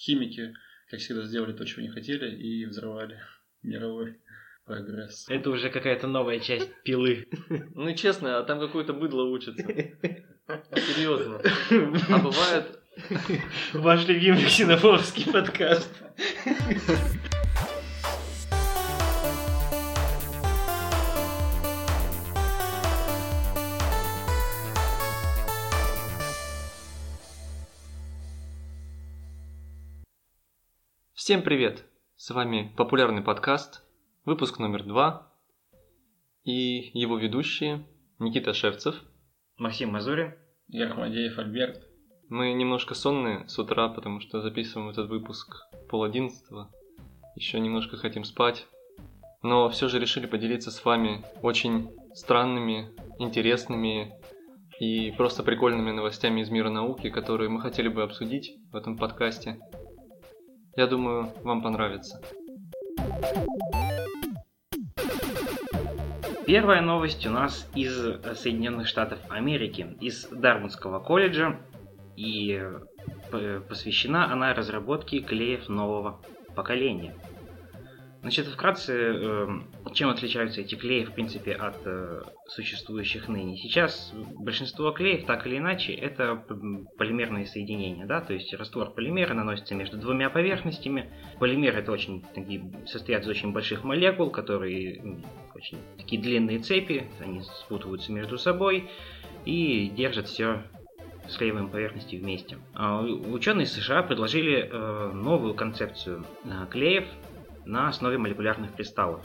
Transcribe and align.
химики, 0.00 0.54
как 0.90 1.00
всегда, 1.00 1.22
сделали 1.22 1.52
то, 1.52 1.64
чего 1.64 1.82
не 1.82 1.88
хотели, 1.88 2.34
и 2.34 2.64
взорвали 2.64 3.20
мировой 3.62 4.18
прогресс. 4.64 5.26
Это 5.28 5.50
уже 5.50 5.70
какая-то 5.70 6.06
новая 6.06 6.40
часть 6.40 6.70
пилы. 6.82 7.28
Ну, 7.74 7.94
честно, 7.94 8.38
а 8.38 8.42
там 8.42 8.60
какое-то 8.60 8.92
быдло 8.92 9.24
учится. 9.24 9.62
Серьезно. 10.74 11.40
А 12.08 12.18
бывает... 12.18 12.76
Ваш 13.72 14.06
любимый 14.08 14.44
ксенофобский 14.44 15.30
подкаст. 15.32 15.90
Всем 31.30 31.42
привет! 31.42 31.84
С 32.16 32.30
вами 32.30 32.74
популярный 32.76 33.22
подкаст, 33.22 33.84
выпуск 34.24 34.58
номер 34.58 34.82
два, 34.82 35.32
и 36.42 36.90
его 36.92 37.18
ведущие 37.18 37.86
Никита 38.18 38.52
Шевцев. 38.52 38.96
Максим 39.56 39.90
Мазурин. 39.90 40.34
Я 40.66 40.90
Ахмадеев 40.90 41.38
Альберт. 41.38 41.86
Мы 42.28 42.52
немножко 42.52 42.96
сонные 42.96 43.46
с 43.46 43.56
утра, 43.60 43.88
потому 43.90 44.18
что 44.18 44.40
записываем 44.40 44.90
этот 44.90 45.08
выпуск 45.08 45.54
пол 45.88 46.02
одиннадцатого. 46.02 46.68
Еще 47.36 47.60
немножко 47.60 47.96
хотим 47.96 48.24
спать. 48.24 48.66
Но 49.40 49.68
все 49.68 49.86
же 49.86 50.00
решили 50.00 50.26
поделиться 50.26 50.72
с 50.72 50.84
вами 50.84 51.24
очень 51.42 51.92
странными, 52.12 52.90
интересными 53.20 54.14
и 54.80 55.12
просто 55.12 55.44
прикольными 55.44 55.92
новостями 55.92 56.40
из 56.40 56.50
мира 56.50 56.70
науки, 56.70 57.08
которые 57.08 57.50
мы 57.50 57.60
хотели 57.60 57.86
бы 57.86 58.02
обсудить 58.02 58.56
в 58.72 58.74
этом 58.74 58.96
подкасте. 58.96 59.60
Я 60.76 60.86
думаю, 60.86 61.32
вам 61.42 61.62
понравится. 61.62 62.20
Первая 66.46 66.80
новость 66.80 67.26
у 67.26 67.30
нас 67.30 67.68
из 67.74 67.94
Соединенных 68.38 68.88
Штатов 68.88 69.18
Америки, 69.28 69.96
из 70.00 70.26
Дарвинского 70.26 70.98
колледжа, 70.98 71.60
и 72.16 72.60
э, 73.32 73.60
посвящена 73.68 74.32
она 74.32 74.52
разработке 74.54 75.20
клеев 75.20 75.68
нового 75.68 76.20
поколения– 76.54 77.14
Значит, 78.22 78.48
вкратце, 78.48 78.92
эм, 78.92 79.66
чем 79.94 80.10
отличаются 80.10 80.60
эти 80.60 80.74
клеи, 80.74 81.04
в 81.04 81.12
принципе, 81.12 81.52
от 81.52 81.80
э, 81.86 82.22
существующих 82.48 83.28
ныне? 83.28 83.56
Сейчас 83.56 84.12
большинство 84.14 84.90
клеев, 84.90 85.24
так 85.24 85.46
или 85.46 85.56
иначе, 85.56 85.94
это 85.94 86.36
полимерные 86.98 87.46
соединения, 87.46 88.04
да, 88.04 88.20
то 88.20 88.34
есть 88.34 88.52
раствор 88.52 88.90
полимера 88.90 89.32
наносится 89.32 89.74
между 89.74 89.96
двумя 89.96 90.28
поверхностями. 90.28 91.10
Полимеры 91.38 91.78
это 91.78 91.92
очень 91.92 92.22
такие, 92.34 92.70
состоят 92.86 93.22
из 93.22 93.28
очень 93.28 93.52
больших 93.52 93.84
молекул, 93.84 94.30
которые 94.30 95.22
очень 95.54 95.78
такие 95.96 96.20
длинные 96.20 96.58
цепи, 96.58 97.06
они 97.20 97.40
спутываются 97.42 98.12
между 98.12 98.36
собой 98.36 98.90
и 99.46 99.88
держат 99.96 100.28
все 100.28 100.62
склеиваем 101.30 101.68
поверхности 101.70 102.16
вместе. 102.16 102.58
А 102.74 103.00
ученые 103.00 103.66
США 103.66 104.02
предложили 104.02 104.68
э, 104.70 105.10
новую 105.14 105.54
концепцию 105.54 106.24
э, 106.44 106.66
клеев, 106.70 107.04
на 107.64 107.88
основе 107.88 108.18
молекулярных 108.18 108.74
кристаллов. 108.74 109.22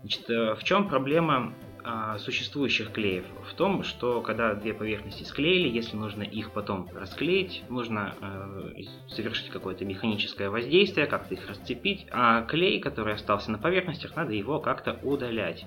Значит, 0.00 0.30
э, 0.30 0.54
в 0.54 0.64
чем 0.64 0.88
проблема 0.88 1.54
а, 1.84 2.18
существующих 2.18 2.92
клеев? 2.92 3.24
В 3.50 3.54
том, 3.54 3.82
что 3.82 4.20
когда 4.20 4.54
две 4.54 4.74
поверхности 4.74 5.24
склеили, 5.24 5.68
если 5.68 5.96
нужно 5.96 6.22
их 6.22 6.52
потом 6.52 6.88
расклеить, 6.94 7.64
нужно 7.68 8.14
э, 8.20 8.82
совершить 9.08 9.48
какое-то 9.50 9.84
механическое 9.84 10.50
воздействие, 10.50 11.06
как-то 11.06 11.34
их 11.34 11.48
расцепить, 11.48 12.06
а 12.10 12.42
клей, 12.42 12.80
который 12.80 13.14
остался 13.14 13.50
на 13.50 13.58
поверхностях, 13.58 14.14
надо 14.16 14.32
его 14.32 14.60
как-то 14.60 14.98
удалять. 15.02 15.66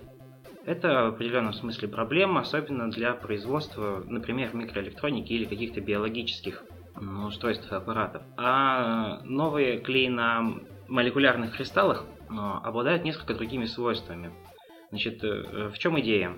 Это 0.66 1.06
в 1.06 1.16
определенном 1.16 1.54
смысле 1.54 1.88
проблема, 1.88 2.42
особенно 2.42 2.89
для 2.92 3.14
производства, 3.14 4.04
например, 4.08 4.55
микроэлектроники 4.55 5.34
или 5.34 5.45
каких-то 5.45 5.82
биологических 5.82 6.64
устройств 7.26 7.72
и 7.72 7.76
аппаратов. 7.76 8.22
А 8.38 9.22
новые 9.23 9.80
клеи 9.80 10.08
на 10.08 10.54
молекулярных 10.92 11.56
кристаллах 11.56 12.06
обладают 12.30 13.04
несколько 13.04 13.34
другими 13.34 13.66
свойствами. 13.66 14.32
Значит, 14.90 15.24
э, 15.24 15.70
в 15.74 15.78
чем 15.80 16.00
идея? 16.02 16.36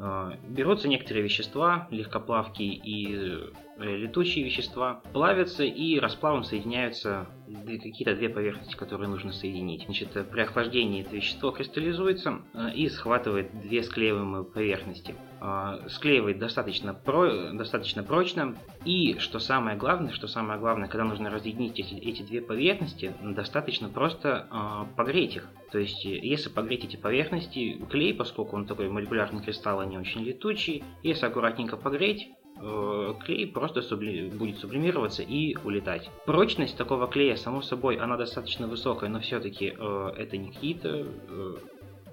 Э, 0.00 0.32
берутся 0.48 0.88
некоторые 0.88 1.22
вещества, 1.22 1.86
легкоплавкие 1.90 2.74
и 2.74 3.14
э, 3.14 3.52
летучие 3.78 4.44
вещества, 4.44 5.02
плавятся 5.12 5.64
и 5.64 5.98
расплавом 5.98 6.44
соединяются 6.44 7.26
какие-то 7.66 8.14
две 8.14 8.28
поверхности, 8.28 8.76
которые 8.76 9.08
нужно 9.08 9.32
соединить. 9.32 9.84
Значит, 9.84 10.10
при 10.30 10.40
охлаждении 10.40 11.02
это 11.02 11.14
вещество 11.14 11.50
кристаллизуется 11.50 12.42
и 12.74 12.88
схватывает 12.88 13.50
две 13.60 13.82
склеиваемые 13.82 14.44
поверхности. 14.44 15.14
Склеивает 15.88 16.38
достаточно, 16.38 16.94
про, 16.94 17.52
достаточно 17.52 18.02
прочно. 18.02 18.56
И 18.84 19.18
что 19.18 19.38
самое 19.38 19.76
главное, 19.76 20.12
что 20.12 20.28
самое 20.28 20.58
главное, 20.58 20.88
когда 20.88 21.04
нужно 21.04 21.30
разъединить 21.30 21.78
эти, 21.78 21.94
эти 21.94 22.22
две 22.22 22.40
поверхности, 22.40 23.12
достаточно 23.22 23.88
просто 23.88 24.86
погреть 24.96 25.36
их. 25.36 25.48
То 25.72 25.78
есть, 25.78 26.04
если 26.04 26.48
погреть 26.48 26.84
эти 26.84 26.96
поверхности, 26.96 27.84
клей, 27.90 28.14
поскольку 28.14 28.56
он 28.56 28.66
такой 28.66 28.88
молекулярный 28.88 29.42
кристалл, 29.42 29.80
они 29.80 29.98
очень 29.98 30.22
летучие, 30.22 30.84
если 31.02 31.26
аккуратненько 31.26 31.76
погреть, 31.76 32.30
э, 32.62 33.14
клей 33.24 33.46
просто 33.46 33.82
субли... 33.82 34.30
будет 34.30 34.58
сублимироваться 34.58 35.22
и 35.22 35.56
улетать. 35.64 36.10
Прочность 36.24 36.76
такого 36.76 37.06
клея, 37.08 37.36
само 37.36 37.60
собой, 37.62 37.96
она 37.96 38.16
достаточно 38.16 38.66
высокая, 38.66 39.10
но 39.10 39.20
все-таки 39.20 39.74
э, 39.76 40.12
это 40.16 40.36
не 40.36 40.52
какие-то 40.52 41.06
э, 41.28 41.54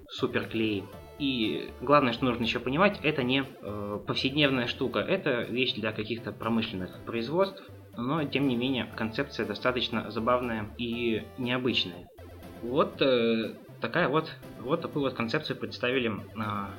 суперклеи. 0.10 0.84
И 1.20 1.70
главное, 1.82 2.14
что 2.14 2.26
нужно 2.26 2.44
еще 2.44 2.60
понимать, 2.60 3.00
это 3.04 3.24
не 3.24 3.44
э, 3.44 4.00
повседневная 4.08 4.68
штука, 4.68 5.00
это 5.00 5.42
вещь 5.44 5.74
для 5.74 5.92
каких-то 5.92 6.32
промышленных 6.32 7.00
производств, 7.06 7.62
но 7.98 8.24
тем 8.24 8.48
не 8.48 8.56
менее 8.56 8.88
концепция 8.96 9.46
достаточно 9.46 10.10
забавная 10.10 10.70
и 10.78 11.24
необычная. 11.38 12.08
Вот 12.62 13.02
э, 13.02 13.56
такая 13.82 14.08
вот, 14.08 14.34
вот 14.60 14.82
такую 14.82 15.04
вот 15.04 15.14
концепцию 15.14 15.58
представили 15.58 16.12
э, 16.12 16.16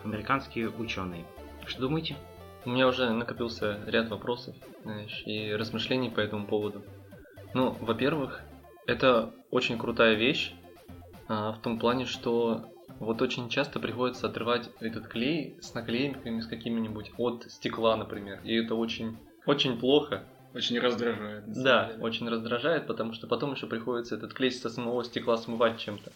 американские 0.05 0.71
ученые. 0.71 1.25
Что 1.67 1.83
думаете? 1.83 2.17
У 2.65 2.71
меня 2.71 2.87
уже 2.89 3.11
накопился 3.11 3.79
ряд 3.87 4.11
вопросов 4.11 4.55
знаешь, 4.83 5.23
и 5.27 5.53
размышлений 5.53 6.11
по 6.11 6.21
этому 6.21 6.47
поводу. 6.47 6.83
Ну, 7.55 7.77
во-первых, 7.81 8.43
это 8.87 9.33
очень 9.51 9.79
крутая 9.79 10.15
вещь 10.15 10.53
а, 11.29 11.53
в 11.53 11.61
том 11.61 11.79
плане, 11.79 12.07
что 12.07 12.65
вот 12.99 13.23
очень 13.23 13.49
часто 13.49 13.81
приходится 13.81 14.27
отрывать 14.27 14.69
этот 14.81 15.09
клей 15.09 15.57
с 15.61 15.75
наклейками 15.75 16.41
с 16.41 16.47
какими-нибудь 16.47 17.13
от 17.17 17.47
стекла, 17.51 17.97
например. 17.97 18.41
И 18.45 18.55
это 18.55 18.75
очень, 18.75 19.17
очень 19.47 19.79
плохо, 19.79 20.25
очень 20.55 20.79
раздражает. 20.79 21.45
Да, 21.47 21.93
очень 22.01 22.29
раздражает, 22.29 22.87
потому 22.87 23.13
что 23.15 23.27
потом 23.27 23.53
еще 23.53 23.67
приходится 23.67 24.17
этот 24.17 24.33
клей 24.33 24.51
со 24.51 24.69
самого 24.69 25.05
стекла 25.05 25.37
смывать 25.37 25.79
чем-то. 25.79 26.13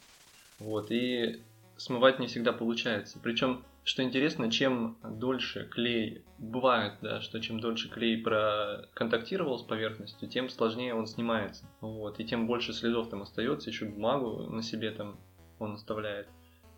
Вот, 0.59 0.91
и 0.91 1.41
смывать 1.77 2.19
не 2.19 2.27
всегда 2.27 2.53
получается. 2.53 3.19
Причем, 3.23 3.65
что 3.85 4.03
интересно, 4.03 4.51
чем 4.51 4.97
дольше 5.03 5.69
клей, 5.71 6.23
бывает, 6.39 6.95
да, 7.03 7.21
что 7.21 7.41
чем 7.41 7.61
дольше 7.61 7.89
клей 7.89 8.23
проконтактировал 8.23 9.59
с 9.59 9.63
поверхностью, 9.63 10.29
тем 10.29 10.49
сложнее 10.49 10.95
он 10.95 11.07
снимается. 11.07 11.69
Вот, 11.81 12.21
и 12.21 12.25
тем 12.25 12.47
больше 12.47 12.73
следов 12.73 13.09
там 13.09 13.23
остается, 13.23 13.71
еще 13.71 13.87
бумагу 13.87 14.45
на 14.51 14.63
себе 14.63 14.91
там 14.91 15.19
он 15.59 15.75
оставляет. 15.75 16.29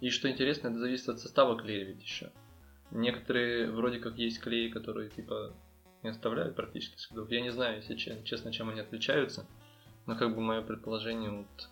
И 0.01 0.11
что 0.11 0.31
интересно, 0.31 0.69
это 0.69 0.79
зависит 0.79 1.09
от 1.09 1.21
состава 1.21 1.57
клея 1.57 1.85
ведь 1.85 2.03
еще. 2.03 2.31
Некоторые 2.91 3.71
вроде 3.71 3.99
как 3.99 4.17
есть 4.17 4.41
клеи, 4.41 4.69
которые 4.69 5.11
типа 5.11 5.55
не 6.03 6.11
оставляют 6.11 6.55
практически 6.55 6.99
следов. 6.99 7.31
Я 7.31 7.41
не 7.41 7.51
знаю, 7.51 7.77
если 7.77 7.97
честно, 7.97 8.53
чем 8.53 8.69
они 8.69 8.81
отличаются, 8.81 9.47
но 10.07 10.17
как 10.17 10.35
бы 10.35 10.41
мое 10.41 10.63
предположение 10.63 11.31
вот 11.31 11.69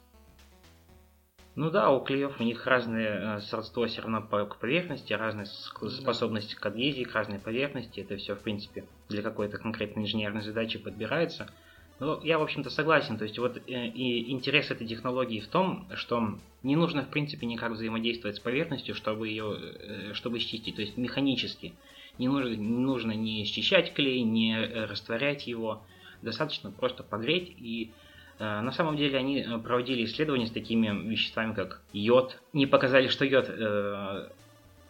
ну 1.57 1.71
да, 1.71 1.91
у 1.91 2.01
клеев 2.01 2.41
у 2.41 2.43
них 2.43 2.67
разное 2.67 3.37
э, 3.37 3.41
сродство 3.41 3.87
все 3.87 4.03
равно 4.03 4.23
к 4.23 4.57
поверхности, 4.59 5.13
разные 5.13 5.47
способности 5.47 6.55
к 6.55 6.67
адгезии, 6.67 7.05
к 7.05 7.15
разной 7.15 7.39
поверхности. 7.39 8.01
Это 8.01 8.17
все, 8.17 8.35
в 8.35 8.41
принципе, 8.41 8.85
для 9.09 9.23
какой-то 9.23 9.59
конкретной 9.59 10.03
инженерной 10.03 10.43
задачи 10.43 10.79
подбирается. 10.79 11.49
Ну, 12.01 12.21
я, 12.23 12.39
в 12.39 12.43
общем-то, 12.43 12.71
согласен. 12.71 13.19
То 13.19 13.25
есть, 13.25 13.39
вот 13.39 13.57
э, 13.57 13.87
и 13.87 14.33
интерес 14.33 14.71
этой 14.71 14.87
технологии 14.87 15.39
в 15.39 15.47
том, 15.47 15.87
что 15.95 16.39
не 16.65 16.75
нужно, 16.75 17.03
в 17.03 17.09
принципе, 17.09 17.47
никак 17.47 17.73
взаимодействовать 17.73 18.37
с 18.37 18.41
поверхностью, 18.41 18.97
чтобы 18.97 19.29
ее, 19.29 19.57
э, 19.57 20.13
чтобы 20.15 20.41
счистить. 20.41 20.75
То 20.75 20.83
есть, 20.83 20.97
механически. 20.97 21.75
Не 22.19 22.29
нужно, 22.29 22.49
не 22.49 22.79
нужно 22.79 23.13
не 23.13 23.45
счищать 23.45 23.95
клей, 23.95 24.23
не 24.23 24.57
э, 24.57 24.87
растворять 24.87 25.47
его. 25.47 25.83
Достаточно 26.21 26.73
просто 26.73 27.05
погреть. 27.05 27.55
И 27.59 27.93
на 28.39 28.73
самом 28.73 28.97
деле 28.97 29.19
они 29.19 29.41
э, 29.41 29.59
проводили 29.59 30.05
исследования 30.05 30.47
с 30.47 30.51
такими 30.51 30.89
веществами, 31.09 31.55
как 31.55 31.83
йод. 31.93 32.41
Не 32.53 32.67
показали, 32.67 33.09
что 33.09 33.25
йод 33.25 33.51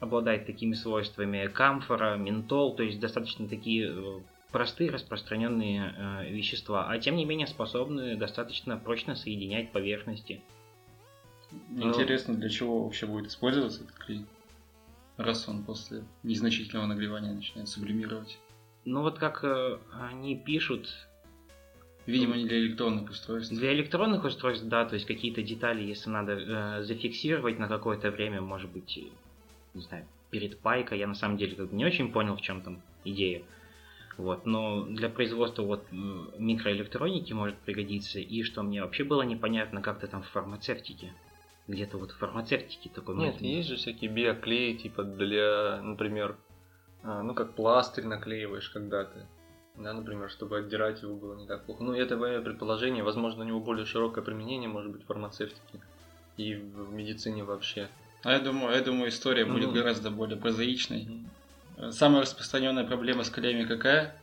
обладает 0.01 0.47
такими 0.47 0.75
свойствами 0.75 1.47
камфора, 1.47 2.17
ментол, 2.17 2.77
то 2.77 2.83
есть 2.83 3.01
достаточно 3.01 3.49
такие 3.49 4.23
простые 4.55 4.91
распространенные 4.91 5.95
э, 5.97 6.31
вещества, 6.31 6.89
а 6.89 6.97
тем 7.01 7.17
не 7.17 7.25
менее 7.25 7.49
способны 7.49 8.17
достаточно 8.17 8.77
прочно 8.77 9.17
соединять 9.17 9.73
поверхности. 9.73 10.41
Ну, 11.71 11.89
Интересно, 11.89 12.35
для 12.35 12.49
чего 12.49 12.85
вообще 12.85 13.07
будет 13.07 13.27
использоваться 13.27 13.83
этот 13.83 13.97
клей? 13.97 14.25
Раз 15.17 15.49
он 15.49 15.65
после 15.65 16.05
незначительного 16.23 16.87
нагревания 16.87 17.33
начинает 17.33 17.69
сублимировать. 17.69 18.39
Ну 18.85 19.03
вот 19.03 19.19
как 19.19 19.43
э, 19.43 19.79
они 19.93 20.37
пишут, 20.37 20.89
Видимо, 22.07 22.37
не 22.37 22.47
для 22.47 22.59
электронных 22.59 23.11
устройств. 23.11 23.53
Для 23.53 23.73
электронных 23.73 24.25
устройств, 24.25 24.67
да, 24.67 24.85
то 24.85 24.95
есть 24.95 25.07
какие-то 25.07 25.43
детали, 25.43 25.83
если 25.83 26.11
надо 26.11 26.33
э, 26.33 26.83
зафиксировать 26.83 27.59
на 27.59 27.67
какое-то 27.67 28.11
время, 28.11 28.41
может 28.43 28.71
быть, 28.71 28.99
э, 28.99 29.09
не 29.73 29.83
знаю, 29.83 30.07
перед 30.31 30.59
пайкой, 30.59 30.99
я 30.99 31.07
на 31.07 31.15
самом 31.15 31.39
деле 31.39 31.57
как 31.57 31.71
бы 31.71 31.77
не 31.77 31.85
очень 31.85 32.13
понял, 32.13 32.37
в 32.37 32.43
чем 32.43 32.61
там 32.61 32.83
идея. 33.05 33.43
Вот, 34.17 34.47
но 34.47 34.85
для 34.85 35.09
производства 35.09 35.63
вот 35.63 35.87
микроэлектроники 35.91 37.33
может 37.33 37.57
пригодиться, 37.59 38.21
и 38.21 38.43
что 38.43 38.63
мне 38.63 38.83
вообще 38.83 39.03
было 39.03 39.23
непонятно, 39.23 39.83
как-то 39.83 40.07
там 40.07 40.23
в 40.23 40.29
фармацевтике. 40.29 41.13
Где-то 41.67 41.97
вот 41.97 42.13
в 42.13 42.19
фармацевтике 42.19 42.91
такой 42.91 43.17
Нет, 43.17 43.41
есть 43.41 43.69
же 43.69 43.77
всякие 43.77 44.11
биоклеи, 44.11 44.75
типа 44.75 45.03
для, 45.03 45.81
например, 45.83 46.37
а, 47.03 47.23
ну 47.23 47.35
как 47.35 47.55
пластырь 47.55 48.05
наклеиваешь 48.05 48.69
когда 48.71 49.05
ты 49.05 49.27
да, 49.77 49.93
например, 49.93 50.31
чтобы 50.31 50.59
отдирать 50.59 51.03
его 51.03 51.17
было 51.17 51.35
не 51.35 51.47
так 51.47 51.65
плохо. 51.65 51.83
Ну, 51.83 51.95
это 51.95 52.17
мое 52.17 52.41
предположение, 52.41 53.03
возможно, 53.03 53.45
у 53.45 53.47
него 53.47 53.61
более 53.61 53.87
широкое 53.87 54.23
применение, 54.23 54.69
может 54.69 54.93
быть, 54.93 55.03
в 55.03 55.07
фармацевтике 55.07 55.81
и 56.37 56.55
в 56.55 56.93
медицине 56.93 57.45
вообще. 57.45 57.89
А 58.23 58.33
я 58.33 58.39
думаю, 58.39 58.75
я 58.75 58.83
думаю, 58.83 59.11
история 59.11 59.45
будет 59.45 59.71
mm-hmm. 59.71 59.75
гораздо 59.75 60.11
более 60.11 60.37
прозаичной. 60.37 61.27
Mm-hmm. 61.77 61.91
Самая 61.91 62.23
распространенная 62.23 62.85
проблема 62.85 63.25
с 63.25 63.31
клеями 63.31 63.65
какая? 63.65 64.17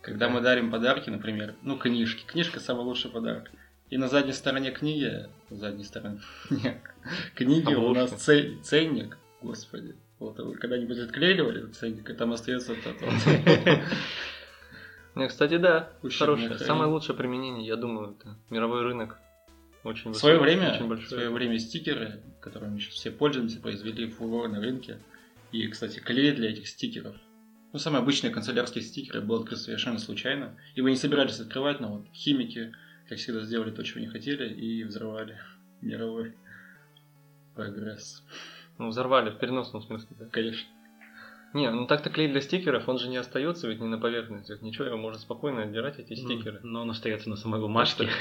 Когда 0.00 0.28
мы 0.28 0.40
дарим 0.40 0.70
подарки, 0.70 1.10
например, 1.10 1.54
ну, 1.62 1.76
книжки. 1.76 2.24
Книжка 2.26 2.58
самый 2.58 2.84
лучший 2.84 3.10
подарок. 3.10 3.50
И 3.90 3.98
на 3.98 4.08
задней 4.08 4.32
стороне 4.32 4.70
книги, 4.70 5.28
задней 5.50 5.84
стороне 5.84 6.20
книги 7.34 7.74
у 7.74 7.92
нас 7.92 8.10
ценник, 8.12 9.18
господи. 9.42 9.94
Вот 10.18 10.38
вы 10.38 10.54
когда-нибудь 10.54 10.98
отклеивали 10.98 11.70
ценник, 11.72 12.08
и 12.08 12.14
там 12.14 12.32
остается 12.32 12.72
этот 12.72 12.96
Не, 15.14 15.28
кстати, 15.28 15.56
да, 15.58 15.90
хорошее. 16.18 16.58
Самое 16.58 16.90
лучшее 16.90 17.16
применение, 17.16 17.66
я 17.66 17.76
думаю, 17.76 18.16
это 18.18 18.36
мировой 18.50 18.82
рынок. 18.82 19.18
Очень 19.84 20.12
в 20.12 20.16
свое 20.16 20.38
время, 20.38 20.74
очень 20.74 20.88
большое. 20.88 21.06
В 21.06 21.10
свое 21.10 21.30
время 21.30 21.58
стикеры, 21.58 22.22
которыми 22.40 22.78
сейчас 22.78 22.94
все 22.94 23.10
пользуемся, 23.10 23.60
произвели 23.60 24.08
фурор 24.08 24.48
на 24.48 24.60
рынке. 24.60 24.98
И, 25.50 25.66
кстати, 25.68 25.98
клей 25.98 26.32
для 26.32 26.50
этих 26.50 26.68
стикеров. 26.68 27.16
Ну, 27.72 27.78
самые 27.78 28.00
обычные 28.00 28.32
канцелярские 28.32 28.84
стикеры 28.84 29.20
был 29.20 29.40
открыт 29.40 29.58
совершенно 29.58 29.98
случайно. 29.98 30.56
И 30.74 30.82
вы 30.82 30.90
не 30.90 30.96
собирались 30.96 31.40
открывать, 31.40 31.80
но 31.80 31.96
вот 31.96 32.06
химики, 32.14 32.72
как 33.08 33.18
всегда, 33.18 33.40
сделали 33.40 33.70
то, 33.70 33.82
чего 33.82 34.00
не 34.00 34.06
хотели, 34.06 34.52
и 34.52 34.84
взорвали 34.84 35.38
мировой 35.80 36.34
прогресс. 37.54 38.22
Ну, 38.78 38.88
взорвали 38.88 39.30
в 39.30 39.38
переносном 39.38 39.82
смысле, 39.82 40.16
да? 40.18 40.26
Конечно. 40.26 40.68
Не, 41.54 41.70
ну 41.70 41.86
так-то 41.86 42.08
клей 42.10 42.28
для 42.28 42.40
стикеров, 42.40 42.88
он 42.88 42.98
же 42.98 43.08
не 43.08 43.18
остается 43.18 43.68
ведь 43.68 43.80
не 43.80 43.86
на 43.86 43.98
поверхностях, 43.98 44.62
ничего, 44.62 44.86
его 44.86 44.96
можно 44.96 45.18
спокойно 45.18 45.62
отдирать, 45.62 45.98
эти 45.98 46.14
стикеры. 46.14 46.60
Но 46.62 46.82
он 46.82 46.90
остается 46.90 47.28
на 47.28 47.36
самой 47.36 47.60
бумажке. 47.60 48.08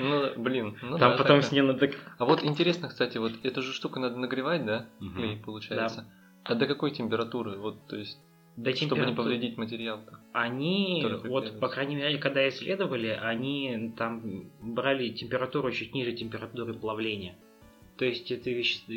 Ну, 0.00 0.32
блин. 0.36 0.76
Ну 0.82 0.98
Там 0.98 1.16
потом 1.16 1.42
с 1.42 1.52
ней 1.52 1.60
надо... 1.62 1.90
А 2.18 2.24
вот 2.24 2.42
интересно, 2.42 2.88
кстати, 2.88 3.18
вот 3.18 3.32
эту 3.42 3.62
же 3.62 3.72
штуку 3.72 4.00
надо 4.00 4.16
нагревать, 4.16 4.64
да? 4.64 4.86
Клей, 5.16 5.36
получается. 5.36 6.06
А 6.44 6.54
до 6.54 6.66
какой 6.66 6.90
температуры? 6.90 7.58
Вот, 7.58 7.86
то 7.88 7.96
есть, 7.96 8.18
до 8.56 8.74
чтобы 8.74 9.06
не 9.06 9.14
повредить 9.14 9.56
материал. 9.56 10.00
они, 10.32 11.06
вот, 11.24 11.60
по 11.60 11.68
крайней 11.68 11.96
мере, 11.96 12.18
когда 12.18 12.48
исследовали, 12.48 13.08
они 13.08 13.92
там 13.96 14.50
брали 14.60 15.10
температуру 15.10 15.70
чуть 15.70 15.94
ниже 15.94 16.12
температуры 16.12 16.74
плавления. 16.74 17.36
То 17.98 18.04
есть 18.04 18.30
это 18.30 18.48
вещество, 18.48 18.94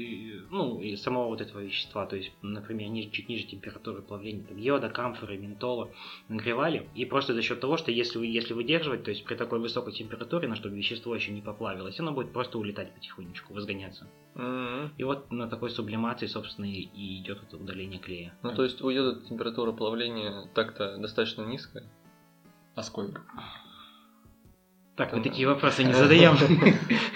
ну, 0.51 0.80
и 0.80 0.95
самого 0.95 1.30
вот 1.30 1.42
этого 1.42 1.59
вещества, 1.59 2.06
то 2.06 2.15
есть, 2.15 2.31
например, 2.44 2.89
ниже, 2.89 3.09
чуть 3.09 3.30
ниже 3.30 3.48
температуры 3.48 4.03
плавления 4.03 4.44
там, 4.44 4.57
йода, 4.57 4.89
камфоры, 4.89 5.39
ментола 5.39 5.89
нагревали. 6.30 6.88
И 6.94 7.06
просто 7.06 7.33
за 7.33 7.42
счет 7.42 7.59
того, 7.59 7.77
что 7.77 7.92
если, 7.92 8.24
если 8.24 8.53
выдерживать, 8.53 9.03
то 9.03 9.09
есть 9.09 9.25
при 9.25 9.33
такой 9.33 9.59
высокой 9.59 9.92
температуре, 9.92 10.48
на 10.48 10.56
чтобы 10.56 10.77
вещество 10.77 11.15
еще 11.15 11.31
не 11.31 11.42
поплавилось, 11.42 12.00
оно 12.00 12.12
будет 12.12 12.31
просто 12.31 12.59
улетать 12.59 12.94
потихонечку, 12.94 13.56
возгоняться. 13.56 14.07
Mm-hmm. 14.36 14.89
И 15.00 15.03
вот 15.03 15.31
на 15.31 15.50
такой 15.50 15.71
сублимации, 15.71 16.27
собственно, 16.27 16.65
и, 16.65 16.81
и 16.81 17.21
идет 17.21 17.42
это 17.42 17.57
удаление 17.57 18.00
клея. 18.00 18.38
Ну, 18.44 18.53
то 18.53 18.63
есть 18.63 18.83
у 18.83 18.89
йода 18.92 19.19
температура 19.27 19.71
плавления 19.71 20.48
так-то 20.53 20.98
достаточно 20.98 21.42
низкая? 21.42 21.86
А 22.75 22.83
сколько? 22.83 23.24
Так, 24.95 25.13
мы 25.13 25.23
такие 25.23 25.47
вопросы 25.47 25.83
не 25.83 25.93
задаем. 25.93 26.35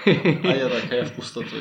А 0.05 0.47
я 0.47 0.69
такая 0.69 1.05
в 1.05 1.13
пустоту. 1.13 1.55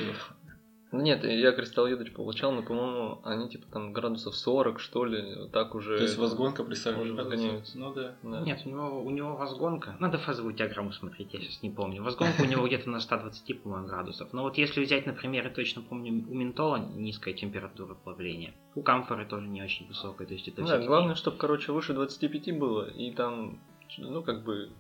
Ну 0.94 1.00
нет, 1.00 1.24
я 1.24 1.50
кристалл 1.50 1.88
едоч 1.88 2.12
получал, 2.12 2.52
но, 2.52 2.62
по-моему, 2.62 3.20
они 3.24 3.48
типа 3.48 3.66
там 3.72 3.92
градусов 3.92 4.36
40, 4.36 4.78
что 4.78 5.04
ли, 5.04 5.48
так 5.52 5.74
уже... 5.74 5.96
То 5.96 6.04
есть 6.04 6.16
возгонка 6.16 6.62
при 6.62 6.74
40 6.74 7.14
градусах? 7.14 7.74
Ну 7.74 7.92
да. 7.92 8.14
да. 8.22 8.40
Нет, 8.42 8.62
у 8.64 8.68
него, 8.68 9.02
у 9.02 9.10
него 9.10 9.34
возгонка, 9.34 9.96
надо 9.98 10.18
фазовую 10.18 10.54
диаграмму 10.54 10.92
смотреть, 10.92 11.34
я 11.34 11.40
сейчас 11.40 11.64
не 11.64 11.70
помню. 11.70 12.00
Возгонка 12.04 12.42
у 12.42 12.44
него 12.44 12.64
где-то 12.64 12.88
на 12.90 13.00
120, 13.00 13.62
по-моему, 13.62 13.88
градусов. 13.88 14.32
Но 14.32 14.42
вот 14.42 14.56
если 14.56 14.84
взять, 14.84 15.04
например, 15.04 15.42
я 15.42 15.50
точно 15.50 15.82
помню, 15.82 16.12
у 16.30 16.34
ментола 16.34 16.76
низкая 16.76 17.34
температура 17.34 17.96
плавления, 17.96 18.54
у 18.76 18.82
камфоры 18.82 19.26
тоже 19.26 19.48
не 19.48 19.64
очень 19.64 19.88
высокая, 19.88 20.28
то 20.28 20.34
есть 20.34 20.46
это 20.46 20.62
Да, 20.62 20.78
главное, 20.78 21.16
чтобы, 21.16 21.38
короче, 21.38 21.72
выше 21.72 21.92
25 21.92 22.56
было, 22.56 22.88
и 22.88 23.10
там, 23.10 23.58
ну, 23.98 24.22
как 24.22 24.44
бы, 24.44 24.70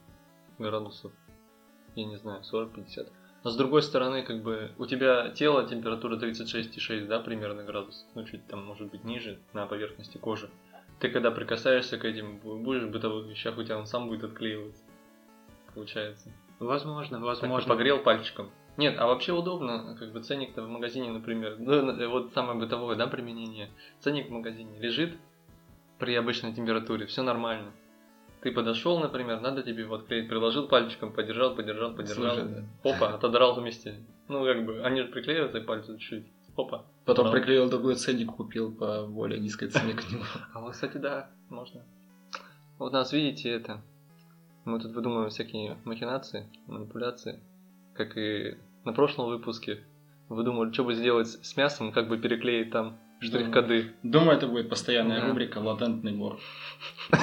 градусов 0.60 1.10
я 1.96 2.04
не 2.04 2.16
знаю, 2.16 2.42
40-50. 2.42 3.08
Но 3.44 3.50
с 3.50 3.56
другой 3.56 3.82
стороны, 3.82 4.22
как 4.22 4.42
бы 4.42 4.72
у 4.78 4.86
тебя 4.86 5.30
тело 5.30 5.68
температура 5.68 6.16
36,6, 6.16 7.06
да, 7.06 7.20
примерно 7.20 7.62
градусов, 7.62 8.06
ну 8.14 8.24
чуть 8.24 8.46
там 8.46 8.64
может 8.64 8.90
быть 8.90 9.04
ниже 9.04 9.38
на 9.52 9.66
поверхности 9.66 10.16
кожи. 10.16 10.48
Ты 10.98 11.10
когда 11.10 11.30
прикасаешься 11.30 11.98
к 11.98 12.04
этим, 12.04 12.38
будешь 12.38 12.84
в 12.84 12.90
бытовых 12.90 13.26
вещах, 13.26 13.58
у 13.58 13.62
тебя 13.62 13.78
он 13.78 13.86
сам 13.86 14.08
будет 14.08 14.24
отклеиваться. 14.24 14.82
Получается. 15.74 16.30
Возможно, 16.58 17.20
возможно. 17.20 17.58
Так, 17.58 17.76
погрел 17.76 17.98
пальчиком. 17.98 18.50
Нет, 18.76 18.96
а 18.98 19.06
вообще 19.06 19.32
удобно, 19.32 19.96
как 19.98 20.12
бы 20.12 20.20
ценник-то 20.20 20.62
в 20.62 20.68
магазине, 20.68 21.10
например, 21.10 21.56
ну, 21.58 22.10
вот 22.10 22.32
самое 22.32 22.58
бытовое, 22.58 22.96
да, 22.96 23.06
применение. 23.06 23.70
Ценник 24.00 24.28
в 24.28 24.32
магазине 24.32 24.78
лежит 24.78 25.16
при 25.98 26.14
обычной 26.14 26.54
температуре, 26.54 27.06
все 27.06 27.22
нормально. 27.22 27.72
Ты 28.44 28.52
подошел, 28.52 29.00
например, 29.00 29.40
надо 29.40 29.62
тебе 29.62 29.86
вот 29.86 30.06
клеить, 30.06 30.28
приложил 30.28 30.68
пальчиком, 30.68 31.14
подержал, 31.14 31.54
подержал, 31.54 31.94
подержал. 31.94 32.34
Слушай, 32.34 32.66
да. 32.82 32.90
Опа, 32.90 33.14
отодрал 33.14 33.54
вместе. 33.54 33.94
Ну, 34.28 34.44
как 34.44 34.66
бы, 34.66 34.82
они 34.82 35.00
же 35.00 35.08
приклеиваются 35.08 35.62
пальцы 35.62 35.96
чуть-чуть. 35.96 36.26
Опа. 36.54 36.84
Потом 37.06 37.32
приклеил 37.32 37.70
другой 37.70 37.94
ценник, 37.94 38.30
купил 38.32 38.70
по 38.70 39.06
более 39.06 39.40
низкой 39.40 39.68
цене 39.68 39.94
к 39.94 40.10
нему. 40.10 40.24
А 40.52 40.60
вот, 40.60 40.72
кстати, 40.72 40.98
да, 40.98 41.30
можно. 41.48 41.86
Вот 42.78 42.92
нас, 42.92 43.14
видите, 43.14 43.48
это... 43.48 43.80
Мы 44.66 44.78
тут 44.78 44.92
выдумываем 44.92 45.30
всякие 45.30 45.78
махинации, 45.84 46.46
манипуляции. 46.66 47.40
Как 47.94 48.14
и 48.18 48.58
на 48.84 48.92
прошлом 48.92 49.28
выпуске. 49.28 49.82
Выдумали, 50.28 50.70
что 50.70 50.84
бы 50.84 50.94
сделать 50.94 51.28
с 51.28 51.56
мясом, 51.56 51.92
как 51.92 52.08
бы 52.08 52.18
переклеить 52.18 52.70
там 52.70 52.98
Штрих-коды. 53.24 53.92
Думаю, 54.02 54.36
это 54.36 54.46
будет 54.46 54.68
постоянная 54.68 55.20
да. 55.20 55.28
рубрика 55.28 55.58
«Латентный 55.58 56.14
вор». 56.14 56.38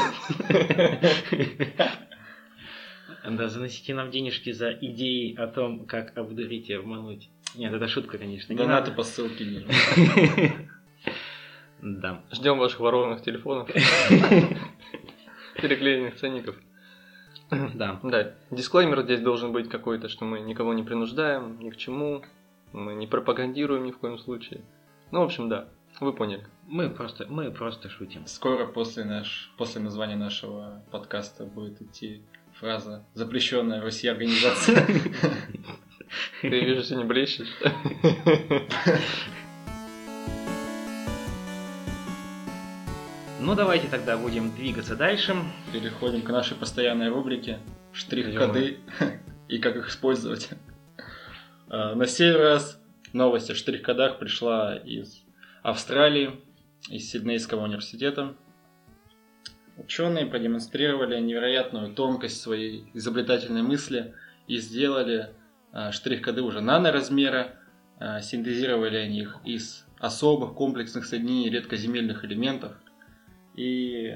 Да, 3.23 3.49
заносите 3.49 3.93
нам 3.93 4.09
денежки 4.09 4.51
за 4.51 4.71
идеи 4.71 5.35
о 5.35 5.45
том, 5.45 5.85
как 5.85 6.17
обдурить 6.17 6.69
и 6.69 6.73
обмануть. 6.73 7.29
Нет, 7.55 7.71
это 7.71 7.87
шутка, 7.87 8.17
конечно. 8.17 8.55
Донаты 8.55 8.91
по 8.91 9.03
ссылке 9.03 9.45
ниже. 9.45 9.67
Да. 11.83 12.23
Ждем 12.31 12.59
ваших 12.59 12.79
ворованных 12.79 13.23
телефонов. 13.23 13.67
Переклеенных 15.61 16.15
ценников. 16.15 16.55
Да. 17.49 17.99
Да. 18.03 18.33
Дисклеймер 18.51 19.01
здесь 19.01 19.21
должен 19.21 19.51
быть 19.51 19.67
какой-то, 19.67 20.07
что 20.07 20.25
мы 20.25 20.41
никого 20.41 20.75
не 20.75 20.83
принуждаем 20.83 21.59
ни 21.59 21.71
к 21.71 21.77
чему. 21.77 22.21
Мы 22.71 22.93
не 22.93 23.07
пропагандируем 23.07 23.83
ни 23.85 23.91
в 23.91 23.97
коем 23.97 24.19
случае. 24.19 24.61
Ну, 25.09 25.21
в 25.21 25.23
общем, 25.23 25.49
да. 25.49 25.69
Вы 26.01 26.13
поняли. 26.13 26.43
Мы 26.67 26.89
просто, 26.89 27.27
мы 27.29 27.51
просто 27.51 27.87
шутим. 27.87 28.25
Скоро 28.25 28.65
после, 28.65 29.03
наш, 29.03 29.51
после 29.55 29.81
названия 29.81 30.15
нашего 30.15 30.83
подкаста 30.89 31.45
будет 31.45 31.79
идти 31.79 32.23
фраза 32.55 33.05
«Запрещенная 33.13 33.81
в 33.81 33.83
России 33.83 34.09
организация». 34.09 34.83
Ты, 36.41 36.49
вижу, 36.49 36.81
сегодня 36.81 37.07
блещешь. 37.07 37.49
Ну, 43.39 43.53
давайте 43.53 43.87
тогда 43.87 44.17
будем 44.17 44.49
двигаться 44.55 44.95
дальше. 44.95 45.35
Переходим 45.71 46.23
к 46.23 46.29
нашей 46.31 46.57
постоянной 46.57 47.09
рубрике 47.09 47.59
«Штрих-коды» 47.93 48.79
и 49.47 49.59
как 49.59 49.75
их 49.75 49.89
использовать. 49.89 50.49
А, 51.69 51.93
на 51.93 52.07
сей 52.07 52.35
раз 52.35 52.81
новость 53.13 53.51
о 53.51 53.55
штрих-кодах 53.55 54.17
пришла 54.17 54.77
из 54.77 55.23
Австралии, 55.63 56.41
из 56.89 57.11
Сиднейского 57.11 57.63
университета. 57.63 58.35
ученые 59.77 60.25
продемонстрировали 60.25 61.19
невероятную 61.19 61.93
тонкость 61.93 62.41
своей 62.41 62.85
изобретательной 62.95 63.61
мысли 63.61 64.15
и 64.47 64.57
сделали 64.57 65.29
а, 65.71 65.91
штрих-коды 65.91 66.41
уже 66.41 66.61
наноразмера, 66.61 67.55
а, 67.99 68.21
синтезировали 68.21 68.97
они 68.97 69.19
их 69.19 69.37
из 69.45 69.85
особых 69.99 70.55
комплексных 70.55 71.05
соединений 71.05 71.49
редкоземельных 71.49 72.25
элементов. 72.25 72.73
И 73.55 74.15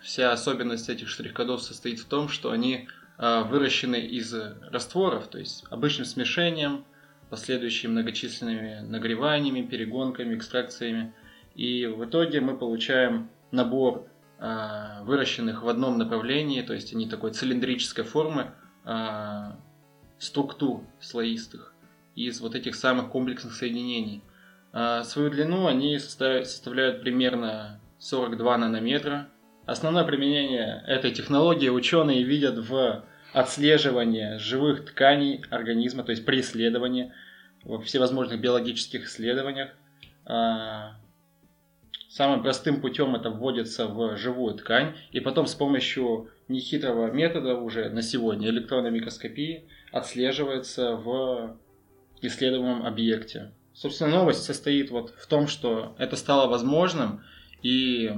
вся 0.00 0.32
особенность 0.32 0.88
этих 0.88 1.08
штрих-кодов 1.08 1.62
состоит 1.62 1.98
в 1.98 2.06
том, 2.06 2.28
что 2.28 2.50
они 2.50 2.88
а, 3.18 3.42
выращены 3.42 4.00
из 4.00 4.34
растворов, 4.70 5.28
то 5.28 5.38
есть 5.38 5.64
обычным 5.70 6.06
смешением, 6.06 6.86
последующими 7.30 7.90
многочисленными 7.90 8.80
нагреваниями, 8.80 9.62
перегонками, 9.62 10.34
экстракциями. 10.36 11.14
И 11.54 11.86
в 11.86 12.04
итоге 12.04 12.40
мы 12.40 12.56
получаем 12.56 13.28
набор 13.50 14.06
а, 14.38 15.02
выращенных 15.04 15.62
в 15.62 15.68
одном 15.68 15.98
направлении, 15.98 16.62
то 16.62 16.74
есть 16.74 16.94
они 16.94 17.08
такой 17.08 17.32
цилиндрической 17.32 18.04
формы, 18.04 18.52
а, 18.84 19.58
структур 20.18 20.82
слоистых 21.00 21.74
из 22.14 22.40
вот 22.40 22.54
этих 22.54 22.74
самых 22.74 23.10
комплексных 23.10 23.54
соединений. 23.54 24.22
Свою 25.04 25.30
длину 25.30 25.66
они 25.66 25.98
составляют 25.98 27.00
примерно 27.02 27.80
42 27.98 28.58
нанометра, 28.58 29.28
Основное 29.66 30.04
применение 30.04 30.84
этой 30.86 31.10
технологии 31.10 31.68
ученые 31.68 32.22
видят 32.22 32.56
в 32.56 33.04
отслеживании 33.36 34.38
живых 34.38 34.86
тканей 34.86 35.44
организма, 35.50 36.04
то 36.04 36.10
есть 36.10 36.24
при 36.24 36.40
исследовании, 36.40 37.12
во 37.64 37.78
всевозможных 37.82 38.40
биологических 38.40 39.04
исследованиях. 39.04 39.76
А, 40.24 40.96
самым 42.08 42.42
простым 42.42 42.80
путем 42.80 43.14
это 43.14 43.28
вводится 43.28 43.88
в 43.88 44.16
живую 44.16 44.54
ткань, 44.54 44.96
и 45.10 45.20
потом 45.20 45.46
с 45.46 45.54
помощью 45.54 46.30
нехитрого 46.48 47.10
метода 47.10 47.56
уже 47.56 47.90
на 47.90 48.00
сегодня 48.00 48.48
электронной 48.48 48.90
микроскопии 48.90 49.68
отслеживается 49.92 50.96
в 50.96 51.58
исследуемом 52.22 52.86
объекте. 52.86 53.52
Собственно, 53.74 54.12
новость 54.12 54.44
состоит 54.44 54.90
вот 54.90 55.10
в 55.10 55.26
том, 55.26 55.46
что 55.46 55.94
это 55.98 56.16
стало 56.16 56.48
возможным, 56.48 57.22
и 57.62 58.14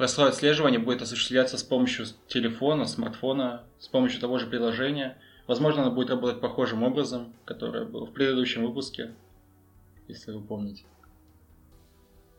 Простое 0.00 0.30
отслеживание 0.30 0.80
будет 0.80 1.02
осуществляться 1.02 1.58
с 1.58 1.62
помощью 1.62 2.06
телефона, 2.26 2.86
смартфона, 2.86 3.64
с 3.78 3.86
помощью 3.86 4.18
того 4.18 4.38
же 4.38 4.46
приложения. 4.46 5.18
Возможно, 5.46 5.82
оно 5.82 5.90
будет 5.90 6.08
работать 6.08 6.40
похожим 6.40 6.82
образом, 6.84 7.34
которое 7.44 7.84
было 7.84 8.06
в 8.06 8.12
предыдущем 8.14 8.64
выпуске, 8.64 9.14
если 10.08 10.32
вы 10.32 10.40
помните. 10.40 10.86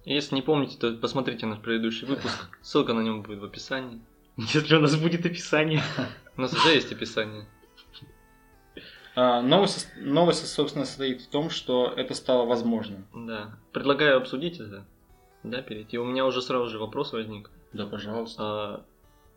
Если 0.05 0.33
не 0.33 0.41
помните, 0.41 0.75
то 0.79 0.91
посмотрите 0.93 1.45
наш 1.45 1.59
предыдущий 1.59 2.07
выпуск. 2.07 2.49
Ссылка 2.63 2.93
на 2.93 3.01
нем 3.01 3.21
будет 3.21 3.41
в 3.41 3.45
описании. 3.45 4.01
Если 4.37 4.75
у 4.75 4.79
нас 4.79 4.95
будет 4.95 5.23
описание. 5.23 5.83
У 6.37 6.41
нас 6.41 6.53
уже 6.53 6.69
есть 6.69 6.91
описание. 6.91 7.45
А, 9.13 9.43
новость, 9.43 9.87
новость, 9.97 10.47
собственно, 10.47 10.85
состоит 10.85 11.21
в 11.21 11.29
том, 11.29 11.51
что 11.51 11.93
это 11.95 12.15
стало 12.15 12.47
возможным. 12.47 13.05
Да. 13.13 13.55
Предлагаю 13.71 14.17
обсудить 14.17 14.59
это 14.59 14.83
да, 15.43 15.61
перейти. 15.61 15.97
У 15.97 16.05
меня 16.05 16.25
уже 16.25 16.41
сразу 16.41 16.67
же 16.67 16.79
вопрос 16.79 17.13
возник. 17.13 17.49
Да, 17.73 17.85
пожалуйста. 17.85 18.83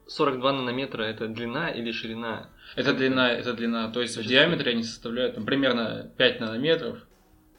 42 0.07 0.51
а, 0.51 0.53
нанометра 0.53 1.03
это 1.03 1.29
длина 1.29 1.71
или 1.71 1.91
ширина? 1.91 2.51
Это 2.77 2.93
длина, 2.93 3.33
это 3.33 3.55
длина. 3.55 3.91
То 3.91 4.03
есть 4.03 4.17
в 4.17 4.27
диаметре 4.27 4.73
они 4.73 4.83
составляют 4.83 5.37
там, 5.37 5.47
примерно 5.47 6.11
5 6.19 6.41
нанометров, 6.41 6.99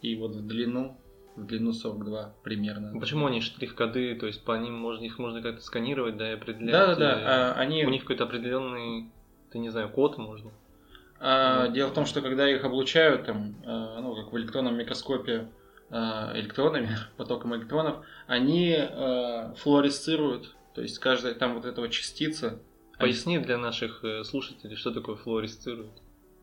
и 0.01 0.15
вот 0.15 0.35
в 0.35 0.47
длину 0.47 0.97
в 1.35 1.45
длину 1.45 1.73
42 1.73 2.33
примерно. 2.43 2.97
Почему 2.97 3.25
они 3.25 3.41
штрих-коды, 3.41 4.15
то 4.15 4.25
есть 4.25 4.45
по 4.45 4.57
ним 4.57 4.73
можно 4.75 5.03
их 5.03 5.19
можно 5.19 5.41
как-то 5.41 5.61
сканировать, 5.61 6.15
да, 6.15 6.29
и 6.31 6.35
определять? 6.35 6.71
Да, 6.71 6.87
да, 6.87 6.95
да. 6.95 7.21
А, 7.25 7.53
они... 7.59 7.83
У 7.85 7.89
них 7.89 8.03
какой-то 8.03 8.23
определенный, 8.23 9.09
ты 9.51 9.59
не 9.59 9.69
знаю, 9.69 9.89
код 9.89 10.17
можно. 10.17 10.51
А, 11.19 11.67
дело 11.67 11.89
в 11.89 11.93
том, 11.93 12.05
что 12.05 12.21
когда 12.21 12.49
их 12.49 12.63
облучают, 12.63 13.25
там, 13.25 13.55
а, 13.65 13.99
ну, 13.99 14.15
как 14.15 14.31
в 14.31 14.37
электронном 14.37 14.77
микроскопе, 14.77 15.33
Э, 15.39 15.47
электронами, 15.91 16.89
потоком 17.17 17.55
электронов, 17.55 18.05
они 18.27 18.75
э, 18.77 19.53
флуоресцируют, 19.57 20.55
то 20.73 20.81
есть 20.81 20.99
каждая 20.99 21.33
там 21.33 21.55
вот 21.55 21.65
эта 21.65 21.81
вот 21.81 21.91
частица. 21.91 22.59
Поясни 22.97 23.39
для 23.39 23.57
наших 23.57 24.03
э, 24.03 24.23
слушателей, 24.23 24.75
что 24.75 24.91
такое 24.91 25.15
флуоресцирует. 25.15 25.91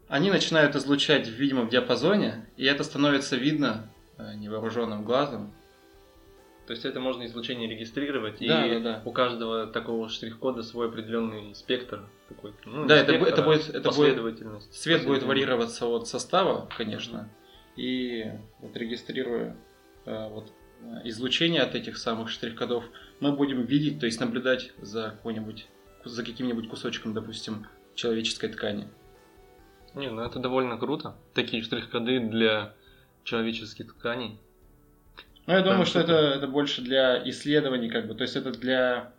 Они 0.08 0.30
начинают 0.30 0.76
излучать 0.76 1.26
в 1.26 1.32
видимом 1.32 1.68
диапазоне, 1.68 2.46
и 2.56 2.64
это 2.64 2.84
становится 2.84 3.36
видно 3.36 3.88
невооруженным 4.18 5.04
глазом. 5.04 5.54
То 6.66 6.74
есть 6.74 6.84
это 6.84 7.00
можно 7.00 7.26
излучение 7.26 7.68
регистрировать, 7.68 8.38
да, 8.38 8.66
и 8.66 8.74
да, 8.74 8.80
да. 8.80 9.02
у 9.04 9.12
каждого 9.12 9.66
такого 9.66 10.08
штрих-кода 10.08 10.62
свой 10.62 10.88
определенный 10.88 11.54
спектр 11.54 12.08
такой. 12.28 12.54
Ну, 12.64 12.86
да, 12.86 12.96
это, 12.96 13.12
это 13.12 13.42
будет 13.42 13.68
это 13.68 13.82
последовательность. 13.82 14.72
Цвет 14.72 15.04
будет 15.04 15.24
варьироваться 15.24 15.86
от 15.86 16.06
состава, 16.06 16.68
конечно. 16.76 17.28
И 17.76 18.30
вот 18.60 18.76
регистрируя 18.76 19.56
э, 20.04 20.28
вот, 20.28 20.52
излучение 21.04 21.62
от 21.62 21.74
этих 21.74 21.96
самых 21.96 22.28
штрих-кодов, 22.28 22.84
мы 23.20 23.32
будем 23.32 23.64
видеть, 23.64 24.00
то 24.00 24.06
есть 24.06 24.20
наблюдать 24.20 24.72
за 24.80 25.10
какой-нибудь, 25.10 25.66
за 26.04 26.24
каким-нибудь 26.24 26.68
кусочком, 26.68 27.14
допустим, 27.14 27.66
человеческой 27.94 28.48
ткани. 28.48 28.88
Не, 29.94 30.10
ну 30.10 30.22
это 30.22 30.38
довольно 30.38 30.78
круто. 30.78 31.16
Такие 31.34 31.62
штрих-коды 31.62 32.20
для 32.20 32.74
человеческих 33.24 33.94
тканей. 33.94 34.38
Ну, 35.46 35.54
я 35.54 35.62
думаю, 35.62 35.86
что 35.86 36.00
это, 36.00 36.12
это 36.12 36.46
больше 36.46 36.82
для 36.82 37.28
исследований, 37.28 37.90
как 37.90 38.06
бы, 38.06 38.14
то 38.14 38.22
есть 38.22 38.36
это 38.36 38.52
для, 38.52 39.12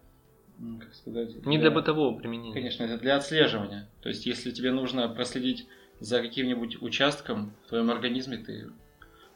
как 0.79 0.93
сказать... 0.93 1.36
Не 1.45 1.57
для, 1.57 1.69
для 1.69 1.72
бытового 1.72 2.17
применения. 2.17 2.53
Конечно, 2.53 2.83
это 2.83 2.98
для 2.98 3.17
отслеживания. 3.17 3.89
То 4.01 4.10
есть, 4.10 4.25
если 4.25 4.51
тебе 4.51 4.72
нужно 4.72 5.10
проследить 5.10 5.67
за 6.03 6.22
каким-нибудь 6.22 6.81
участком 6.81 7.53
в 7.63 7.69
твоем 7.69 7.89
организме 7.89 8.38
ты 8.38 8.69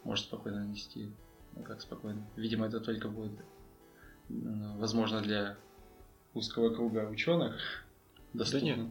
можешь 0.04 0.26
спокойно 0.26 0.60
нанести. 0.60 1.10
Ну 1.56 1.64
как 1.64 1.80
спокойно. 1.80 2.28
Видимо, 2.36 2.68
это 2.68 2.82
только 2.82 3.08
будет 3.08 3.40
возможно 4.28 5.22
для 5.22 5.56
узкого 6.34 6.70
круга 6.76 7.08
ученых. 7.10 7.86
Доступно. 8.34 8.68
Да 8.70 8.76
нет. 8.76 8.88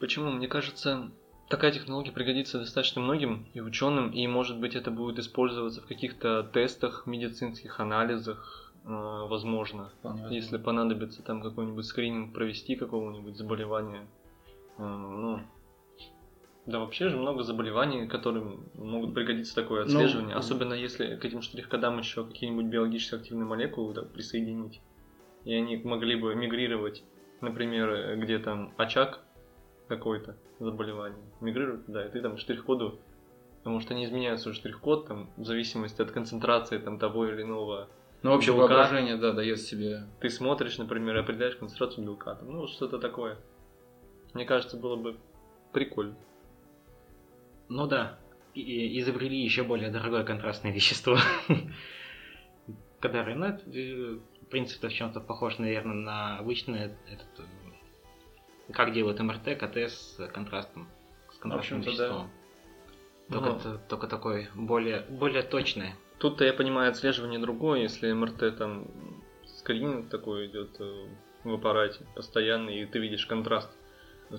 Почему? 0.00 0.30
Мне 0.30 0.48
кажется, 0.48 1.10
такая 1.50 1.70
технология 1.70 2.12
пригодится 2.12 2.58
достаточно 2.58 3.02
многим 3.02 3.46
и 3.52 3.60
ученым, 3.60 4.10
и 4.10 4.26
может 4.26 4.58
быть 4.58 4.74
это 4.74 4.90
будет 4.90 5.18
использоваться 5.18 5.82
в 5.82 5.86
каких-то 5.86 6.44
тестах, 6.44 7.06
медицинских 7.06 7.78
анализах, 7.78 8.72
э, 8.84 8.88
возможно. 8.88 9.92
Понятно. 10.00 10.32
Если 10.32 10.56
понадобится 10.56 11.22
там 11.22 11.42
какой-нибудь 11.42 11.84
скрининг 11.84 12.32
провести 12.32 12.74
какого-нибудь 12.74 13.36
заболевания. 13.36 14.06
Э, 14.78 14.82
ну, 14.82 15.42
да, 16.66 16.80
вообще 16.80 17.08
же 17.08 17.16
много 17.16 17.44
заболеваний, 17.44 18.08
которым 18.08 18.68
могут 18.74 19.14
пригодиться 19.14 19.54
такое 19.54 19.84
ну, 19.84 19.86
отслеживание, 19.86 20.34
ну, 20.34 20.40
особенно 20.40 20.74
если 20.74 21.14
к 21.14 21.24
этим 21.24 21.40
штрих-кодам 21.40 21.98
еще 21.98 22.24
какие-нибудь 22.26 22.66
биологически 22.66 23.14
активные 23.14 23.46
молекулы 23.46 23.94
да, 23.94 24.02
присоединить. 24.02 24.80
И 25.44 25.54
они 25.54 25.76
могли 25.76 26.16
бы 26.16 26.34
мигрировать, 26.34 27.04
например, 27.40 28.18
где 28.18 28.40
там 28.40 28.74
очаг 28.76 29.20
какой-то 29.86 30.36
заболевания. 30.58 31.22
Мигрируют, 31.40 31.84
да, 31.86 32.04
и 32.04 32.10
ты 32.10 32.20
там 32.20 32.36
штрих-коду, 32.36 32.98
потому 33.58 33.78
что 33.78 33.94
они 33.94 34.04
изменяют 34.04 34.40
свой 34.40 34.54
штрих-код 34.54 35.06
там, 35.06 35.30
в 35.36 35.44
зависимости 35.44 36.02
от 36.02 36.10
концентрации 36.10 36.78
там, 36.78 36.98
того 36.98 37.28
или 37.28 37.42
иного 37.42 37.88
ну, 38.22 38.32
вообще 38.32 38.50
белка. 38.50 38.62
воображение, 38.62 39.16
да, 39.16 39.32
дает 39.32 39.60
себе. 39.60 40.08
Ты 40.20 40.30
смотришь, 40.30 40.78
например, 40.78 41.16
и 41.16 41.20
определяешь 41.20 41.54
концентрацию 41.54 42.04
белка, 42.04 42.34
там, 42.34 42.50
ну, 42.50 42.66
что-то 42.66 42.98
такое. 42.98 43.36
Мне 44.34 44.44
кажется, 44.44 44.76
было 44.76 44.96
бы 44.96 45.16
прикольно. 45.72 46.16
Ну 47.68 47.86
да, 47.86 48.18
и 48.54 48.98
изобрели 49.00 49.42
еще 49.42 49.64
более 49.64 49.90
дорогое 49.90 50.24
контрастное 50.24 50.72
вещество, 50.72 51.18
которое, 53.00 53.34
ну, 53.34 53.46
это, 53.46 53.62
э, 53.70 54.18
в 54.42 54.46
принципе, 54.46 54.88
в 54.88 54.92
чем-то 54.92 55.20
похож, 55.20 55.58
наверное, 55.58 55.94
на 55.94 56.38
обычное, 56.38 56.96
этот, 57.10 57.26
э, 57.38 58.72
как 58.72 58.92
делают 58.92 59.20
МРТ, 59.20 59.58
КТ 59.58 59.76
с 59.76 60.16
контрастом, 60.32 60.88
с 61.32 61.38
контрастным 61.38 61.80
веществом. 61.80 62.30
Да. 63.28 63.38
Только, 63.38 63.50
это, 63.50 63.78
только 63.88 64.06
такой 64.06 64.48
более, 64.54 65.00
более 65.00 65.42
точное. 65.42 65.96
Тут-то 66.18 66.44
я 66.44 66.52
понимаю 66.52 66.90
отслеживание 66.90 67.38
другое, 67.40 67.80
если 67.80 68.12
МРТ 68.12 68.56
там 68.56 68.86
скрининг 69.44 70.08
такой 70.08 70.46
идет 70.46 70.80
э, 70.80 71.08
в 71.44 71.52
аппарате 71.52 72.06
постоянный, 72.14 72.80
и 72.80 72.86
ты 72.86 73.00
видишь 73.00 73.26
контраст 73.26 73.70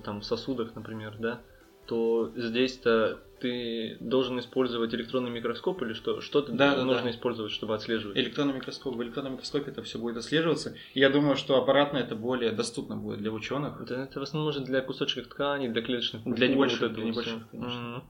там 0.03 0.22
в 0.22 0.25
сосудах, 0.25 0.74
например, 0.75 1.15
да, 1.19 1.41
то 1.88 2.32
здесь-то 2.36 3.20
ты 3.39 3.98
должен 4.00 4.39
использовать 4.39 4.94
электронный 4.94 5.29
микроскоп 5.29 5.82
или 5.84 5.94
что? 5.94 6.22
Что 6.22 6.41
ты 6.41 6.51
да, 6.51 6.84
нужно 6.84 7.03
да. 7.03 7.12
использовать, 7.12 7.51
чтобы 7.51 7.75
отслеживать? 7.75 8.17
Электронный 8.17 8.53
микроскоп. 8.53 8.96
В 8.96 9.03
электронном 9.03 9.34
микроскопе 9.34 9.72
это 9.72 9.84
все 9.84 10.00
будет 10.00 10.17
отслеживаться. 10.17 10.75
И 10.94 11.00
я 11.00 11.10
думаю, 11.10 11.36
что 11.36 11.58
аппаратно 11.58 11.98
это 11.98 12.15
более 12.15 12.51
доступно 12.51 12.98
будет 12.98 13.20
для 13.20 13.32
ученых. 13.32 13.84
Да, 13.86 14.03
это 14.03 14.20
в 14.20 14.24
основном 14.24 14.48
нужно 14.48 14.65
для 14.65 14.82
кусочков 14.82 15.27
ткани, 15.27 15.67
для 15.67 15.82
клеточных 15.82 16.24
Для 16.24 16.48
небольших, 16.48 16.82
вот 16.82 16.94
для 16.94 17.06
небольших, 17.06 17.50
конечно. 17.50 17.79
Mm-hmm. 17.79 18.01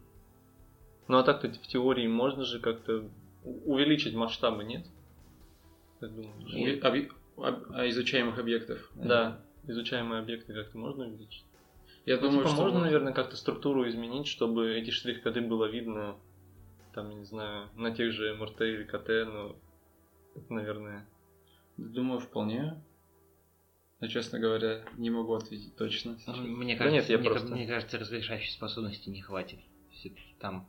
Ну 1.10 1.18
а 1.18 1.24
так-то 1.24 1.50
в 1.50 1.68
теории 1.68 2.08
можно 2.08 2.44
же 2.44 2.60
как-то 2.60 3.06
увеличить 3.44 4.14
масштабы, 4.14 4.64
нет? 4.64 4.86
Как 6.00 6.14
думаешь? 6.14 6.54
а, 7.38 7.90
изучаемых 7.90 8.40
объектов. 8.40 8.90
Да, 8.96 9.40
изучаемые 9.68 10.20
объекты 10.20 10.54
как-то 10.54 10.78
можно 10.78 11.06
увеличить? 11.06 11.44
Я 12.08 12.16
Ну, 12.16 12.22
думаю, 12.22 12.40
типа, 12.40 12.50
что 12.54 12.62
можно, 12.64 12.80
наверное, 12.80 13.12
как-то 13.12 13.36
структуру 13.36 13.86
изменить, 13.90 14.28
чтобы 14.28 14.74
эти 14.76 14.92
штрих-коды 14.92 15.42
было 15.42 15.66
видно, 15.66 16.16
там, 16.94 17.10
я 17.10 17.16
не 17.18 17.26
знаю, 17.26 17.68
на 17.76 17.92
тех 17.92 18.14
же 18.14 18.34
МРТ 18.34 18.62
или 18.62 18.84
КТ, 18.86 19.10
но 19.28 19.58
это, 20.34 20.54
наверное... 20.54 21.06
Думаю, 21.76 22.22
вполне. 22.22 22.82
Но, 24.00 24.08
честно 24.08 24.40
говоря, 24.40 24.84
не 24.98 25.10
могу 25.10 25.34
ответить 25.34 25.76
точно. 25.76 26.18
сейчас. 26.18 26.38
Мне 26.38 26.76
Да 26.78 26.86
кажется, 26.86 27.02
нет, 27.02 27.10
я 27.10 27.18
мне, 27.18 27.30
просто- 27.30 27.54
мне 27.54 27.68
кажется, 27.68 28.00
разрешающей 28.00 28.52
способности 28.54 29.10
не 29.10 29.22
хватит. 29.22 29.60
Всё-таки 29.92 30.34
там 30.40 30.66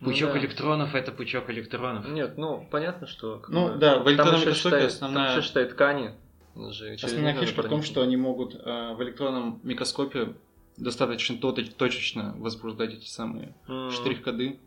Ну 0.00 0.06
пучок 0.08 0.32
да. 0.32 0.38
электронов 0.40 0.94
это 0.96 1.12
пучок 1.12 1.50
электронов. 1.50 2.08
Нет, 2.08 2.36
ну, 2.36 2.66
понятно, 2.68 3.06
что... 3.06 3.42
Ну, 3.48 3.74
бы, 3.74 3.78
да, 3.78 4.00
в 4.00 4.06
микроскопе 4.06 4.54
считай- 4.54 4.86
основная- 4.86 5.28
Там 5.28 5.38
еще, 5.38 5.46
считай, 5.46 5.66
ткани. 5.66 6.14
Же 6.54 6.94
Основная 6.94 7.34
фишка 7.34 7.62
в 7.62 7.68
том, 7.68 7.82
что 7.82 8.02
они 8.02 8.16
могут 8.16 8.54
э, 8.54 8.94
в 8.94 9.02
электронном 9.02 9.60
микроскопе 9.62 10.34
достаточно 10.76 11.36
то- 11.38 11.52
точечно 11.52 12.34
возбуждать 12.38 12.94
эти 12.94 13.06
самые 13.06 13.54
М. 13.68 13.90
штрих-коды. 13.90 14.58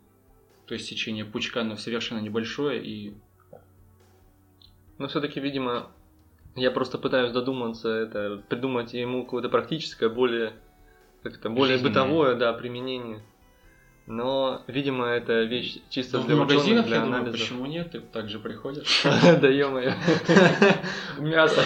То 0.65 0.73
есть 0.73 0.87
сечение 0.87 1.25
пучка, 1.25 1.61
оно 1.61 1.75
совершенно 1.77 2.19
небольшое, 2.19 2.83
и 2.83 3.13
Но 4.97 5.07
все-таки, 5.07 5.39
видимо, 5.39 5.91
я 6.55 6.71
просто 6.71 6.97
пытаюсь 6.97 7.31
додуматься, 7.33 7.89
это 7.89 8.41
придумать 8.47 8.93
ему 8.93 9.25
какое-то 9.25 9.49
практическое, 9.49 10.07
более, 10.09 10.53
как 11.21 11.37
это, 11.37 11.49
более 11.49 11.77
Жизненное. 11.77 11.91
бытовое, 12.03 12.35
да, 12.35 12.53
применение. 12.53 13.21
Но, 14.07 14.61
видимо, 14.67 15.07
это 15.07 15.43
вещь 15.43 15.79
чисто 15.89 16.17
Ну, 16.17 16.23
в 16.23 16.27
для 16.27 16.35
магазинах, 16.35 16.85
для 16.85 16.97
я 16.97 17.01
думаю, 17.05 17.31
почему 17.31 17.65
нет, 17.65 17.95
и 17.95 17.99
также 17.99 18.39
приходят. 18.39 18.85
Да 19.41 19.47
ё-моё. 19.47 19.93
Мясо. 21.17 21.61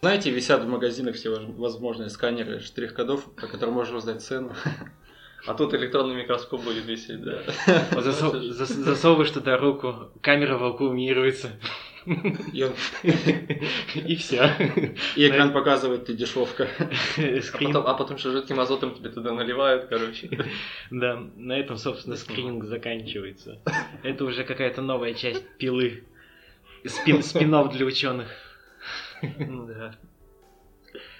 Знаете, 0.00 0.30
висят 0.30 0.62
в 0.62 0.68
магазинах 0.68 1.16
все 1.16 1.30
возможные 1.30 2.10
сканеры 2.10 2.60
штрих-кодов, 2.60 3.24
по 3.34 3.46
которым 3.46 3.74
можно 3.74 3.98
узнать 3.98 4.22
цену. 4.22 4.52
А 5.44 5.54
тут 5.54 5.74
электронный 5.74 6.14
микроскоп 6.14 6.62
будет 6.62 6.84
висеть, 6.86 7.22
да. 7.24 7.40
Засов- 8.00 8.34
зас- 8.34 8.72
Засовываешь 8.84 9.30
туда 9.30 9.56
руку, 9.56 10.10
камера 10.20 10.56
вакуумируется. 10.56 11.50
И, 13.94 14.16
все. 14.16 14.50
и 15.16 15.28
экран 15.28 15.52
показывает, 15.52 16.06
ты 16.06 16.14
дешевка. 16.14 16.68
А 16.76 17.58
потом, 17.58 17.86
а 17.86 17.94
потом 17.94 18.16
еще 18.16 18.30
жидким 18.30 18.58
азотом 18.60 18.94
тебе 18.94 19.10
туда 19.10 19.32
наливают, 19.32 19.86
короче. 19.86 20.28
Да, 20.90 21.22
на 21.36 21.52
этом, 21.52 21.76
собственно, 21.76 22.16
скрининг 22.16 22.64
заканчивается. 22.64 23.60
Это 24.02 24.24
уже 24.24 24.44
какая-то 24.44 24.82
новая 24.82 25.14
часть 25.14 25.46
пилы. 25.58 26.04
Спин, 26.84 27.22
спинов 27.22 27.72
для 27.72 27.86
ученых. 27.86 28.28
Да. 29.22 29.94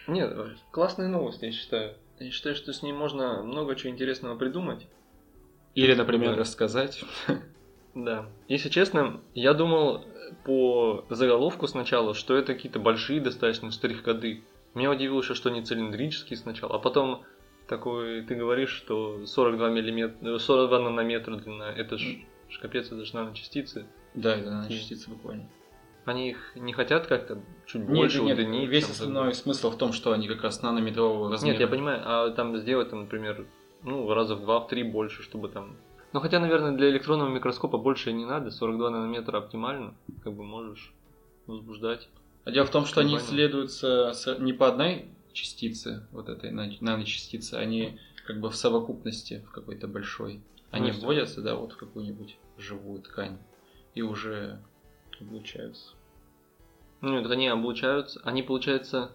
Нет, 0.08 0.36
классная 0.72 1.08
новость, 1.08 1.42
я 1.42 1.52
считаю. 1.52 1.94
Я 2.18 2.30
считаю, 2.30 2.56
что 2.56 2.72
с 2.72 2.82
ней 2.82 2.92
можно 2.92 3.42
много 3.42 3.76
чего 3.76 3.90
интересного 3.90 4.36
придумать. 4.36 4.86
Или, 5.74 5.94
например, 5.94 6.36
рассказать. 6.36 7.04
Да. 7.94 8.26
Если 8.48 8.70
честно, 8.70 9.20
я 9.34 9.52
думал 9.52 10.04
по 10.44 11.04
заголовку 11.10 11.66
сначала, 11.66 12.14
что 12.14 12.34
это 12.36 12.54
какие-то 12.54 12.78
большие 12.78 13.20
достаточно 13.20 13.70
штрих-коды. 13.70 14.42
Меня 14.74 14.90
удивило 14.90 15.20
еще, 15.20 15.34
что 15.34 15.50
они 15.50 15.62
цилиндрические 15.62 16.36
сначала, 16.36 16.74
а 16.74 16.78
потом 16.78 17.24
такой, 17.66 18.22
ты 18.22 18.34
говоришь, 18.34 18.70
что 18.70 19.24
42 19.26 19.70
миллиметра, 19.70 20.38
42 20.38 20.78
нанометра 20.78 21.36
длина, 21.36 21.72
это 21.72 21.98
ж, 21.98 22.18
ж 22.48 22.58
капец, 22.60 22.86
это 22.86 23.04
же 23.04 23.14
наночастицы. 23.14 23.86
Да, 24.14 24.36
это 24.36 24.50
наночастицы 24.50 25.10
буквально. 25.10 25.48
Они 26.04 26.30
их 26.30 26.52
не 26.56 26.72
хотят 26.72 27.06
как-то 27.06 27.40
чуть 27.64 27.82
Нет, 27.82 27.90
больше 27.90 28.22
нет, 28.22 28.38
удлинить? 28.38 28.68
весь 28.68 28.84
там, 28.84 28.92
основной 28.92 29.34
смысл 29.34 29.70
в 29.70 29.78
том, 29.78 29.92
что 29.92 30.12
они 30.12 30.26
как 30.26 30.42
раз 30.42 30.60
нанометрового 30.60 31.30
размера. 31.30 31.52
Нет, 31.52 31.60
я 31.60 31.68
понимаю, 31.68 32.02
а 32.04 32.30
там 32.30 32.56
сделать, 32.56 32.90
там, 32.90 33.02
например, 33.02 33.46
ну, 33.84 34.12
раза 34.12 34.34
в 34.34 34.40
два, 34.40 34.60
в 34.60 34.68
три 34.68 34.82
больше, 34.82 35.22
чтобы 35.22 35.48
там... 35.48 35.76
Ну, 36.12 36.21
хотя, 36.21 36.40
наверное, 36.40 36.73
для 36.73 36.91
электронного 36.91 37.28
микроскопа 37.30 37.78
больше 37.78 38.10
и 38.10 38.13
не 38.13 38.26
надо, 38.26 38.50
42 38.50 38.91
нанометра 38.91 39.39
оптимально, 39.39 39.95
как 40.23 40.34
бы 40.34 40.45
можешь 40.45 40.93
возбуждать. 41.47 42.08
А 42.45 42.50
дело 42.50 42.67
в 42.67 42.71
том, 42.71 42.84
что 42.84 43.00
они 43.00 43.13
Понял. 43.15 43.25
исследуются 43.25 44.36
не 44.39 44.52
по 44.52 44.69
одной 44.69 45.06
частице, 45.32 46.06
вот 46.13 46.28
этой 46.28 46.50
нано- 46.50 46.76
наночастицы, 46.80 47.54
они 47.54 47.99
как 48.26 48.41
бы 48.41 48.50
в 48.50 48.56
совокупности, 48.56 49.43
в 49.47 49.50
какой-то 49.50 49.89
большой. 49.89 50.43
Они 50.71 50.91
Ну, 50.91 50.99
вводятся, 51.00 51.41
да, 51.41 51.54
вот 51.56 51.73
в 51.73 51.76
какую-нибудь 51.76 52.36
живую 52.58 53.00
ткань 53.02 53.39
и 53.95 54.02
уже 54.02 54.60
облучаются. 55.21 55.95
Нет, 57.00 57.28
они 57.30 57.49
облучаются, 57.49 58.21
они, 58.25 58.43
получается, 58.43 59.13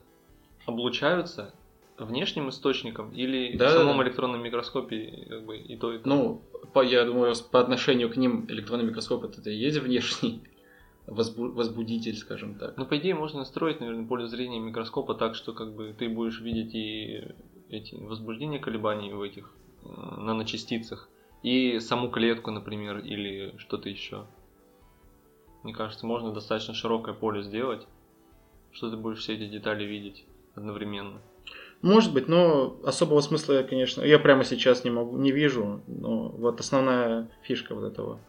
облучаются 0.65 1.53
внешним 1.97 2.49
источником 2.49 3.11
или 3.11 3.55
Да, 3.57 3.69
в 3.69 3.71
самом 3.73 3.97
да. 3.97 4.03
электронном 4.03 4.43
микроскопе 4.43 5.25
как 5.29 5.45
бы 5.45 5.57
и 5.57 5.77
то, 5.77 5.93
и 5.93 5.97
то? 5.99 6.07
Ну, 6.09 6.41
по, 6.73 6.83
я 6.83 7.05
думаю, 7.05 7.33
по 7.51 7.59
отношению 7.59 8.09
к 8.09 8.17
ним 8.17 8.45
электронный 8.49 8.85
микроскоп 8.85 9.23
это 9.23 9.49
и 9.49 9.55
есть 9.55 9.77
внешний 9.79 10.43
возбу- 11.07 11.51
возбудитель, 11.51 12.15
скажем 12.15 12.55
так. 12.55 12.77
Ну, 12.77 12.85
по 12.85 12.97
идее, 12.97 13.15
можно 13.15 13.39
настроить, 13.39 13.79
наверное, 13.79 14.07
поле 14.07 14.27
зрения 14.27 14.59
микроскопа 14.59 15.15
так, 15.15 15.35
что 15.35 15.53
как 15.53 15.75
бы 15.75 15.95
ты 15.97 16.09
будешь 16.09 16.39
видеть 16.41 16.75
и 16.75 17.23
эти 17.69 17.95
возбуждения 17.95 18.59
колебаний 18.59 19.13
в 19.13 19.21
этих 19.21 19.51
э, 19.83 19.87
наночастицах, 19.87 21.09
и 21.43 21.79
саму 21.79 22.09
клетку, 22.09 22.51
например, 22.51 22.99
или 22.99 23.55
что-то 23.57 23.89
еще. 23.89 24.25
Мне 25.63 25.73
кажется, 25.73 26.05
можно 26.05 26.33
достаточно 26.33 26.73
широкое 26.73 27.13
поле 27.13 27.43
сделать, 27.43 27.87
что 28.71 28.89
ты 28.89 28.97
будешь 28.97 29.19
все 29.19 29.35
эти 29.35 29.47
детали 29.47 29.83
видеть 29.83 30.25
одновременно. 30.55 31.21
Может 31.81 32.13
быть, 32.13 32.27
но 32.27 32.79
особого 32.83 33.21
смысла 33.21 33.63
конечно, 33.63 34.01
я 34.01 34.17
прямо 34.17 34.43
сейчас 34.43 34.83
не 34.83 34.89
могу, 34.89 35.17
не 35.17 35.31
вижу. 35.31 35.81
Но 35.87 36.29
вот 36.29 36.59
основная 36.59 37.29
фишка 37.43 37.75
вот 37.75 37.91
этого 37.91 38.19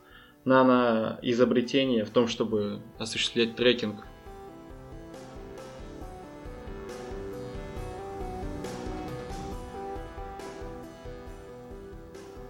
наноизобретения 0.44 2.04
в 2.04 2.10
том, 2.10 2.28
чтобы 2.28 2.80
осуществлять 2.98 3.56
трекинг. 3.56 4.04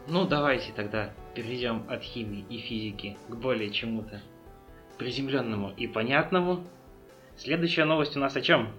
Ну, 0.07 0.27
давайте 0.27 0.73
тогда 0.73 1.13
перейдем 1.35 1.85
от 1.89 2.03
химии 2.03 2.45
и 2.49 2.59
физики 2.59 3.19
к 3.29 3.35
более 3.35 3.71
чему-то 3.71 4.23
приземленному 4.97 5.73
и 5.77 5.87
понятному. 5.87 6.65
Следующая 7.37 7.85
новость 7.85 8.17
у 8.17 8.21
нас 8.21 8.35
о 8.35 8.41
чем? 8.41 8.73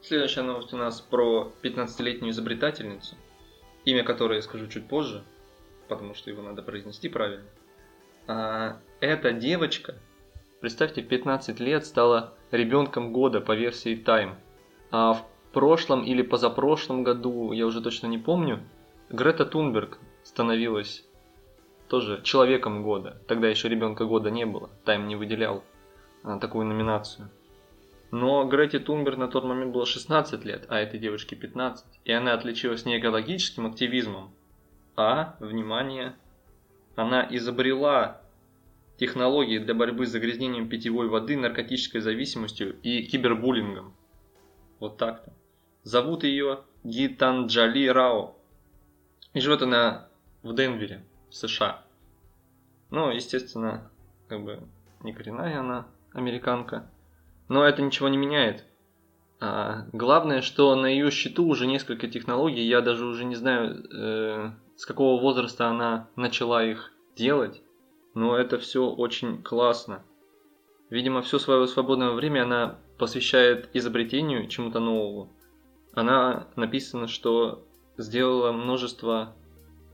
Следующая 0.00 0.42
новость 0.42 0.72
у 0.72 0.76
нас 0.76 1.00
про 1.00 1.52
15-летнюю 1.62 2.30
изобретательницу, 2.30 3.16
имя 3.84 4.04
которой 4.04 4.36
я 4.36 4.42
скажу 4.42 4.68
чуть 4.68 4.86
позже, 4.86 5.24
потому 5.88 6.14
что 6.14 6.30
его 6.30 6.40
надо 6.40 6.62
произнести 6.62 7.08
правильно. 7.08 7.46
А, 8.28 8.78
эта 9.00 9.32
девочка, 9.32 9.96
представьте, 10.60 11.02
в 11.02 11.08
15 11.08 11.58
лет 11.58 11.84
стала 11.84 12.34
ребенком 12.52 13.12
года 13.12 13.40
по 13.40 13.56
версии 13.56 14.00
Time. 14.00 14.34
А 14.90 15.14
в 15.14 15.26
прошлом 15.52 16.04
или 16.04 16.22
позапрошлом 16.22 17.02
году, 17.02 17.52
я 17.52 17.66
уже 17.66 17.82
точно 17.82 18.06
не 18.06 18.18
помню, 18.18 18.60
Грета 19.10 19.44
Тунберг 19.44 19.98
становилась 20.22 21.04
тоже 21.88 22.22
человеком 22.22 22.82
года. 22.82 23.20
Тогда 23.26 23.48
еще 23.48 23.68
ребенка 23.68 24.04
года 24.04 24.30
не 24.30 24.46
было, 24.46 24.70
Time 24.84 25.06
не 25.06 25.16
выделял 25.16 25.64
а, 26.22 26.38
такую 26.38 26.66
номинацию. 26.66 27.30
Но 28.10 28.44
Грете 28.46 28.78
Тунберг 28.78 29.18
на 29.18 29.28
тот 29.28 29.44
момент 29.44 29.72
было 29.72 29.84
16 29.84 30.44
лет, 30.44 30.64
а 30.68 30.78
этой 30.78 30.98
девочке 30.98 31.36
15. 31.36 31.84
И 32.04 32.12
она 32.12 32.32
отличилась 32.32 32.86
не 32.86 32.98
экологическим 32.98 33.66
активизмом, 33.66 34.32
а, 34.96 35.36
внимание, 35.40 36.16
она 36.96 37.24
изобрела 37.30 38.20
технологии 38.96 39.58
для 39.58 39.74
борьбы 39.74 40.06
с 40.06 40.10
загрязнением 40.10 40.68
питьевой 40.68 41.08
воды, 41.08 41.36
наркотической 41.36 42.00
зависимостью 42.00 42.76
и 42.82 43.02
кибербуллингом. 43.04 43.94
Вот 44.80 44.96
так-то. 44.96 45.32
Зовут 45.84 46.24
ее 46.24 46.64
Гитанджали 46.82 47.86
Рао. 47.86 48.36
И 49.34 49.40
живет 49.40 49.62
она 49.62 50.08
в 50.42 50.54
Денвере, 50.54 51.04
в 51.30 51.34
США. 51.34 51.84
Ну, 52.90 53.10
естественно, 53.10 53.88
как 54.26 54.42
бы 54.42 54.60
не 55.02 55.12
коренная 55.12 55.60
она 55.60 55.86
американка. 56.12 56.90
Но 57.48 57.64
это 57.64 57.82
ничего 57.82 58.08
не 58.08 58.16
меняет. 58.16 58.64
А, 59.40 59.86
главное, 59.92 60.42
что 60.42 60.74
на 60.74 60.86
ее 60.86 61.10
счету 61.10 61.46
уже 61.46 61.66
несколько 61.66 62.08
технологий. 62.08 62.66
Я 62.66 62.80
даже 62.80 63.04
уже 63.06 63.24
не 63.24 63.36
знаю, 63.36 63.84
э, 63.90 64.50
с 64.76 64.84
какого 64.84 65.20
возраста 65.20 65.68
она 65.68 66.08
начала 66.16 66.64
их 66.64 66.92
делать. 67.16 67.62
Но 68.14 68.36
это 68.36 68.58
все 68.58 68.88
очень 68.88 69.42
классно. 69.42 70.02
Видимо, 70.90 71.22
все 71.22 71.38
свое 71.38 71.66
свободное 71.66 72.10
время 72.10 72.42
она 72.42 72.78
посвящает 72.98 73.68
изобретению 73.74 74.48
чему-то 74.48 74.80
новому. 74.80 75.32
Она 75.94 76.48
написано, 76.56 77.06
что 77.06 77.64
сделала 77.96 78.52
множество 78.52 79.34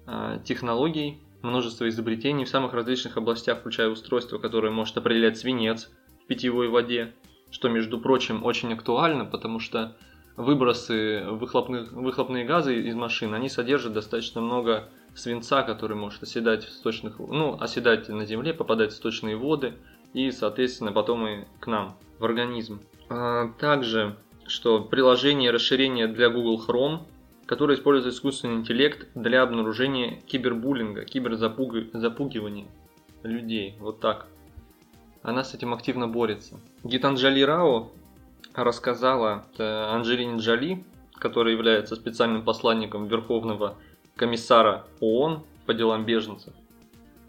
а, 0.06 0.38
технологий, 0.38 1.20
множество 1.42 1.88
изобретений 1.88 2.44
в 2.44 2.48
самых 2.48 2.72
различных 2.72 3.16
областях, 3.16 3.60
включая 3.60 3.88
устройство, 3.88 4.38
которое 4.38 4.70
может 4.70 4.96
определять 4.96 5.38
свинец 5.38 5.90
в 6.22 6.26
питьевой 6.26 6.68
воде, 6.68 7.12
что, 7.54 7.68
между 7.68 8.00
прочим, 8.00 8.44
очень 8.44 8.72
актуально, 8.72 9.24
потому 9.24 9.60
что 9.60 9.96
выбросы 10.36 11.22
выхлопных, 11.24 11.92
выхлопные 11.92 12.44
газы 12.44 12.82
из 12.82 12.96
машин, 12.96 13.32
они 13.32 13.48
содержат 13.48 13.92
достаточно 13.92 14.40
много 14.40 14.88
свинца, 15.14 15.62
который 15.62 15.96
может 15.96 16.20
оседать 16.24 16.64
в 16.64 16.72
сточных, 16.72 17.20
ну, 17.20 17.56
оседать 17.60 18.08
на 18.08 18.26
земле, 18.26 18.54
попадать 18.54 18.90
в 18.90 18.96
сточные 18.96 19.36
воды 19.36 19.74
и, 20.14 20.32
соответственно, 20.32 20.90
потом 20.90 21.28
и 21.28 21.44
к 21.60 21.68
нам, 21.68 21.96
в 22.18 22.24
организм. 22.24 22.80
А 23.08 23.52
также, 23.60 24.16
что 24.48 24.80
приложение 24.80 25.52
расширения 25.52 26.08
для 26.08 26.30
Google 26.30 26.60
Chrome, 26.66 27.02
которое 27.46 27.76
использует 27.76 28.12
искусственный 28.12 28.56
интеллект 28.56 29.06
для 29.14 29.42
обнаружения 29.42 30.20
кибербуллинга, 30.22 31.04
киберзапугивания 31.04 32.66
людей. 33.22 33.76
Вот 33.78 34.00
так. 34.00 34.26
Она 35.24 35.42
с 35.42 35.54
этим 35.54 35.72
активно 35.72 36.06
борется. 36.06 36.60
Гитанджали 36.84 37.40
Рао 37.40 37.90
рассказала 38.52 39.46
Анджелине 39.58 40.36
Джоли, 40.38 40.84
которая 41.14 41.54
является 41.54 41.96
специальным 41.96 42.44
посланником 42.44 43.06
Верховного 43.06 43.78
комиссара 44.16 44.84
ООН 45.00 45.42
по 45.64 45.72
делам 45.72 46.04
беженцев, 46.04 46.52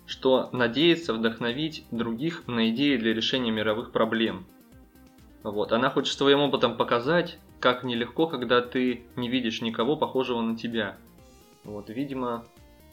что 0.06 0.50
надеется 0.52 1.14
вдохновить 1.14 1.86
других 1.90 2.46
на 2.48 2.70
идеи 2.70 2.98
для 2.98 3.14
решения 3.14 3.50
мировых 3.50 3.94
проблем. 3.94 4.46
Вот. 5.44 5.72
Она 5.72 5.90
хочет 5.90 6.18
своим 6.18 6.42
опытом 6.42 6.76
показать, 6.76 7.40
как 7.62 7.86
нелегко, 7.86 8.28
когда 8.28 8.62
ты 8.62 9.06
не 9.16 9.30
видишь 9.30 9.62
никого 9.62 9.96
похожего 9.96 10.42
на 10.42 10.58
тебя. 10.58 10.98
Вот, 11.64 11.90
видимо, 11.90 12.44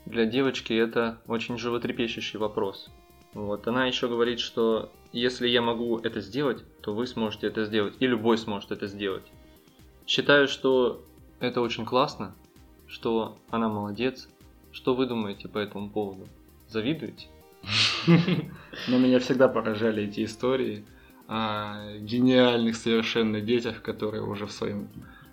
для 0.07 0.27
девочки 0.27 0.73
это 0.73 1.19
очень 1.27 1.59
животрепещущий 1.59 2.39
вопрос. 2.39 2.89
Вот, 3.35 3.67
она 3.67 3.87
еще 3.87 4.09
говорит, 4.09 4.41
что 4.41 4.91
если 5.13 5.49
я 5.49 5.63
могу 5.63 5.99
это 5.99 6.21
сделать, 6.21 6.65
то 6.83 6.95
вы 6.95 7.07
сможете 7.07 7.47
это 7.47 7.65
сделать, 7.65 7.95
и 8.01 8.07
любой 8.07 8.37
сможет 8.39 8.73
это 8.73 8.87
сделать. 8.87 9.25
Считаю, 10.07 10.49
что 10.49 11.05
это 11.41 11.61
очень 11.61 11.85
классно, 11.87 12.35
что 12.87 13.39
она 13.51 13.69
молодец. 13.69 14.29
Что 14.71 14.95
вы 14.95 15.07
думаете 15.07 15.49
по 15.49 15.59
этому 15.59 15.91
поводу? 15.91 16.29
Завидуете? 16.69 17.27
Но 18.07 18.99
меня 18.99 19.19
всегда 19.19 19.49
поражали 19.49 20.05
эти 20.05 20.25
истории 20.25 20.85
о 21.29 21.97
гениальных 21.99 22.77
совершенно 22.77 23.41
детях, 23.41 23.83
которые 23.83 24.23
уже 24.23 24.47
в 24.47 24.53
своем 24.53 24.89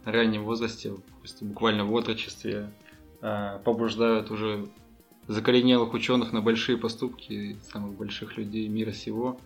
раннем 0.05 0.43
возрасте, 0.43 0.93
буквально 1.41 1.85
в 1.85 1.93
отрочестве, 1.93 2.69
а, 3.21 3.59
побуждают 3.59 4.31
уже 4.31 4.67
закоренелых 5.29 5.93
ученых 5.93 6.33
на 6.33 6.41
большие 6.41 6.75
поступки 6.75 7.55
самых 7.71 7.95
больших 7.95 8.35
людей 8.35 8.67
мира 8.67 8.91
сего, 8.91 9.39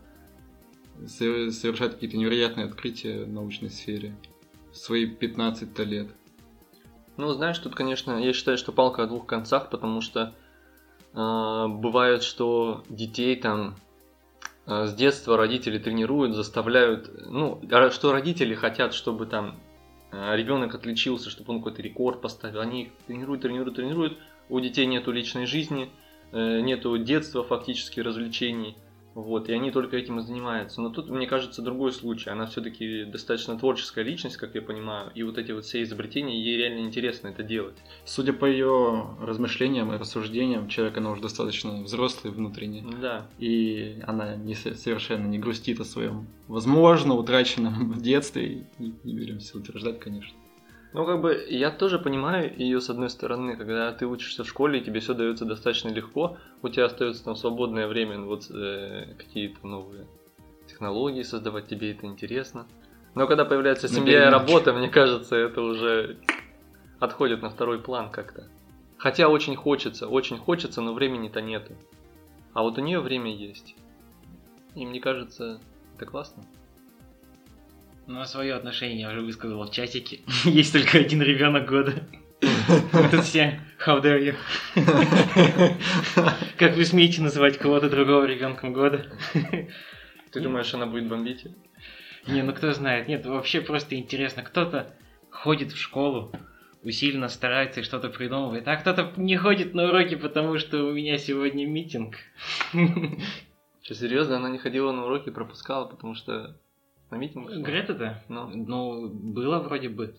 совершать 1.05 1.95
какие-то 1.95 2.15
невероятные 2.15 2.67
открытия 2.67 3.25
в 3.25 3.33
научной 3.33 3.69
сфере 3.69 4.15
в 4.71 4.77
свои 4.77 5.05
15 5.05 5.77
лет. 5.79 6.07
Ну, 7.17 7.33
знаешь, 7.33 7.59
тут, 7.59 7.75
конечно, 7.75 8.17
я 8.17 8.31
считаю, 8.31 8.57
что 8.57 8.71
палка 8.71 9.03
о 9.03 9.07
двух 9.07 9.25
концах, 9.25 9.69
потому 9.69 9.99
что 9.99 10.33
э, 11.13 11.67
бывает, 11.67 12.23
что 12.23 12.85
детей 12.89 13.35
там 13.35 13.75
э, 14.65 14.87
с 14.87 14.93
детства 14.93 15.35
родители 15.35 15.79
тренируют, 15.79 16.33
заставляют, 16.33 17.11
ну, 17.25 17.61
что 17.91 18.13
родители 18.13 18.55
хотят, 18.55 18.93
чтобы 18.93 19.25
там 19.25 19.59
э, 20.13 20.35
ребенок 20.37 20.73
отличился, 20.75 21.29
чтобы 21.29 21.51
он 21.51 21.59
какой-то 21.59 21.81
рекорд 21.81 22.21
поставил, 22.21 22.61
они 22.61 22.83
их 22.83 22.91
тренируют, 23.05 23.41
тренируют, 23.41 23.75
тренируют, 23.75 24.17
у 24.49 24.59
детей 24.59 24.85
нету 24.85 25.11
личной 25.11 25.45
жизни, 25.45 25.89
э, 26.31 26.61
нету 26.61 26.97
детства 26.97 27.43
фактически 27.43 27.99
развлечений, 27.99 28.75
вот, 29.15 29.47
и 29.49 29.53
они 29.53 29.71
только 29.71 29.97
этим 29.97 30.19
и 30.19 30.23
занимаются. 30.23 30.81
Но 30.81 30.89
тут, 30.89 31.09
мне 31.09 31.27
кажется, 31.27 31.61
другой 31.61 31.91
случай. 31.91 32.29
Она 32.29 32.47
все-таки 32.47 33.05
достаточно 33.05 33.57
творческая 33.57 34.03
личность, 34.03 34.37
как 34.37 34.55
я 34.55 34.61
понимаю, 34.61 35.11
и 35.13 35.23
вот 35.23 35.37
эти 35.37 35.51
вот 35.51 35.65
все 35.65 35.83
изобретения, 35.83 36.41
ей 36.41 36.57
реально 36.57 36.79
интересно 36.85 37.27
это 37.27 37.43
делать. 37.43 37.75
Судя 38.05 38.33
по 38.33 38.45
ее 38.45 39.15
размышлениям 39.21 39.93
и 39.93 39.97
рассуждениям, 39.97 40.67
человек, 40.67 40.97
она 40.97 41.11
уже 41.11 41.21
достаточно 41.21 41.83
взрослый 41.83 42.33
внутренне. 42.33 42.83
Да. 43.01 43.27
И 43.37 43.99
она 44.07 44.35
не, 44.35 44.55
совершенно 44.55 45.27
не 45.27 45.37
грустит 45.37 45.79
о 45.79 45.85
своем, 45.85 46.27
возможно, 46.47 47.13
утраченном 47.13 47.91
в 47.91 48.01
детстве. 48.01 48.65
И 48.79 48.93
не 49.03 49.13
беремся 49.13 49.57
утверждать, 49.57 49.99
конечно. 49.99 50.35
Ну, 50.93 51.05
как 51.07 51.21
бы, 51.21 51.45
я 51.49 51.71
тоже 51.71 51.97
понимаю 51.97 52.55
ее 52.55 52.79
с 52.79 52.89
одной 52.89 53.09
стороны, 53.09 53.55
когда 53.57 53.91
ты 53.91 54.05
учишься 54.05 54.43
в 54.43 54.47
школе, 54.47 54.79
и 54.79 54.83
тебе 54.83 54.99
все 54.99 55.15
дается 55.15 55.43
достаточно 55.43 55.89
легко, 55.89 56.37
у 56.61 56.69
тебя 56.69 56.85
остается 56.85 57.23
там 57.23 57.35
свободное 57.35 57.87
время, 57.87 58.21
вот 58.21 58.49
э, 58.51 59.15
какие-то 59.17 59.65
новые 59.65 60.05
технологии 60.67 61.23
создавать, 61.23 61.67
тебе 61.67 61.91
это 61.91 62.05
интересно. 62.05 62.67
Но 63.15 63.27
когда 63.27 63.43
появляется 63.43 63.87
семья 63.87 64.27
и 64.27 64.31
работа, 64.31 64.71
мне 64.71 64.87
кажется, 64.87 65.35
это 65.35 65.61
уже 65.61 66.17
отходит 66.99 67.41
на 67.41 67.49
второй 67.49 67.79
план 67.79 68.11
как-то. 68.11 68.47
Хотя 68.97 69.29
очень 69.29 69.55
хочется, 69.55 70.07
очень 70.07 70.37
хочется, 70.37 70.81
но 70.81 70.93
времени-то 70.93 71.41
нету. 71.41 71.73
А 72.53 72.61
вот 72.61 72.77
у 72.77 72.81
нее 72.81 72.99
время 72.99 73.35
есть. 73.35 73.75
И 74.75 74.85
мне 74.85 74.99
кажется, 74.99 75.59
это 75.95 76.05
классно. 76.05 76.43
Ну, 78.05 78.19
а 78.19 78.25
свое 78.25 78.53
отношение 78.53 79.01
я 79.01 79.09
уже 79.09 79.21
высказывал 79.21 79.65
в 79.65 79.71
чатике. 79.71 80.19
Есть 80.45 80.73
только 80.73 80.97
один 80.97 81.21
ребенок 81.21 81.67
года. 81.67 81.93
Тут 83.11 83.23
все 83.23 83.61
how 83.85 84.01
dare 84.01 84.19
you. 84.19 84.35
Как 86.57 86.75
вы 86.75 86.83
смеете 86.85 87.21
называть 87.21 87.57
кого-то 87.57 87.89
другого 87.89 88.25
ребенком 88.25 88.73
года? 88.73 89.05
Ты 90.31 90.41
думаешь, 90.41 90.73
она 90.73 90.85
будет 90.85 91.07
бомбить? 91.07 91.45
Не, 92.27 92.41
ну 92.41 92.53
кто 92.53 92.73
знает. 92.73 93.07
Нет, 93.07 93.25
вообще 93.25 93.61
просто 93.61 93.95
интересно. 93.95 94.43
Кто-то 94.43 94.93
ходит 95.29 95.71
в 95.71 95.77
школу, 95.77 96.33
усиленно 96.83 97.29
старается 97.29 97.79
и 97.79 97.83
что-то 97.83 98.09
придумывает, 98.09 98.67
а 98.67 98.75
кто-то 98.75 99.13
не 99.17 99.37
ходит 99.37 99.73
на 99.73 99.85
уроки, 99.89 100.15
потому 100.15 100.57
что 100.57 100.85
у 100.85 100.93
меня 100.93 101.17
сегодня 101.17 101.65
митинг. 101.65 102.15
Что, 103.83 103.95
серьезно? 103.95 104.37
Она 104.37 104.49
не 104.49 104.59
ходила 104.59 104.93
на 104.93 105.05
уроки, 105.05 105.29
пропускала, 105.29 105.85
потому 105.85 106.15
что 106.15 106.57
на 107.13 107.17
митинг? 107.17 107.49
Грета-то? 107.49 108.23
Ну. 108.27 108.47
ну, 108.47 109.09
было 109.09 109.59
вроде 109.59 109.89
бы. 109.89 110.15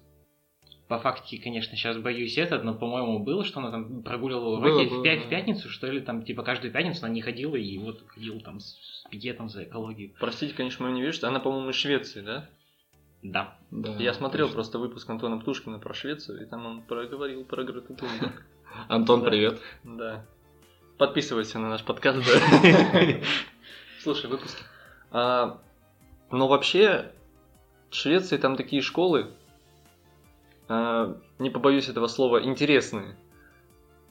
По 0.88 0.98
фактике, 0.98 1.42
конечно, 1.42 1.76
сейчас 1.76 1.96
боюсь 1.96 2.36
этот, 2.36 2.62
но, 2.62 2.74
по-моему, 2.74 3.18
было, 3.18 3.42
что 3.42 3.60
она 3.60 3.70
там 3.70 4.02
прогуливала 4.02 4.58
уроки 4.58 4.88
было, 4.88 5.00
в, 5.00 5.04
пя- 5.04 5.26
в 5.26 5.30
пятницу, 5.30 5.70
что 5.70 5.86
ли, 5.86 6.00
там, 6.00 6.22
типа, 6.22 6.42
каждую 6.42 6.72
пятницу 6.72 7.04
она 7.04 7.14
не 7.14 7.22
ходила, 7.22 7.56
и 7.56 7.78
вот 7.78 8.04
ходила 8.06 8.38
там 8.40 8.60
с 8.60 9.04
пикетом 9.10 9.48
за 9.48 9.64
экологию. 9.64 10.12
Простите, 10.20 10.54
конечно, 10.54 10.84
мою 10.84 10.94
невежество, 10.94 11.30
она, 11.30 11.40
по-моему, 11.40 11.70
из 11.70 11.76
Швеции, 11.76 12.20
да? 12.20 12.50
Да. 13.22 13.56
да 13.70 13.96
Я 13.96 14.12
смотрел 14.12 14.46
точно. 14.46 14.54
просто 14.54 14.78
выпуск 14.78 15.08
Антона 15.08 15.38
Птушкина 15.38 15.78
про 15.78 15.94
Швецию, 15.94 16.42
и 16.42 16.44
там 16.44 16.66
он 16.66 16.82
проговорил 16.82 17.44
про 17.46 17.64
Грету 17.64 17.94
Тунберг. 17.94 18.44
Антон, 18.88 19.24
привет. 19.24 19.60
Да. 19.84 20.26
Подписывайся 20.98 21.58
на 21.58 21.70
наш 21.70 21.82
подкаст, 21.82 22.18
да. 22.18 23.20
Слушай, 24.02 24.28
выпуски. 24.28 24.62
Но 26.34 26.48
вообще, 26.48 27.12
в 27.90 27.94
Швеции 27.94 28.36
там 28.38 28.56
такие 28.56 28.82
школы, 28.82 29.30
э, 30.68 31.14
не 31.38 31.50
побоюсь 31.50 31.88
этого 31.88 32.08
слова, 32.08 32.42
интересные. 32.42 33.16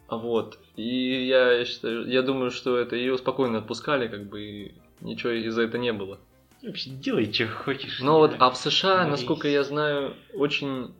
Вот. 0.10 0.58
И 0.78 1.26
я 1.26 1.66
считаю, 1.66 2.08
я 2.08 2.22
думаю, 2.22 2.52
что 2.52 2.78
это 2.78 2.96
ее 2.96 3.18
спокойно 3.18 3.58
отпускали, 3.58 4.08
как 4.08 4.30
бы 4.30 4.42
и 4.42 4.76
ничего 5.02 5.34
из-за 5.34 5.64
этого 5.64 5.82
не 5.82 5.92
было. 5.92 6.18
Вообще 6.62 6.92
делай, 6.92 7.32
что 7.32 7.48
хочешь. 7.48 8.00
Но 8.00 8.20
вот, 8.20 8.36
а 8.40 8.50
в 8.50 8.58
США, 8.58 9.00
Борись. 9.00 9.12
насколько 9.12 9.50
я 9.50 9.64
знаю, 9.66 10.14
очень 10.34 10.94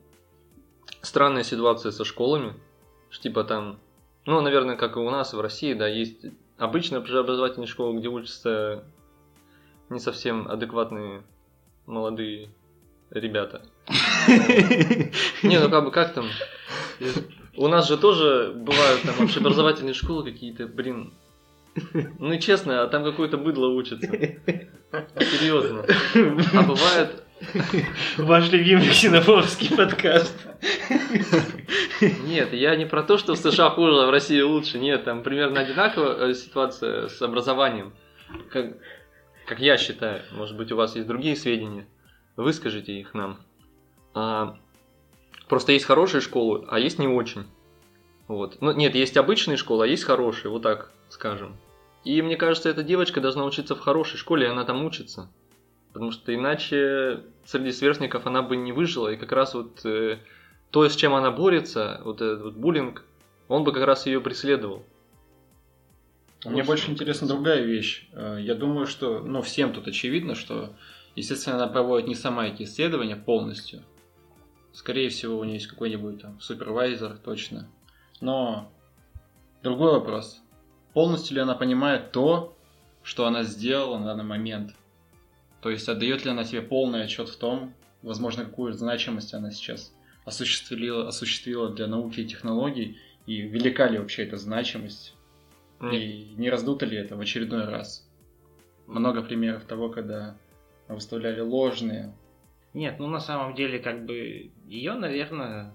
странная 1.02 1.44
ситуация 1.44 1.94
со 1.94 2.04
школами. 2.04 2.54
Что, 3.10 3.24
типа 3.24 3.46
там, 3.46 3.80
ну, 4.26 4.42
наверное, 4.42 4.76
как 4.76 4.98
и 4.98 5.00
у 5.00 5.10
нас 5.10 5.34
в 5.34 5.40
России, 5.40 5.74
да, 5.74 5.88
есть 5.88 6.26
обычная 6.58 7.00
образовательная 7.00 7.68
школа, 7.68 7.98
где 7.98 8.10
учатся 8.10 8.84
не 9.90 10.00
совсем 10.00 10.48
адекватные 10.48 11.24
молодые 11.86 12.50
ребята. 13.12 13.62
Не, 15.44 15.60
ну 15.60 15.70
как 15.70 15.84
бы 15.84 15.92
как 15.92 16.14
там? 16.14 16.26
У 17.56 17.68
нас 17.68 17.88
же 17.88 17.98
тоже 17.98 18.54
бывают 18.56 19.02
там 19.04 19.26
общеобразовательные 19.26 19.94
школы 19.94 20.24
какие-то, 20.24 20.68
блин. 20.68 21.14
Ну 22.20 22.38
честно, 22.38 22.84
а 22.84 22.88
там 22.88 23.04
какое-то 23.04 23.38
быдло 23.38 23.68
учится. 23.68 24.08
Серьезно. 24.08 25.86
А 26.54 26.64
бывает... 26.64 27.24
Ваш 28.18 28.52
любимый 28.52 28.90
ксенофобский 28.90 29.76
подкаст. 29.76 30.34
Нет, 32.26 32.54
я 32.54 32.76
не 32.76 32.86
про 32.86 33.04
то, 33.04 33.18
что 33.18 33.34
в 33.34 33.38
США 33.38 33.70
хуже, 33.72 34.04
а 34.04 34.08
в 34.08 34.12
России 34.12 34.40
лучше. 34.42 34.80
Нет, 34.80 35.04
там 35.04 35.24
примерно 35.24 35.60
одинаковая 35.60 36.30
э, 36.30 36.34
ситуация 36.36 37.10
с 37.10 37.22
образованием. 37.22 37.94
Как, 38.50 38.78
как 39.46 39.60
я 39.60 39.78
считаю. 39.78 40.22
Может 40.32 40.58
быть, 40.58 40.72
у 40.72 40.76
вас 40.76 40.96
есть 40.96 41.08
другие 41.08 41.36
сведения. 41.36 41.88
Выскажите 42.36 42.94
их 42.94 43.14
нам. 43.14 43.40
А, 44.14 44.58
просто 45.48 45.72
есть 45.72 45.86
хорошие 45.86 46.22
школы, 46.22 46.66
а 46.70 46.80
есть 46.80 47.00
не 47.00 47.08
очень. 47.08 47.46
Вот. 48.28 48.58
Ну, 48.62 48.72
нет, 48.72 48.96
есть 48.96 49.18
обычные 49.18 49.58
школы, 49.58 49.86
а 49.86 49.88
есть 49.88 50.04
хорошие, 50.04 50.52
вот 50.52 50.64
так 50.64 50.92
скажем. 51.10 51.58
И 52.04 52.22
мне 52.22 52.36
кажется, 52.36 52.70
эта 52.70 52.84
девочка 52.84 53.22
должна 53.22 53.46
учиться 53.46 53.76
в 53.76 53.80
хорошей 53.80 54.18
школе, 54.18 54.48
и 54.48 54.50
она 54.50 54.66
там 54.66 54.84
учится. 54.84 55.30
Потому 55.94 56.12
что 56.12 56.34
иначе 56.34 57.22
среди 57.46 57.72
сверстников 57.72 58.26
она 58.26 58.42
бы 58.42 58.56
не 58.56 58.72
выжила. 58.72 59.10
И 59.10 59.18
как 59.18 59.32
раз 59.32 59.54
вот 59.54 59.86
э, 59.86 60.18
то, 60.72 60.88
с 60.88 60.96
чем 60.96 61.14
она 61.14 61.32
борется, 61.32 62.02
вот 62.04 62.22
этот 62.22 62.42
вот 62.42 62.54
буллинг, 62.56 63.04
он 63.48 63.64
бы 63.64 63.72
как 63.72 63.86
раз 63.86 64.06
ее 64.06 64.20
преследовал. 64.20 64.84
Мне 66.46 66.64
больше 66.64 66.92
интересна 66.92 67.28
другая 67.28 67.62
вещь. 67.62 68.08
Э, 68.12 68.38
я 68.40 68.56
думаю, 68.56 68.88
что, 68.88 69.20
ну, 69.20 69.42
всем 69.42 69.74
тут 69.74 69.88
очевидно, 69.88 70.36
что, 70.36 70.76
естественно, 71.16 71.56
она 71.56 71.68
проводит 71.68 72.08
не 72.08 72.16
сама 72.16 72.48
эти 72.48 72.64
исследования 72.64 73.16
полностью. 73.16 73.84
Скорее 74.74 75.10
всего, 75.10 75.38
у 75.38 75.44
нее 75.44 75.56
есть 75.56 75.68
какой-нибудь 75.68 76.22
там 76.22 76.40
супервайзер, 76.40 77.18
точно. 77.18 77.70
Но 78.20 78.72
другой 79.62 79.92
вопрос. 79.92 80.42
Полностью 80.94 81.36
ли 81.36 81.42
она 81.42 81.56
понимает 81.56 82.12
то, 82.12 82.58
что 83.04 83.26
она 83.26 83.44
сделала 83.44 83.98
на 84.00 84.06
данный 84.06 84.24
момент? 84.24 84.76
То 85.62 85.70
есть 85.70 85.88
отдает 85.88 86.26
ли 86.26 86.32
она 86.32 86.44
себе 86.44 86.62
полный 86.62 87.04
отчет 87.04 87.30
в 87.30 87.38
том, 87.38 87.74
возможно, 88.02 88.46
какую 88.46 88.74
значимость 88.74 89.34
она 89.34 89.52
сейчас 89.52 89.94
осуществила, 90.26 91.08
осуществила 91.08 91.70
для 91.70 91.88
науки 91.88 92.22
и 92.22 92.28
технологий, 92.28 92.98
и 93.26 93.42
велика 93.42 93.88
ли 93.88 93.98
вообще 93.98 94.24
эта 94.24 94.38
значимость 94.38 95.16
и 95.92 96.34
не 96.38 96.50
раздуто 96.50 96.86
ли 96.86 96.98
это 96.98 97.16
в 97.16 97.20
очередной 97.20 97.66
раз? 97.66 98.10
Много 98.88 99.22
примеров 99.24 99.66
того, 99.66 99.90
когда 99.90 100.38
выставляли 100.88 101.42
ложные. 101.42 102.14
Нет, 102.74 103.00
ну 103.00 103.08
на 103.08 103.20
самом 103.20 103.56
деле, 103.56 103.80
как 103.80 104.06
бы, 104.06 104.52
ее, 104.66 104.94
наверное, 104.94 105.74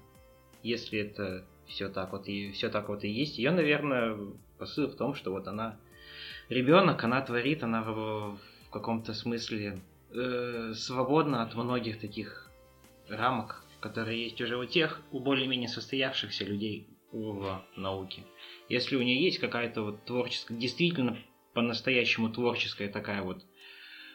если 0.63 1.01
это 1.01 1.45
все 1.67 1.89
так 1.89 2.13
вот 2.13 2.29
и 2.29 2.51
все 2.53 2.69
так 2.71 2.89
вот 2.89 3.05
и 3.05 3.09
есть, 3.09 3.39
ее, 3.39 3.51
наверное, 3.51 4.19
посыл 4.59 4.89
в 4.89 4.97
том, 4.97 5.15
что 5.15 5.31
вот 5.31 5.47
она 5.47 5.79
ребенок, 6.49 7.03
она 7.05 7.21
творит, 7.21 7.63
она 7.63 7.83
в, 7.83 8.39
в 8.67 8.71
каком-то 8.71 9.15
смысле 9.15 9.81
э, 10.13 10.73
свободна 10.75 11.43
от 11.43 11.55
многих 11.55 12.01
таких 12.01 12.51
рамок, 13.09 13.65
которые 13.81 14.25
есть 14.25 14.41
уже 14.41 14.57
у 14.57 14.65
тех, 14.65 15.01
у 15.13 15.21
более-менее 15.21 15.69
состоявшихся 15.69 16.45
людей 16.45 16.89
в 17.13 17.63
науке. 17.77 18.25
Если 18.69 18.97
у 18.97 19.03
нее 19.03 19.23
есть 19.23 19.39
какая-то 19.39 19.83
вот 19.83 20.05
творческая, 20.05 20.55
действительно 20.55 21.19
по-настоящему 21.55 22.31
творческая 22.31 22.89
такая 22.89 23.23
вот 23.23 23.43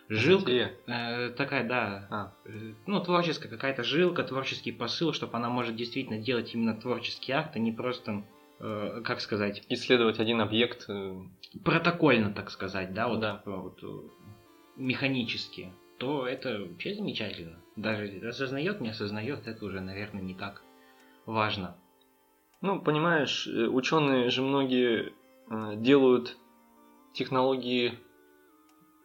жилка, 0.09 0.51
э, 0.51 1.29
такая, 1.31 1.67
да, 1.67 2.07
а. 2.09 2.33
э, 2.45 2.73
ну, 2.85 3.03
творческая 3.03 3.49
какая-то 3.49 3.83
жилка, 3.83 4.23
творческий 4.23 4.71
посыл, 4.71 5.13
чтобы 5.13 5.37
она 5.37 5.49
может 5.49 5.75
действительно 5.75 6.19
делать 6.19 6.53
именно 6.53 6.79
творческий 6.79 7.31
акт, 7.31 7.55
а 7.55 7.59
не 7.59 7.71
просто, 7.71 8.23
э, 8.59 9.01
как 9.03 9.21
сказать... 9.21 9.63
Исследовать 9.69 10.19
один 10.19 10.41
объект. 10.41 10.85
Э, 10.87 11.15
Протокольно, 11.63 12.31
так 12.31 12.51
сказать, 12.51 12.93
да, 12.93 13.07
вот, 13.07 13.19
да. 13.19 13.41
вот 13.45 13.83
э, 13.83 13.87
механически, 14.75 15.71
то 15.97 16.27
это 16.27 16.59
вообще 16.59 16.93
замечательно. 16.93 17.59
Даже 17.75 18.05
осознает, 18.27 18.81
не 18.81 18.89
осознает, 18.89 19.47
это 19.47 19.65
уже, 19.65 19.79
наверное, 19.79 20.21
не 20.21 20.35
так 20.35 20.61
важно. 21.25 21.75
Ну, 22.63 22.79
понимаешь, 22.79 23.45
э, 23.45 23.67
ученые 23.67 24.29
же 24.29 24.41
многие 24.41 25.11
э, 25.51 25.75
делают 25.75 26.37
технологии, 27.11 27.99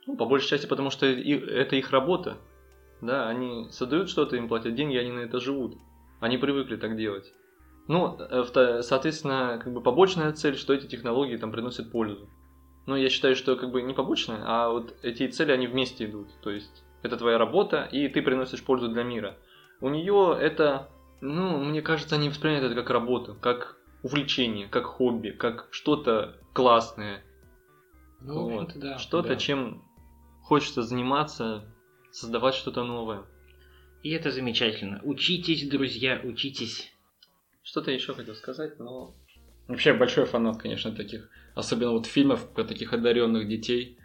ну, 0.06 0.16
по 0.16 0.26
большей 0.26 0.48
части, 0.48 0.68
потому 0.68 0.90
что 0.90 1.06
это 1.06 1.74
их 1.74 1.90
работа. 1.90 2.38
Да, 3.00 3.28
они 3.28 3.68
создают 3.72 4.10
что-то, 4.10 4.36
им 4.36 4.46
платят 4.46 4.76
деньги, 4.76 4.96
они 4.96 5.10
на 5.10 5.18
это 5.18 5.40
живут. 5.40 5.76
Они 6.20 6.38
привыкли 6.38 6.76
так 6.76 6.96
делать. 6.96 7.34
Ну, 7.88 8.16
э, 8.20 8.82
соответственно, 8.82 9.60
как 9.60 9.72
бы 9.72 9.80
побочная 9.80 10.30
цель, 10.32 10.54
что 10.54 10.72
эти 10.72 10.86
технологии 10.86 11.36
там 11.36 11.50
приносят 11.50 11.90
пользу. 11.90 12.28
Но 12.86 12.96
я 12.96 13.08
считаю, 13.08 13.34
что 13.34 13.56
как 13.56 13.72
бы 13.72 13.82
не 13.82 13.92
побочная, 13.92 14.40
а 14.44 14.70
вот 14.70 14.94
эти 15.02 15.26
цели, 15.26 15.50
они 15.50 15.66
вместе 15.66 16.04
идут. 16.04 16.28
То 16.42 16.50
есть 16.50 16.84
это 17.02 17.16
твоя 17.16 17.38
работа, 17.38 17.88
и 17.90 18.06
ты 18.06 18.22
приносишь 18.22 18.62
пользу 18.62 18.88
для 18.88 19.02
мира. 19.02 19.36
У 19.80 19.88
нее 19.88 20.38
это 20.40 20.90
ну, 21.20 21.62
мне 21.62 21.82
кажется, 21.82 22.16
они 22.16 22.28
воспринимают 22.28 22.70
это 22.70 22.80
как 22.80 22.90
работу, 22.90 23.36
как 23.40 23.76
увлечение, 24.02 24.68
как 24.68 24.84
хобби, 24.84 25.30
как 25.30 25.68
что-то 25.70 26.36
классное. 26.52 27.22
Ну, 28.20 28.48
вот. 28.48 28.72
да. 28.76 28.98
Что-то, 28.98 29.30
да. 29.30 29.36
чем 29.36 29.84
хочется 30.42 30.82
заниматься, 30.82 31.64
создавать 32.10 32.54
что-то 32.54 32.84
новое. 32.84 33.24
И 34.02 34.10
это 34.10 34.30
замечательно. 34.30 35.00
Учитесь, 35.02 35.68
друзья, 35.68 36.20
учитесь. 36.22 36.92
Что-то 37.62 37.90
еще 37.90 38.14
хотел 38.14 38.34
сказать, 38.34 38.78
но... 38.78 39.14
Вообще 39.66 39.92
большой 39.92 40.24
фанат, 40.24 40.56
конечно, 40.56 40.92
таких, 40.92 41.28
особенно 41.54 41.90
вот 41.90 42.06
фильмов 42.06 42.48
про 42.54 42.64
таких 42.64 42.94
одаренных 42.94 43.46
детей. 43.48 43.98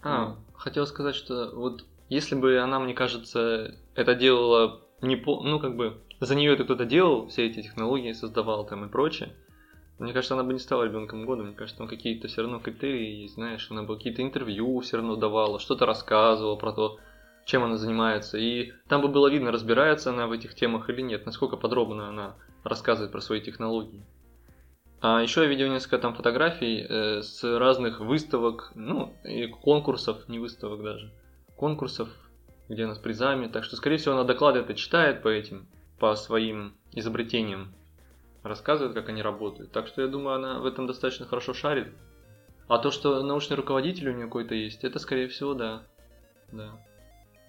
А, 0.00 0.28
ну. 0.28 0.36
хотел 0.54 0.86
сказать, 0.86 1.16
что 1.16 1.50
вот 1.56 1.84
если 2.08 2.36
бы 2.36 2.58
она, 2.58 2.78
мне 2.78 2.94
кажется, 2.94 3.76
это 3.96 4.14
делала 4.14 4.86
не 5.02 5.16
по... 5.16 5.42
ну 5.42 5.58
как 5.58 5.76
бы 5.76 6.00
за 6.20 6.34
нее 6.34 6.52
это 6.54 6.64
кто-то 6.64 6.84
делал, 6.84 7.28
все 7.28 7.46
эти 7.46 7.62
технологии 7.62 8.12
создавал 8.12 8.66
там 8.66 8.84
и 8.84 8.88
прочее, 8.88 9.34
мне 9.98 10.12
кажется, 10.12 10.34
она 10.34 10.44
бы 10.44 10.52
не 10.52 10.60
стала 10.60 10.84
ребенком 10.84 11.26
года. 11.26 11.42
Мне 11.42 11.54
кажется, 11.54 11.78
там 11.78 11.88
какие-то 11.88 12.28
все 12.28 12.42
равно 12.42 12.60
критерии 12.60 13.22
есть, 13.22 13.34
знаешь, 13.34 13.66
она 13.70 13.82
бы 13.82 13.96
какие-то 13.96 14.22
интервью 14.22 14.78
все 14.80 14.98
равно 14.98 15.16
давала, 15.16 15.58
что-то 15.58 15.86
рассказывала 15.86 16.54
про 16.54 16.72
то, 16.72 16.98
чем 17.44 17.64
она 17.64 17.76
занимается. 17.76 18.38
И 18.38 18.72
там 18.88 19.02
бы 19.02 19.08
было 19.08 19.28
видно, 19.28 19.50
разбирается 19.50 20.10
она 20.10 20.28
в 20.28 20.32
этих 20.32 20.54
темах 20.54 20.88
или 20.88 21.00
нет, 21.00 21.26
насколько 21.26 21.56
подробно 21.56 22.08
она 22.08 22.36
рассказывает 22.62 23.10
про 23.10 23.20
свои 23.20 23.40
технологии. 23.40 24.04
А 25.00 25.20
еще 25.20 25.42
я 25.42 25.48
видел 25.48 25.68
несколько 25.68 25.98
там 25.98 26.14
фотографий 26.14 26.84
э, 26.88 27.22
с 27.22 27.42
разных 27.42 28.00
выставок, 28.00 28.72
ну, 28.74 29.14
и 29.24 29.46
конкурсов, 29.46 30.28
не 30.28 30.38
выставок 30.38 30.82
даже, 30.82 31.12
конкурсов, 31.56 32.08
где 32.68 32.84
она 32.84 32.94
с 32.94 32.98
призами. 32.98 33.48
Так 33.48 33.64
что, 33.64 33.76
скорее 33.76 33.96
всего, 33.96 34.14
она 34.14 34.24
доклады 34.24 34.60
это 34.60 34.74
читает 34.74 35.22
по 35.22 35.28
этим 35.28 35.68
по 35.98 36.14
своим 36.16 36.74
изобретениям 36.92 37.74
рассказывает, 38.42 38.94
как 38.94 39.08
они 39.08 39.22
работают. 39.22 39.72
Так 39.72 39.86
что 39.86 40.02
я 40.02 40.08
думаю, 40.08 40.36
она 40.36 40.60
в 40.60 40.66
этом 40.66 40.86
достаточно 40.86 41.26
хорошо 41.26 41.54
шарит. 41.54 41.92
А 42.68 42.78
то, 42.78 42.90
что 42.90 43.22
научный 43.22 43.56
руководитель 43.56 44.10
у 44.10 44.12
нее 44.12 44.26
какой-то 44.26 44.54
есть, 44.54 44.84
это 44.84 44.98
скорее 44.98 45.28
всего, 45.28 45.54
да. 45.54 45.82
Да. 46.52 46.78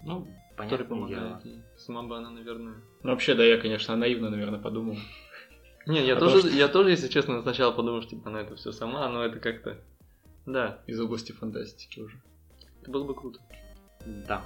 Ну, 0.02 0.26
понятно. 0.56 0.84
помогает 0.86 1.44
ей. 1.44 1.62
Сама 1.76 2.02
бы 2.02 2.16
она, 2.16 2.30
наверное. 2.30 2.76
Ну, 3.02 3.10
вообще, 3.10 3.34
да, 3.34 3.44
я, 3.44 3.58
конечно, 3.58 3.96
наивно, 3.96 4.30
наверное, 4.30 4.58
подумал. 4.58 4.96
Не, 5.86 6.04
я, 6.06 6.16
а 6.16 6.20
тоже, 6.20 6.40
что... 6.40 6.48
я 6.48 6.68
тоже, 6.68 6.90
если 6.90 7.08
честно, 7.08 7.42
сначала 7.42 7.72
подумал, 7.72 8.02
что 8.02 8.10
типа, 8.10 8.30
она 8.30 8.40
это 8.42 8.56
все 8.56 8.72
сама, 8.72 9.08
но 9.08 9.24
это 9.24 9.38
как-то. 9.40 9.78
Да. 10.46 10.78
Из 10.86 11.00
области 11.00 11.32
фантастики 11.32 12.00
уже. 12.00 12.20
Это 12.80 12.90
было 12.90 13.04
бы 13.04 13.14
круто. 13.14 13.40
Да. 14.06 14.44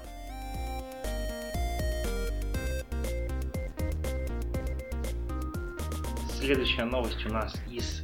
Следующая 6.44 6.85
новость 6.85 7.24
у 7.24 7.30
нас 7.30 7.54
из 7.70 8.02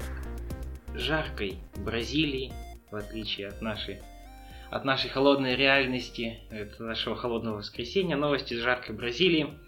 жаркой 0.95 1.59
Бразилии, 1.85 2.51
в 2.91 2.97
отличие 2.97 3.49
от 3.49 3.61
нашей 3.61 4.01
от 4.71 4.83
нашей 4.87 5.11
холодной 5.11 5.57
реальности, 5.57 6.41
это 6.51 6.83
нашего 6.83 7.17
холодного 7.17 7.57
воскресенья, 7.57 8.17
новости 8.17 8.55
из 8.55 8.61
жаркой 8.61 8.97
Бразилии 8.97 9.59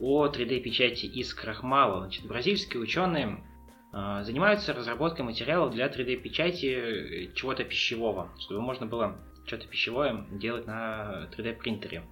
о 0.00 0.26
3D-печати 0.26 1.04
из 1.04 1.34
крахмала. 1.34 2.00
Значит, 2.00 2.24
бразильские 2.24 2.80
ученые 2.80 3.44
э, 3.92 4.22
занимаются 4.24 4.72
разработкой 4.72 5.26
материалов 5.26 5.74
для 5.74 5.88
3D-печати 5.88 7.32
чего-то 7.34 7.62
пищевого, 7.64 8.30
чтобы 8.38 8.62
можно 8.62 8.86
было 8.86 9.18
что-то 9.44 9.66
пищевое 9.66 10.24
делать 10.30 10.66
на 10.66 11.28
3D-принтере. 11.36 12.04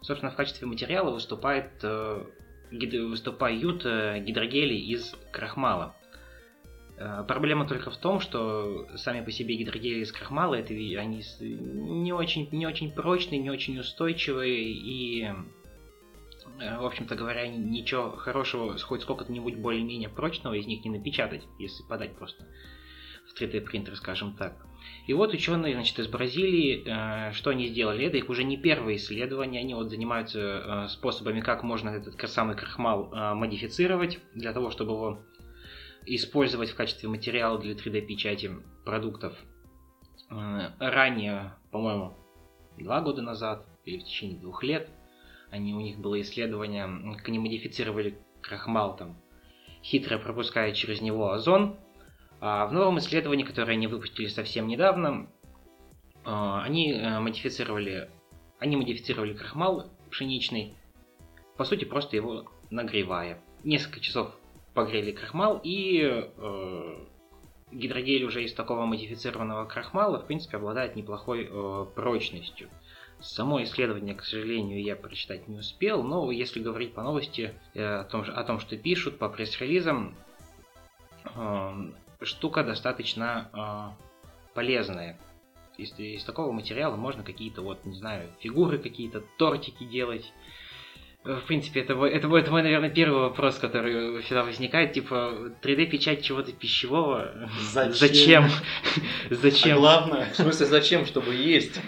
Собственно, 0.00 0.32
в 0.32 0.36
качестве 0.36 0.66
материала 0.66 1.12
выступает 1.12 1.70
э, 1.84 2.24
выступают 3.08 3.84
э, 3.84 4.20
гидрогели 4.20 4.74
из 4.74 5.14
крахмала. 5.32 5.96
Э, 6.96 7.24
проблема 7.26 7.66
только 7.66 7.90
в 7.90 7.96
том, 7.96 8.20
что 8.20 8.88
сами 8.96 9.24
по 9.24 9.30
себе 9.30 9.56
гидрогели 9.56 10.00
из 10.00 10.12
крахмала, 10.12 10.54
это, 10.54 10.72
они 10.72 11.22
не 11.40 12.12
очень, 12.12 12.48
не 12.52 12.66
очень 12.66 12.92
прочные, 12.92 13.40
не 13.40 13.50
очень 13.50 13.78
устойчивые 13.78 14.72
и, 14.72 15.24
э, 16.60 16.78
в 16.78 16.84
общем-то 16.84 17.14
говоря, 17.16 17.46
ничего 17.48 18.12
хорошего, 18.12 18.78
хоть 18.78 19.02
сколько-нибудь 19.02 19.56
более-менее 19.56 20.08
прочного 20.08 20.54
из 20.54 20.66
них 20.66 20.84
не 20.84 20.90
напечатать, 20.90 21.42
если 21.58 21.82
подать 21.84 22.16
просто 22.16 22.46
в 23.28 23.40
3D 23.40 23.60
принтер, 23.62 23.96
скажем 23.96 24.36
так. 24.36 24.66
И 25.06 25.12
вот 25.12 25.34
ученые 25.34 25.74
значит, 25.74 25.98
из 25.98 26.08
Бразилии, 26.08 26.82
э, 26.86 27.32
что 27.32 27.50
они 27.50 27.66
сделали? 27.66 28.06
Это 28.06 28.16
их 28.16 28.30
уже 28.30 28.42
не 28.42 28.56
первое 28.56 28.96
исследование, 28.96 29.60
они 29.60 29.74
вот 29.74 29.90
занимаются 29.90 30.40
э, 30.40 30.88
способами, 30.88 31.40
как 31.40 31.62
можно 31.62 31.90
этот 31.90 32.18
самый 32.30 32.56
крахмал 32.56 33.12
э, 33.12 33.34
модифицировать, 33.34 34.18
для 34.34 34.52
того, 34.52 34.70
чтобы 34.70 34.92
его 34.92 35.18
использовать 36.06 36.70
в 36.70 36.74
качестве 36.74 37.08
материала 37.08 37.58
для 37.58 37.74
3D-печати 37.74 38.52
продуктов. 38.84 39.34
Ранее, 40.28 41.54
по-моему, 41.70 42.16
два 42.78 43.00
года 43.00 43.22
назад 43.22 43.66
или 43.84 43.98
в 43.98 44.04
течение 44.04 44.38
двух 44.38 44.62
лет, 44.64 44.88
они, 45.50 45.74
у 45.74 45.80
них 45.80 45.98
было 45.98 46.20
исследование, 46.20 46.88
как 47.16 47.28
они 47.28 47.38
модифицировали 47.38 48.18
крахмал, 48.40 48.96
там, 48.96 49.16
хитро 49.82 50.18
пропуская 50.18 50.72
через 50.72 51.00
него 51.00 51.30
озон, 51.30 51.76
в 52.44 52.72
новом 52.72 52.98
исследовании, 52.98 53.44
которое 53.44 53.72
они 53.72 53.86
выпустили 53.86 54.26
совсем 54.26 54.66
недавно, 54.66 55.30
а, 56.24 56.62
они 56.62 56.92
э, 56.92 57.18
модифицировали 57.18 58.10
они 58.58 58.76
модифицировали 58.76 59.34
крахмал 59.34 59.90
пшеничный, 60.10 60.74
по 61.56 61.64
сути, 61.64 61.84
просто 61.84 62.16
его 62.16 62.44
нагревая. 62.70 63.42
Несколько 63.62 64.00
часов 64.00 64.34
погрели 64.74 65.12
крахмал, 65.12 65.60
и 65.62 66.02
э, 66.02 66.98
гидрогель 67.72 68.24
уже 68.24 68.44
из 68.44 68.52
такого 68.52 68.84
модифицированного 68.86 69.64
крахмала, 69.64 70.18
в 70.18 70.26
принципе, 70.26 70.56
обладает 70.56 70.96
неплохой 70.96 71.48
э, 71.50 71.86
прочностью. 71.94 72.68
Само 73.20 73.62
исследование, 73.62 74.14
к 74.14 74.22
сожалению, 74.22 74.82
я 74.82 74.96
прочитать 74.96 75.48
не 75.48 75.58
успел, 75.58 76.02
но 76.02 76.30
если 76.30 76.60
говорить 76.60 76.94
по 76.94 77.02
новости 77.02 77.54
о, 77.74 78.04
том, 78.04 78.22
о 78.22 78.44
том, 78.44 78.60
что 78.60 78.76
пишут 78.76 79.18
по 79.18 79.28
пресс-релизам, 79.28 80.14
штука 82.22 82.64
достаточно 82.64 83.50
э, 83.52 84.54
полезная. 84.54 85.18
Из, 85.76 85.92
из 85.98 86.24
такого 86.24 86.52
материала 86.52 86.96
можно 86.96 87.22
какие-то, 87.22 87.62
вот, 87.62 87.84
не 87.84 87.94
знаю, 87.94 88.30
фигуры 88.40 88.78
какие-то, 88.78 89.22
тортики 89.38 89.84
делать. 89.84 90.32
В 91.24 91.40
принципе, 91.46 91.80
это, 91.80 91.94
это, 92.04 92.36
это 92.36 92.50
мой, 92.50 92.62
наверное, 92.62 92.90
первый 92.90 93.22
вопрос, 93.22 93.56
который 93.56 94.20
всегда 94.22 94.44
возникает. 94.44 94.92
Типа, 94.92 95.52
3D-печать 95.62 96.22
чего-то 96.22 96.52
пищевого. 96.52 97.48
Зачем? 97.72 98.50
Зачем? 99.30 99.78
А 99.78 99.80
главное. 99.80 100.30
В 100.32 100.36
смысле, 100.36 100.66
зачем? 100.66 101.06
Чтобы 101.06 101.34
есть. 101.34 101.80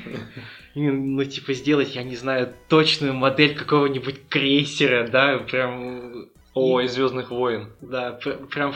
Ну, 0.75 1.23
типа, 1.25 1.53
сделать, 1.53 1.95
я 1.95 2.03
не 2.03 2.17
знаю, 2.17 2.55
точную 2.69 3.13
модель 3.13 3.55
какого-нибудь 3.55 4.29
крейсера, 4.29 5.07
да, 5.07 5.39
прям... 5.39 6.29
О, 6.57 6.81
из 6.81 6.95
Звездных 6.95 7.31
войн. 7.31 7.73
Да, 7.81 8.13
прям 8.13 8.75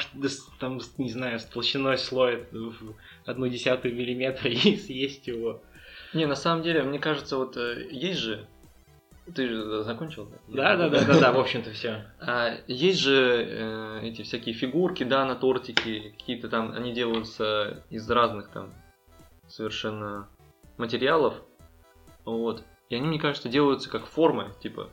там, 0.58 0.80
не 0.98 1.10
знаю, 1.10 1.40
с 1.40 1.44
толщиной 1.44 1.96
слоя 1.98 2.44
в 2.52 2.94
одну 3.24 3.48
десятую 3.48 3.94
миллиметра 3.94 4.50
и 4.50 4.76
съесть 4.76 5.26
его. 5.26 5.62
Не, 6.12 6.26
на 6.26 6.34
самом 6.34 6.62
деле, 6.62 6.82
мне 6.82 6.98
кажется, 6.98 7.36
вот 7.36 7.56
э, 7.56 7.88
есть 7.90 8.20
же 8.20 8.46
ты 9.34 9.48
же 9.48 9.82
закончил? 9.84 10.28
Да, 10.48 10.76
да, 10.76 10.88
да, 10.88 11.04
да, 11.04 11.20
да, 11.20 11.32
в 11.32 11.38
общем-то 11.38 11.70
все. 11.72 12.04
А, 12.20 12.56
есть 12.66 12.98
же 13.00 13.46
э, 13.48 14.00
эти 14.02 14.22
всякие 14.22 14.54
фигурки, 14.54 15.04
да, 15.04 15.24
на 15.24 15.36
тортики, 15.36 16.14
какие-то 16.18 16.48
там, 16.48 16.72
они 16.72 16.92
делаются 16.92 17.84
из 17.90 18.10
разных 18.10 18.48
там 18.50 18.74
совершенно 19.46 20.28
материалов, 20.78 21.34
вот. 22.24 22.64
И 22.88 22.96
они, 22.96 23.06
мне 23.06 23.20
кажется, 23.20 23.48
делаются 23.48 23.88
как 23.88 24.06
формы, 24.06 24.52
типа, 24.60 24.90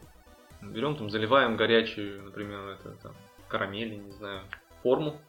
берем 0.62 0.96
там, 0.96 1.10
заливаем 1.10 1.58
горячую, 1.58 2.24
например, 2.24 2.60
это 2.68 2.92
там, 3.02 3.14
карамель, 3.48 3.98
не 4.04 4.12
знаю, 4.12 4.42
форму, 4.84 5.20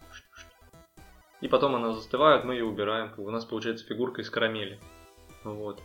и 1.41 1.49
потом 1.49 1.77
она 1.77 1.93
застывает, 1.93 2.45
мы 2.45 2.55
ее 2.55 2.64
убираем, 2.64 3.12
у 3.17 3.31
нас 3.31 3.45
получается 3.45 3.87
фигурка 3.87 4.23
из 4.23 4.31
карамели, 4.31 4.79
вот. 5.45 5.81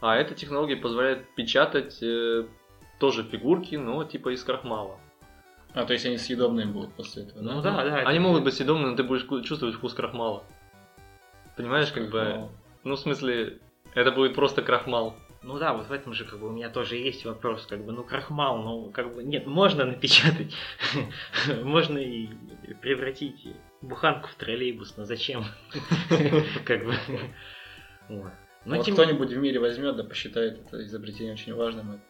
А 0.00 0.16
эта 0.16 0.34
технология 0.34 0.76
позволяет 0.76 1.34
печатать 1.34 2.02
э, 2.02 2.44
тоже 2.98 3.22
фигурки, 3.22 3.76
но 3.76 4.04
типа 4.04 4.34
из 4.34 4.44
крахмала. 4.44 4.98
А, 5.74 5.84
то 5.84 5.92
есть 5.92 6.06
они 6.06 6.16
съедобные 6.16 6.66
будут 6.66 6.92
после 6.94 7.24
этого, 7.24 7.42
Ну 7.42 7.60
да, 7.60 7.84
да. 7.84 7.96
Они 7.98 8.18
могут 8.18 8.44
быть 8.44 8.54
съедобные, 8.54 8.90
но 8.90 8.96
ты 8.96 9.02
будешь 9.02 9.26
чувствовать 9.46 9.74
вкус 9.74 9.94
крахмала. 9.94 10.42
Понимаешь, 11.56 11.92
как 11.92 12.10
бы... 12.10 12.48
Ну, 12.84 12.94
в 12.94 12.98
смысле, 12.98 13.58
это 13.94 14.12
будет 14.12 14.34
просто 14.34 14.62
крахмал. 14.62 15.16
Ну 15.46 15.60
да, 15.60 15.74
вот 15.74 15.86
в 15.86 15.92
этом 15.92 16.12
же 16.12 16.24
как 16.24 16.40
бы 16.40 16.48
у 16.48 16.50
меня 16.50 16.68
тоже 16.68 16.96
есть 16.96 17.24
вопрос, 17.24 17.66
как 17.66 17.84
бы, 17.84 17.92
ну 17.92 18.02
крахмал, 18.02 18.58
ну 18.62 18.90
как 18.90 19.14
бы, 19.14 19.22
нет, 19.22 19.46
можно 19.46 19.84
напечатать, 19.84 20.52
можно 21.62 21.98
и 21.98 22.26
превратить 22.82 23.46
буханку 23.80 24.28
в 24.28 24.34
троллейбус, 24.34 24.96
но 24.96 25.04
зачем? 25.04 25.44
Как 26.64 26.84
бы. 26.84 26.94
Вот 28.64 28.90
кто-нибудь 28.90 29.30
в 29.30 29.36
мире 29.38 29.60
возьмет, 29.60 29.94
да 29.94 30.02
посчитает 30.02 30.66
это 30.66 30.84
изобретение 30.84 31.34
очень 31.34 31.54
важным. 31.54 32.00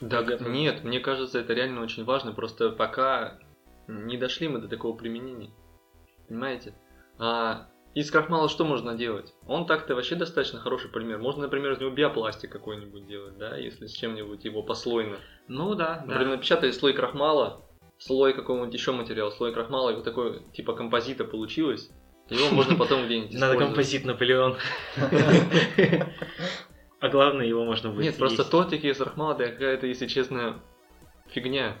Да, 0.00 0.24
нет, 0.40 0.82
мне 0.82 0.98
кажется, 0.98 1.38
это 1.38 1.52
реально 1.52 1.82
очень 1.82 2.04
важно, 2.04 2.32
просто 2.32 2.70
пока 2.70 3.38
не 3.86 4.16
дошли 4.16 4.48
мы 4.48 4.58
до 4.58 4.66
такого 4.66 4.96
применения. 4.96 5.50
Понимаете? 6.26 6.74
А 7.18 7.68
из 7.94 8.10
крахмала 8.10 8.48
что 8.48 8.64
можно 8.64 8.94
делать? 8.94 9.34
Он 9.46 9.66
так-то 9.66 9.94
вообще 9.94 10.14
достаточно 10.14 10.60
хороший 10.60 10.90
пример. 10.90 11.18
Можно, 11.18 11.42
например, 11.42 11.72
из 11.72 11.80
него 11.80 11.90
биопластик 11.90 12.50
какой-нибудь 12.50 13.06
делать, 13.06 13.36
да, 13.36 13.56
если 13.56 13.86
с 13.86 13.92
чем-нибудь 13.92 14.44
его 14.44 14.62
послойно. 14.62 15.16
Ну 15.48 15.74
да, 15.74 16.02
Например, 16.06 16.30
да. 16.30 16.36
напечатали 16.36 16.70
слой 16.70 16.92
крахмала, 16.92 17.64
слой 17.98 18.32
какого-нибудь 18.32 18.72
еще 18.72 18.92
материала, 18.92 19.30
слой 19.30 19.52
крахмала, 19.52 19.90
и 19.90 19.94
вот 19.96 20.04
такой 20.04 20.42
типа 20.52 20.74
композита 20.74 21.24
получилось. 21.24 21.90
Его 22.28 22.54
можно 22.54 22.76
потом 22.76 23.06
где-нибудь 23.06 23.32
Надо 23.32 23.58
композит 23.58 24.04
Наполеон. 24.04 24.56
А 27.00 27.08
главное, 27.08 27.46
его 27.46 27.64
можно 27.64 27.88
будет 27.90 28.04
Нет, 28.04 28.18
просто 28.18 28.44
тортики 28.44 28.86
из 28.86 28.98
крахмала, 28.98 29.32
это 29.32 29.48
какая-то, 29.48 29.86
если 29.86 30.06
честно, 30.06 30.60
фигня 31.28 31.76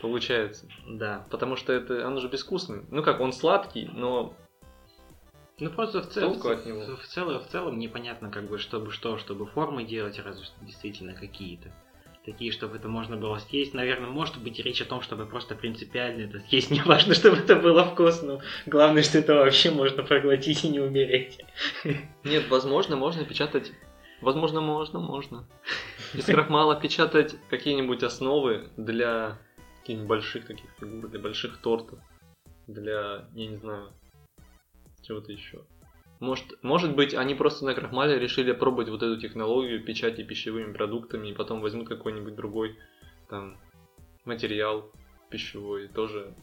получается. 0.00 0.68
Да. 0.86 1.26
Потому 1.30 1.56
что 1.56 1.72
это, 1.72 2.06
он 2.06 2.16
уже 2.16 2.28
безвкусный. 2.28 2.84
Ну 2.90 3.02
как, 3.02 3.20
он 3.20 3.32
сладкий, 3.32 3.88
но 3.92 4.36
ну 5.58 5.70
просто 5.70 6.02
в 6.02 6.08
целом, 6.08 6.40
от 6.44 6.66
него. 6.66 6.80
В, 6.80 7.02
в, 7.02 7.06
целом, 7.06 7.40
в 7.40 7.46
целом 7.48 7.78
непонятно, 7.78 8.30
как 8.30 8.48
бы, 8.48 8.58
чтобы 8.58 8.90
что, 8.90 9.18
чтобы 9.18 9.46
формы 9.46 9.84
делать, 9.84 10.18
разве 10.18 10.44
что 10.44 10.64
действительно 10.64 11.14
какие-то. 11.14 11.70
Такие, 12.24 12.50
чтобы 12.50 12.76
это 12.76 12.88
можно 12.88 13.16
было 13.16 13.38
съесть. 13.38 13.72
Наверное, 13.72 14.10
может 14.10 14.36
быть 14.38 14.58
речь 14.58 14.82
о 14.82 14.84
том, 14.84 15.00
чтобы 15.00 15.26
просто 15.26 15.54
принципиально 15.54 16.22
это 16.22 16.40
съесть. 16.40 16.70
Не 16.72 16.82
важно, 16.82 17.14
чтобы 17.14 17.36
это 17.36 17.54
было 17.54 17.84
вкусно. 17.84 18.40
Главное, 18.66 19.02
что 19.02 19.18
это 19.18 19.34
вообще 19.34 19.70
можно 19.70 20.02
проглотить 20.02 20.64
и 20.64 20.68
не 20.68 20.80
умереть. 20.80 21.38
Нет, 22.24 22.48
возможно, 22.48 22.96
можно 22.96 23.24
печатать 23.24 23.72
Возможно, 24.20 24.60
можно, 24.60 24.98
можно. 24.98 25.46
Из 26.14 26.24
крахмала 26.24 26.80
печатать 26.80 27.36
какие-нибудь 27.50 28.02
основы 28.02 28.70
для 28.76 29.38
каких-нибудь 29.80 30.08
больших 30.08 30.46
таких 30.46 30.70
фигур, 30.80 31.08
для 31.08 31.20
больших 31.20 31.58
тортов, 31.58 31.98
для, 32.66 33.28
я 33.34 33.46
не 33.46 33.56
знаю, 33.56 33.92
чего-то 35.06 35.32
еще. 35.32 35.64
Может, 36.18 36.62
может 36.62 36.96
быть, 36.96 37.14
они 37.14 37.34
просто 37.34 37.64
на 37.64 37.74
крахмале 37.74 38.18
решили 38.18 38.52
пробовать 38.52 38.88
вот 38.88 39.02
эту 39.02 39.20
технологию 39.20 39.84
печати 39.84 40.22
пищевыми 40.22 40.72
продуктами, 40.72 41.28
и 41.28 41.34
потом 41.34 41.60
возьмут 41.60 41.88
какой-нибудь 41.88 42.34
другой 42.34 42.78
там 43.28 43.58
материал 44.24 44.90
пищевой 45.28 45.84
и 45.84 45.88
тоже 45.88 46.34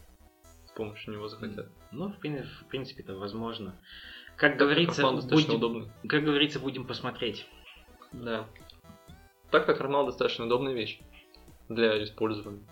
с 0.66 0.72
помощью 0.72 1.14
него 1.14 1.28
захотят. 1.28 1.68
Ну, 1.90 2.08
в 2.08 2.18
принципе, 2.68 3.02
это 3.02 3.16
возможно. 3.16 3.74
Как 4.36 4.56
говорится, 4.56 5.08
будем, 5.10 5.56
удобный. 5.56 5.90
как 6.08 6.24
говорится, 6.24 6.60
будем 6.60 6.86
посмотреть. 6.86 7.46
Да. 8.12 8.46
Так 9.50 9.66
как 9.66 9.78
крахмал 9.78 10.06
достаточно 10.06 10.46
удобная 10.46 10.72
вещь 10.72 11.00
для 11.68 12.02
использования. 12.02 12.64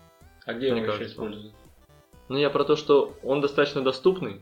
А 0.45 0.53
где 0.53 0.69
его 0.69 0.77
еще 0.77 1.05
используют? 1.05 1.53
Ну, 2.29 2.37
я 2.37 2.49
про 2.49 2.63
то, 2.63 2.75
что 2.75 3.17
он 3.23 3.41
достаточно 3.41 3.81
доступный, 3.81 4.41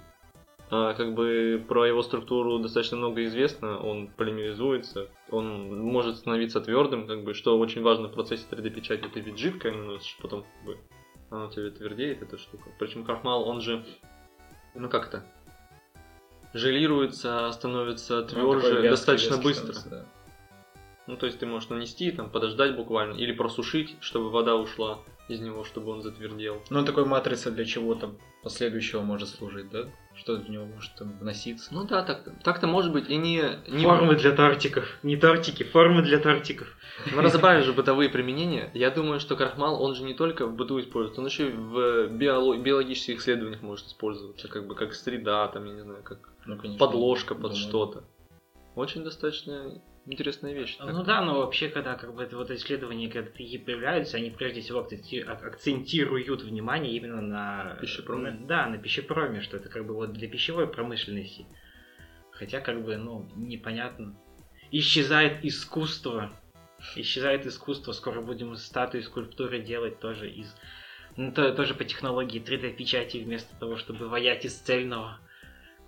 а, 0.73 0.93
как 0.93 1.13
бы 1.15 1.61
про 1.67 1.85
его 1.85 2.01
структуру 2.01 2.57
достаточно 2.57 2.95
много 2.95 3.25
известно, 3.25 3.77
он 3.77 4.07
полимеризуется, 4.07 5.09
он 5.29 5.83
может 5.83 6.15
становиться 6.15 6.61
твердым, 6.61 7.07
как 7.07 7.25
бы, 7.25 7.33
что 7.33 7.59
очень 7.59 7.81
важно 7.81 8.07
в 8.07 8.13
процессе 8.13 8.45
3D-печати, 8.49 9.09
ты 9.13 9.19
ведь 9.19 9.37
жидкое 9.37 9.73
наносишь, 9.73 10.17
потом 10.21 10.43
как 10.43 10.65
бы, 10.65 10.77
оно 11.29 11.49
тебе 11.49 11.71
твердеет, 11.71 12.21
эта 12.21 12.37
штука. 12.37 12.69
Причем 12.79 13.03
крахмал, 13.03 13.49
он 13.49 13.59
же, 13.59 13.83
ну 14.73 14.87
как 14.87 15.11
то 15.11 15.25
желируется, 16.53 17.51
становится 17.51 18.23
тверже 18.23 18.75
ну, 18.75 18.89
достаточно 18.89 19.37
быстро. 19.37 19.75
Да. 19.89 20.05
Ну, 21.07 21.17
то 21.17 21.25
есть 21.25 21.39
ты 21.39 21.45
можешь 21.45 21.67
нанести, 21.67 22.11
там, 22.11 22.29
подождать 22.29 22.77
буквально, 22.77 23.15
или 23.15 23.33
просушить, 23.33 23.97
чтобы 23.99 24.29
вода 24.29 24.55
ушла 24.55 24.99
из 25.27 25.41
него, 25.41 25.65
чтобы 25.65 25.91
он 25.91 26.01
затвердел. 26.01 26.61
Ну, 26.69 26.85
такой 26.85 27.03
матрица 27.03 27.51
для 27.51 27.65
чего-то 27.65 28.15
последующего 28.43 29.01
может 29.01 29.29
служить, 29.29 29.69
да? 29.69 29.87
Что 30.13 30.35
в 30.35 30.49
него 30.49 30.65
может 30.65 30.95
там 30.95 31.17
вноситься? 31.19 31.73
Ну 31.73 31.85
да, 31.85 32.03
так, 32.03 32.27
так-то 32.43 32.67
может 32.67 32.91
быть 32.91 33.09
и 33.09 33.15
не, 33.15 33.43
не... 33.67 33.83
Формы 33.85 34.15
для 34.15 34.31
тортиков. 34.31 34.97
Не 35.03 35.15
тортики, 35.15 35.63
формы 35.63 36.01
для 36.01 36.19
тортиков. 36.19 36.67
Мы 37.13 37.21
разобрали 37.21 37.61
же 37.61 37.73
бытовые 37.73 38.09
применения. 38.09 38.69
Я 38.73 38.89
думаю, 38.89 39.19
что 39.19 39.35
крахмал, 39.35 39.81
он 39.81 39.95
же 39.95 40.03
не 40.03 40.13
только 40.13 40.45
в 40.45 40.55
быту 40.55 40.79
используется, 40.79 41.21
он 41.21 41.27
еще 41.27 41.49
и 41.49 41.51
в 41.51 42.07
биолог... 42.09 42.61
биологических 42.61 43.19
исследованиях 43.19 43.61
может 43.61 43.87
использоваться, 43.87 44.47
как 44.47 44.67
бы 44.67 44.75
как 44.75 44.93
среда, 44.93 45.47
там, 45.47 45.65
я 45.65 45.73
не 45.73 45.81
знаю, 45.81 46.03
как 46.03 46.29
ну, 46.45 46.57
конечно, 46.57 46.79
подложка 46.85 47.35
под 47.35 47.55
что-то. 47.55 48.03
Очень 48.75 49.03
достаточно 49.03 49.81
интересная 50.11 50.53
вещь. 50.53 50.75
Так. 50.77 50.91
Ну 50.91 51.03
да, 51.03 51.21
но 51.21 51.39
вообще, 51.39 51.69
когда 51.69 51.95
как 51.95 52.13
бы 52.13 52.23
это 52.23 52.35
вот 52.37 52.51
исследования, 52.51 53.09
когда 53.09 53.29
такие 53.29 53.59
появляются, 53.59 54.17
они 54.17 54.29
прежде 54.29 54.61
всего 54.61 54.79
акцентируют 54.79 56.41
внимание 56.41 56.93
именно 56.93 57.21
на 57.21 57.77
пищепроме. 57.81 58.31
На, 58.31 58.47
да, 58.47 58.67
на 58.67 58.77
пищепроме, 58.77 59.41
что 59.41 59.57
это 59.57 59.69
как 59.69 59.85
бы 59.85 59.93
вот 59.93 60.13
для 60.13 60.29
пищевой 60.29 60.67
промышленности. 60.67 61.45
Хотя 62.31 62.59
как 62.59 62.83
бы, 62.83 62.97
ну, 62.97 63.29
непонятно. 63.35 64.15
Исчезает 64.71 65.45
искусство. 65.45 66.31
Исчезает 66.95 67.45
искусство. 67.45 67.91
Скоро 67.91 68.21
будем 68.21 68.55
статуи, 68.55 69.01
скульптуры 69.01 69.61
делать 69.61 69.99
тоже 69.99 70.29
из... 70.29 70.55
Ну, 71.17 71.31
то, 71.31 71.53
тоже 71.53 71.75
по 71.75 71.83
технологии 71.83 72.41
3D-печати 72.41 73.17
вместо 73.17 73.55
того, 73.59 73.75
чтобы 73.77 74.07
ваять 74.07 74.45
из 74.45 74.55
цельного 74.55 75.19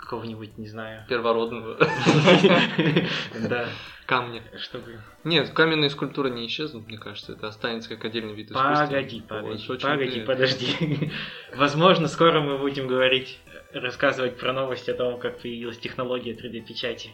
какого-нибудь, 0.04 0.58
не 0.58 0.68
знаю. 0.68 1.06
Первородного 1.08 1.78
Да, 3.50 3.70
камня. 4.06 4.44
чтобы... 4.58 5.00
Нет, 5.24 5.52
каменные 5.52 5.90
скульптуры 5.90 6.30
не 6.30 6.46
исчезнут, 6.48 6.88
мне 6.88 6.98
кажется. 6.98 7.34
Это 7.34 7.48
останется 7.48 7.90
как 7.90 8.04
отдельный 8.06 8.34
вид 8.34 8.52
искусства. 8.52 8.86
Погоди, 8.86 9.22
погоди, 9.22 9.68
погоди, 9.68 10.22
подожди. 10.22 11.12
Возможно, 11.56 12.08
скоро 12.08 12.42
мы 12.42 12.58
будем 12.58 12.88
говорить, 12.88 13.40
рассказывать 13.72 14.38
про 14.38 14.52
новости 14.52 14.92
о 14.92 14.96
том, 14.96 15.20
как 15.20 15.40
появилась 15.42 15.80
технология 15.80 16.34
3D-печати 16.34 17.12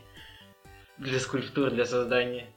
для 0.98 1.20
скульптур, 1.20 1.70
для 1.70 1.86
создания. 1.86 2.48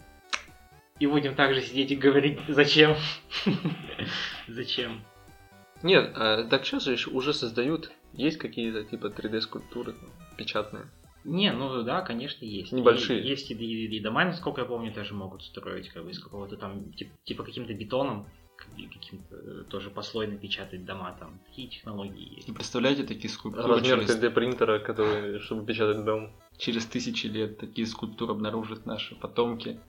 И 0.98 1.06
будем 1.06 1.34
также 1.34 1.60
сидеть 1.60 1.90
и 1.90 1.96
говорить, 1.96 2.38
зачем. 2.48 2.96
Зачем? 4.48 5.02
Нет, 5.82 6.12
а, 6.14 6.44
так 6.44 6.64
сейчас 6.64 6.84
же 6.84 7.10
уже 7.10 7.34
создают, 7.34 7.90
есть 8.12 8.38
какие-то 8.38 8.84
типа 8.84 9.06
3D-скульптуры 9.06 9.92
там, 9.92 10.10
печатные. 10.42 10.84
Не, 11.24 11.52
ну 11.52 11.82
да, 11.84 12.00
конечно, 12.02 12.44
есть. 12.44 12.72
Небольшие. 12.72 13.22
И- 13.22 13.28
есть 13.28 13.50
и, 13.50 13.54
и- 13.54 13.96
и 13.96 14.00
дома, 14.00 14.24
насколько 14.24 14.60
я 14.62 14.66
помню, 14.66 14.92
даже 14.92 15.14
могут 15.14 15.42
строить, 15.44 15.88
как 15.90 16.04
бы 16.04 16.10
из 16.10 16.18
какого-то 16.18 16.56
там, 16.56 16.92
тип- 16.92 17.12
типа 17.24 17.44
каким-то 17.44 17.72
бетоном, 17.74 18.26
каким-то 18.56 19.34
э, 19.36 19.64
тоже 19.68 19.90
послойно 19.90 20.36
печатать 20.36 20.84
дома 20.84 21.16
там. 21.18 21.38
Такие 21.48 21.68
технологии 21.68 22.36
есть. 22.36 22.48
И 22.48 22.52
представляете 22.52 23.04
такие 23.04 23.28
скульптуры 23.28 23.74
Размер 23.74 24.00
через, 24.00 24.16
3D 24.16 24.30
принтера, 24.30 24.78
который, 24.78 25.38
чтобы 25.40 25.64
печатать 25.64 26.04
дом. 26.04 26.32
через 26.58 26.86
тысячи 26.86 27.26
лет 27.26 27.58
такие 27.58 27.86
скульптуры 27.86 28.32
обнаружат 28.32 28.86
наши 28.86 29.14
потомки. 29.16 29.80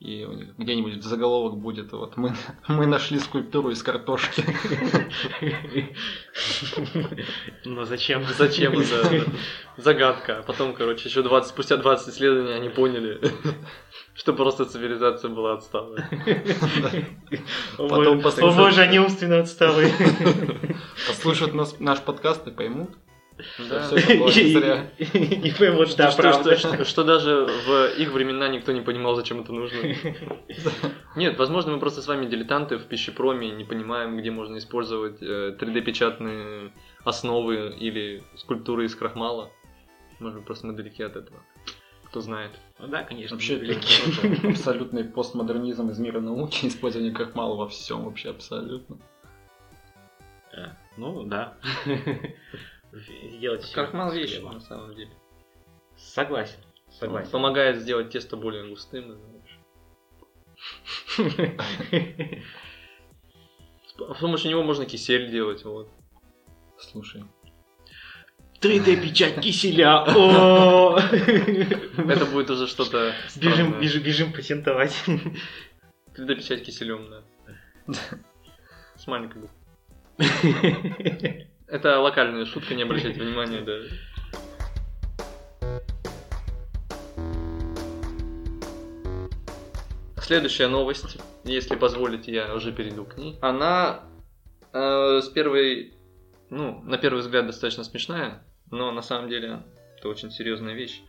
И 0.00 0.24
у 0.24 0.32
них 0.32 0.56
где-нибудь 0.56 1.02
заголовок 1.02 1.58
будет, 1.58 1.90
вот 1.90 2.16
мы, 2.16 2.32
мы 2.68 2.86
нашли 2.86 3.18
скульптуру 3.18 3.70
из 3.70 3.82
картошки. 3.82 4.44
Но 7.64 7.84
зачем? 7.84 8.24
Зачем 8.36 8.78
это? 8.78 9.24
Загадка. 9.76 10.38
А 10.38 10.42
потом, 10.42 10.72
короче, 10.74 11.08
еще 11.08 11.22
20, 11.22 11.50
спустя 11.50 11.76
20 11.78 12.14
исследований 12.14 12.52
они 12.52 12.68
поняли, 12.68 13.20
что 14.14 14.32
просто 14.34 14.66
цивилизация 14.66 15.30
была 15.30 15.54
отсталой. 15.54 16.00
Потом 17.76 18.24
О 18.24 18.50
боже, 18.52 18.82
они 18.82 19.00
умственно 19.00 19.40
отсталые. 19.40 19.92
Послушают 21.08 21.54
нас, 21.54 21.80
наш 21.80 22.00
подкаст 22.02 22.46
и 22.46 22.52
поймут. 22.52 22.90
Да. 23.68 23.88
И- 24.98 25.52
поймут, 25.58 25.96
да, 25.96 26.10
что, 26.10 26.22
правда. 26.22 26.56
что- 26.84 27.04
даже 27.04 27.46
в 27.66 27.86
их 27.98 28.10
времена 28.12 28.48
никто 28.48 28.72
не 28.72 28.80
понимал, 28.80 29.14
зачем 29.14 29.40
это 29.40 29.52
нужно. 29.52 29.78
Нет, 31.16 31.38
возможно, 31.38 31.72
мы 31.72 31.80
просто 31.80 32.02
с 32.02 32.06
вами 32.08 32.26
дилетанты 32.26 32.76
в 32.78 32.84
пищепроме, 32.86 33.50
не 33.50 33.64
понимаем, 33.64 34.18
где 34.18 34.30
можно 34.30 34.58
использовать 34.58 35.22
э, 35.22 35.56
3D-печатные 35.58 36.72
основы 37.04 37.74
или 37.78 38.22
скульптуры 38.36 38.84
из 38.86 38.94
крахмала. 38.94 39.50
Может 40.18 40.38
быть, 40.38 40.46
просто 40.46 40.66
мы 40.66 40.72
далеки 40.74 41.02
от 41.02 41.16
этого. 41.16 41.40
Кто 42.04 42.20
знает. 42.20 42.52
Ну 42.78 42.88
Да, 42.88 43.02
конечно. 43.04 43.36
Вообще, 43.36 43.56
это 43.58 43.78
абсолютный 44.48 45.04
постмодернизм 45.04 45.90
из 45.90 45.98
мира 45.98 46.20
науки, 46.20 46.66
использование 46.68 47.12
крахмала 47.12 47.54
во 47.54 47.68
всем 47.68 48.04
вообще 48.04 48.30
абсолютно. 48.30 48.96
Э, 50.52 50.70
Ну, 50.96 51.22
да. 51.24 51.56
Сделать 52.92 53.62
всё 53.62 53.74
Крахмал 53.74 54.12
вещь, 54.12 54.38
на 54.40 54.60
самом 54.60 54.94
деле. 54.94 55.10
Согласен. 55.96 56.58
Согласен. 56.90 57.30
Помогает 57.30 57.80
сделать 57.80 58.10
тесто 58.10 58.36
более 58.36 58.68
густым. 58.68 59.16
знаешь. 59.16 59.58
С 63.86 63.92
помощью 64.20 64.50
него 64.50 64.62
можно 64.62 64.84
кисель 64.86 65.30
делать. 65.30 65.64
Вот. 65.64 65.90
Слушай, 66.78 67.24
3D-печать 68.60 69.40
киселя. 69.42 70.04
О! 70.04 70.98
Это 71.96 72.26
будет 72.26 72.50
уже 72.50 72.66
что-то 72.66 73.14
Бежим, 73.36 73.80
бежим, 73.80 74.02
бежим 74.02 74.32
патентовать. 74.32 74.94
3D-печать 76.16 76.64
киселем, 76.64 77.08
да. 77.10 77.22
С 78.96 79.06
маленькой 79.06 79.42
буквы. 79.42 79.54
Это 81.68 82.00
локальная 82.00 82.46
шутка, 82.46 82.74
не 82.74 82.82
обращайте 82.82 83.20
внимания, 83.20 83.60
да. 83.60 83.78
Следующая 90.22 90.68
новость, 90.68 91.18
если 91.44 91.76
позволите, 91.76 92.32
я 92.32 92.54
уже 92.54 92.72
перейду 92.72 93.04
к 93.04 93.18
ней. 93.18 93.38
Она 93.42 94.00
э, 94.72 95.20
с 95.22 95.28
первой, 95.28 95.94
ну, 96.48 96.80
на 96.84 96.96
первый 96.96 97.20
взгляд 97.20 97.46
достаточно 97.46 97.84
смешная, 97.84 98.42
но 98.70 98.90
на 98.90 99.02
самом 99.02 99.28
деле 99.28 99.62
это 99.98 100.08
очень 100.08 100.30
серьезная 100.30 100.74
вещь. 100.74 101.02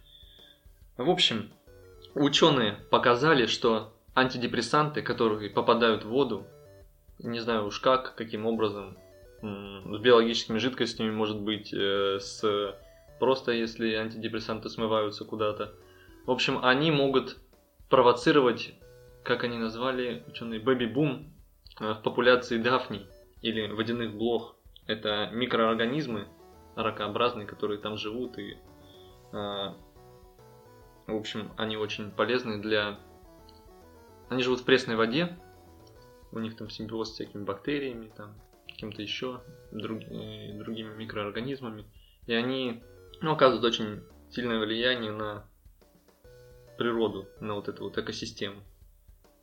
В 0.97 1.09
общем, 1.09 1.51
ученые 2.15 2.73
показали, 2.91 3.45
что 3.45 3.93
антидепрессанты, 4.13 5.01
которые 5.01 5.49
попадают 5.49 6.03
в 6.03 6.09
воду, 6.09 6.45
не 7.17 7.39
знаю 7.39 7.65
уж 7.65 7.79
как, 7.79 8.15
каким 8.15 8.45
образом, 8.45 8.97
с 9.41 9.99
биологическими 9.99 10.57
жидкостями, 10.57 11.11
может 11.11 11.39
быть, 11.39 11.73
э, 11.73 12.19
с 12.19 12.75
просто 13.19 13.51
если 13.51 13.93
антидепрессанты 13.93 14.69
смываются 14.69 15.25
куда-то. 15.25 15.73
В 16.25 16.31
общем, 16.31 16.63
они 16.63 16.91
могут 16.91 17.37
провоцировать, 17.89 18.73
как 19.23 19.43
они 19.43 19.57
назвали, 19.57 20.23
ученые, 20.27 20.59
бэби-бум 20.59 21.33
э, 21.79 21.93
в 21.93 22.01
популяции 22.01 22.57
дафний 22.57 23.07
или 23.41 23.67
водяных 23.71 24.15
блох. 24.15 24.55
Это 24.87 25.29
микроорганизмы 25.31 26.27
ракообразные, 26.75 27.45
которые 27.45 27.79
там 27.79 27.97
живут 27.97 28.37
и 28.37 28.57
э, 29.33 29.73
в 31.09 31.15
общем, 31.15 31.51
они 31.57 31.75
очень 31.75 32.11
полезны 32.11 32.61
для... 32.61 32.99
Они 34.29 34.43
живут 34.43 34.59
в 34.59 34.63
пресной 34.65 34.95
воде, 34.95 35.35
у 36.31 36.37
них 36.37 36.55
там 36.55 36.69
симбиоз 36.69 37.09
с 37.09 37.13
всякими 37.13 37.43
бактериями, 37.43 38.11
там, 38.15 38.35
каким-то 38.79 39.01
еще 39.01 39.41
друг- 39.71 40.03
э, 40.09 40.53
другими 40.53 40.95
микроорганизмами. 40.95 41.83
И 42.27 42.33
они 42.33 42.81
ну, 43.19 43.33
оказывают 43.33 43.65
очень 43.65 44.03
сильное 44.29 44.57
влияние 44.57 45.11
на 45.11 45.45
природу, 46.77 47.27
на 47.41 47.55
вот 47.55 47.67
эту 47.67 47.83
вот 47.83 47.97
экосистему. 47.97 48.61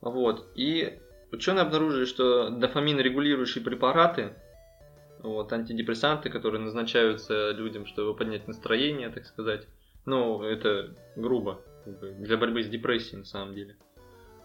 Вот. 0.01 0.47
И 0.55 0.99
ученые 1.31 1.61
обнаружили, 1.61 2.05
что 2.05 2.49
дофамин 2.49 2.99
регулирующие 2.99 3.63
препараты, 3.63 4.33
вот, 5.19 5.53
антидепрессанты, 5.53 6.31
которые 6.31 6.61
назначаются 6.61 7.51
людям, 7.51 7.85
чтобы 7.85 8.15
поднять 8.15 8.47
настроение, 8.47 9.09
так 9.09 9.25
сказать, 9.27 9.67
ну, 10.05 10.41
это 10.41 10.95
грубо, 11.15 11.61
для 11.85 12.37
борьбы 12.37 12.63
с 12.63 12.67
депрессией 12.67 13.19
на 13.19 13.25
самом 13.25 13.53
деле. 13.53 13.77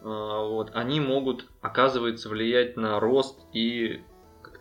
А, 0.02 0.44
Вот, 0.48 0.70
они 0.74 1.00
могут, 1.00 1.46
оказывается, 1.62 2.28
влиять 2.28 2.76
на 2.76 3.00
рост 3.00 3.40
и 3.54 4.02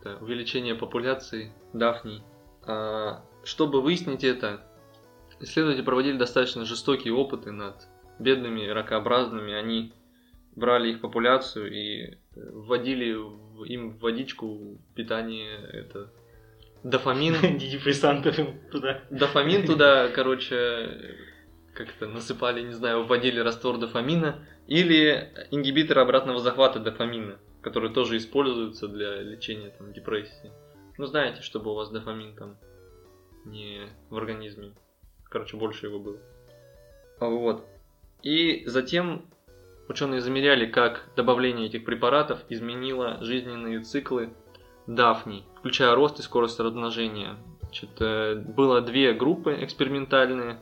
как-то 0.03 0.23
увеличение 0.23 0.75
популяции 0.75 1.51
дафний. 1.73 2.21
А, 2.63 3.23
Чтобы 3.43 3.81
выяснить 3.81 4.23
это, 4.23 4.61
исследователи 5.39 5.83
проводили 5.83 6.17
достаточно 6.17 6.65
жестокие 6.65 7.13
опыты 7.13 7.51
над 7.51 7.75
бедными 8.19 8.67
ракообразными. 8.67 9.53
Они 9.53 9.93
брали 10.55 10.91
их 10.91 11.01
популяцию 11.01 11.71
и 11.73 12.17
вводили 12.35 13.13
в- 13.13 13.63
им 13.63 13.91
в 13.91 13.99
водичку 13.99 14.77
питание 14.95 15.57
это 15.73 16.11
дофамин 16.83 17.35
Антидепрессантов 17.43 18.35
туда. 18.71 19.01
дофамин 19.09 19.65
туда, 19.65 20.07
короче, 20.15 21.15
как-то 21.73 22.07
насыпали, 22.07 22.61
не 22.61 22.73
знаю, 22.73 23.03
вводили 23.05 23.39
раствор 23.39 23.77
дофамина 23.77 24.45
или 24.67 25.29
ингибитор 25.51 25.99
обратного 25.99 26.39
захвата 26.39 26.79
дофамина, 26.79 27.37
которые 27.61 27.93
тоже 27.93 28.17
используются 28.17 28.87
для 28.87 29.21
лечения 29.21 29.69
там, 29.77 29.93
депрессии. 29.93 30.51
Ну, 30.97 31.05
знаете, 31.05 31.41
чтобы 31.41 31.71
у 31.71 31.75
вас 31.75 31.89
дофамин 31.89 32.35
там 32.35 32.57
не 33.45 33.87
в 34.09 34.17
организме. 34.17 34.73
Короче, 35.23 35.57
больше 35.57 35.87
его 35.87 35.99
было. 35.99 36.17
А 37.19 37.27
Вот. 37.27 37.65
И 38.23 38.63
затем 38.65 39.25
ученые 39.87 40.21
замеряли, 40.21 40.65
как 40.65 41.09
добавление 41.15 41.67
этих 41.67 41.85
препаратов 41.85 42.39
изменило 42.49 43.17
жизненные 43.21 43.81
циклы 43.81 44.33
дафний, 44.87 45.45
включая 45.57 45.95
рост 45.95 46.19
и 46.19 46.23
скорость 46.23 46.59
размножения. 46.59 47.37
Значит, 47.61 47.89
э, 47.99 48.35
было 48.35 48.81
две 48.81 49.13
группы 49.13 49.57
экспериментальные. 49.61 50.59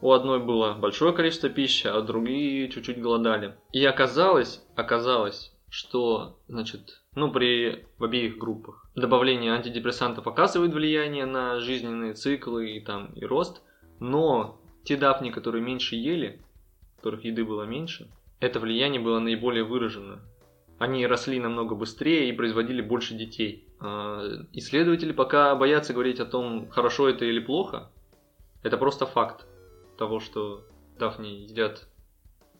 У 0.00 0.12
одной 0.12 0.40
было 0.40 0.72
большое 0.72 1.12
количество 1.12 1.48
пищи, 1.48 1.86
а 1.86 2.00
другие 2.00 2.68
чуть-чуть 2.70 3.00
голодали. 3.00 3.54
И 3.72 3.84
оказалось, 3.84 4.64
оказалось, 4.74 5.52
что, 5.70 6.36
значит, 6.48 7.00
ну, 7.14 7.30
при 7.32 7.86
в 7.96 8.04
обеих 8.04 8.38
группах 8.38 8.86
добавление 8.96 9.52
антидепрессантов 9.52 10.26
оказывает 10.26 10.74
влияние 10.74 11.26
на 11.26 11.60
жизненные 11.60 12.14
циклы 12.14 12.72
и 12.72 12.80
там 12.80 13.12
и 13.14 13.24
рост, 13.24 13.62
но 14.00 14.60
те 14.84 14.96
дафни, 14.96 15.30
которые 15.30 15.62
меньше 15.62 15.94
ели, 15.94 16.42
которых 16.96 17.24
еды 17.24 17.44
было 17.44 17.62
меньше, 17.62 18.10
это 18.40 18.58
влияние 18.58 19.00
было 19.00 19.20
наиболее 19.20 19.64
выражено. 19.64 20.20
Они 20.78 21.06
росли 21.06 21.38
намного 21.38 21.74
быстрее 21.74 22.28
и 22.28 22.32
производили 22.32 22.80
больше 22.80 23.14
детей. 23.14 23.68
А, 23.80 24.24
Исследователи 24.52 25.12
пока 25.12 25.54
боятся 25.54 25.92
говорить 25.92 26.20
о 26.20 26.26
том, 26.26 26.68
хорошо 26.70 27.08
это 27.08 27.26
или 27.26 27.38
плохо. 27.38 27.90
Это 28.62 28.76
просто 28.76 29.06
факт 29.06 29.46
того, 29.98 30.20
что 30.20 30.64
Дафни 30.98 31.28
едят 31.28 31.86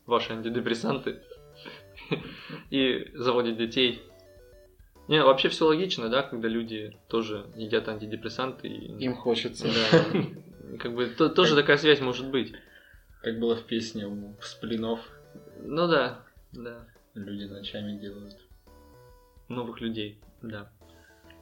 ваши 0.06 0.32
антидепрессанты 0.32 1.22
и 2.70 3.10
заводят 3.14 3.56
детей. 3.56 4.02
Не, 5.08 5.24
вообще 5.24 5.48
все 5.48 5.66
логично, 5.66 6.08
да, 6.08 6.22
когда 6.22 6.48
люди 6.48 6.96
тоже 7.08 7.46
едят 7.56 7.88
антидепрессанты. 7.88 8.68
И... 8.68 9.04
Им 9.04 9.16
хочется. 9.16 9.66
Да, 9.66 10.78
как 10.78 10.94
бы 10.94 11.06
то, 11.06 11.28
тоже 11.28 11.56
такая 11.56 11.78
связь 11.78 12.00
может 12.00 12.30
быть. 12.30 12.52
Как 13.22 13.38
было 13.38 13.56
в 13.56 13.64
песне 13.64 14.06
у 14.06 14.34
Сплинов. 14.40 15.00
Ну 15.62 15.88
да, 15.88 16.20
да. 16.52 16.86
Люди 17.14 17.44
ночами 17.44 17.98
делают. 17.98 18.36
Новых 19.48 19.80
людей, 19.80 20.20
да. 20.42 20.70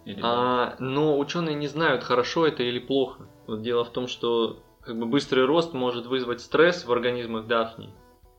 Или 0.07 0.21
А, 0.23 0.77
но 0.79 1.19
ученые 1.19 1.55
не 1.55 1.67
знают, 1.67 2.03
хорошо 2.03 2.47
это 2.47 2.63
или 2.63 2.79
плохо. 2.79 3.29
Вот 3.47 3.61
дело 3.61 3.85
в 3.85 3.93
том, 3.93 4.07
что 4.07 4.65
как 4.81 4.99
бы 4.99 5.05
быстрый 5.05 5.45
рост 5.45 5.75
может 5.75 6.07
вызвать 6.07 6.41
стресс 6.41 6.87
в 6.87 6.93
организмах 6.93 7.47
дафний 7.47 7.91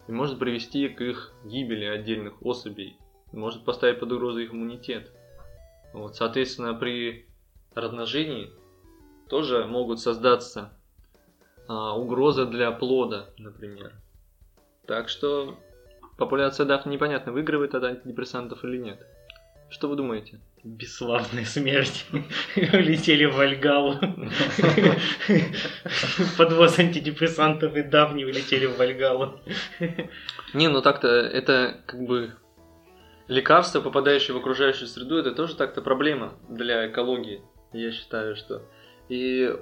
и 0.09 0.11
может 0.11 0.39
привести 0.39 0.89
к 0.89 1.01
их 1.01 1.31
гибели 1.45 1.85
отдельных 1.85 2.41
особей, 2.41 2.97
может 3.31 3.63
поставить 3.63 3.99
под 3.99 4.11
угрозу 4.11 4.39
их 4.39 4.51
иммунитет. 4.51 5.11
Вот, 5.93 6.15
соответственно, 6.15 6.73
при 6.73 7.27
размножении 7.75 8.49
тоже 9.29 9.65
могут 9.65 9.99
создаться 9.99 10.73
а, 11.67 11.95
угроза 11.95 12.47
для 12.47 12.71
плода, 12.71 13.29
например. 13.37 13.93
Так 14.87 15.09
что 15.09 15.59
популяция 16.17 16.65
дафни 16.65 16.93
непонятно, 16.93 17.31
выигрывает 17.31 17.75
от 17.75 17.83
антидепрессантов 17.83 18.65
или 18.65 18.77
нет. 18.77 19.05
Что 19.69 19.87
вы 19.87 19.95
думаете? 19.95 20.39
Бесславная 20.63 21.45
смерть. 21.45 22.05
Улетели 22.55 23.25
в 23.25 23.35
Вальгалу. 23.35 23.95
Подвоз 26.37 26.79
антидепрессантов 26.79 27.75
и 27.75 27.83
давни 27.83 28.25
улетели 28.25 28.65
в 28.65 28.77
Вальгалу. 28.77 29.39
Не, 30.53 30.67
ну 30.67 30.81
так-то 30.81 31.07
это 31.07 31.81
как 31.85 32.01
бы 32.01 32.35
лекарства, 33.27 33.79
попадающие 33.79 34.35
в 34.35 34.37
окружающую 34.37 34.87
среду, 34.87 35.17
это 35.17 35.31
тоже 35.31 35.55
так-то 35.55 35.81
проблема 35.81 36.33
для 36.49 36.89
экологии. 36.89 37.41
Я 37.71 37.91
считаю, 37.91 38.35
что. 38.35 38.63
И 39.07 39.55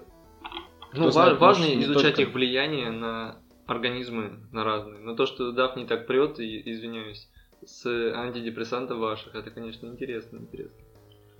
ну, 0.93 1.11
знает, 1.11 1.37
важно 1.37 1.65
может, 1.65 1.83
изучать 1.83 2.15
только- 2.15 2.21
их 2.23 2.33
влияние 2.33 2.89
на 2.89 3.39
организмы, 3.67 4.39
на 4.51 4.63
разные. 4.63 4.99
Но 4.99 5.15
то, 5.15 5.25
что 5.25 5.51
Дафни 5.51 5.85
так 5.85 6.07
прет, 6.07 6.39
и, 6.39 6.71
извиняюсь, 6.71 7.29
с 7.65 7.85
антидепрессантов 7.85 8.97
ваших, 8.97 9.35
это, 9.35 9.51
конечно, 9.51 9.87
интересно, 9.87 10.37
интересно. 10.37 10.77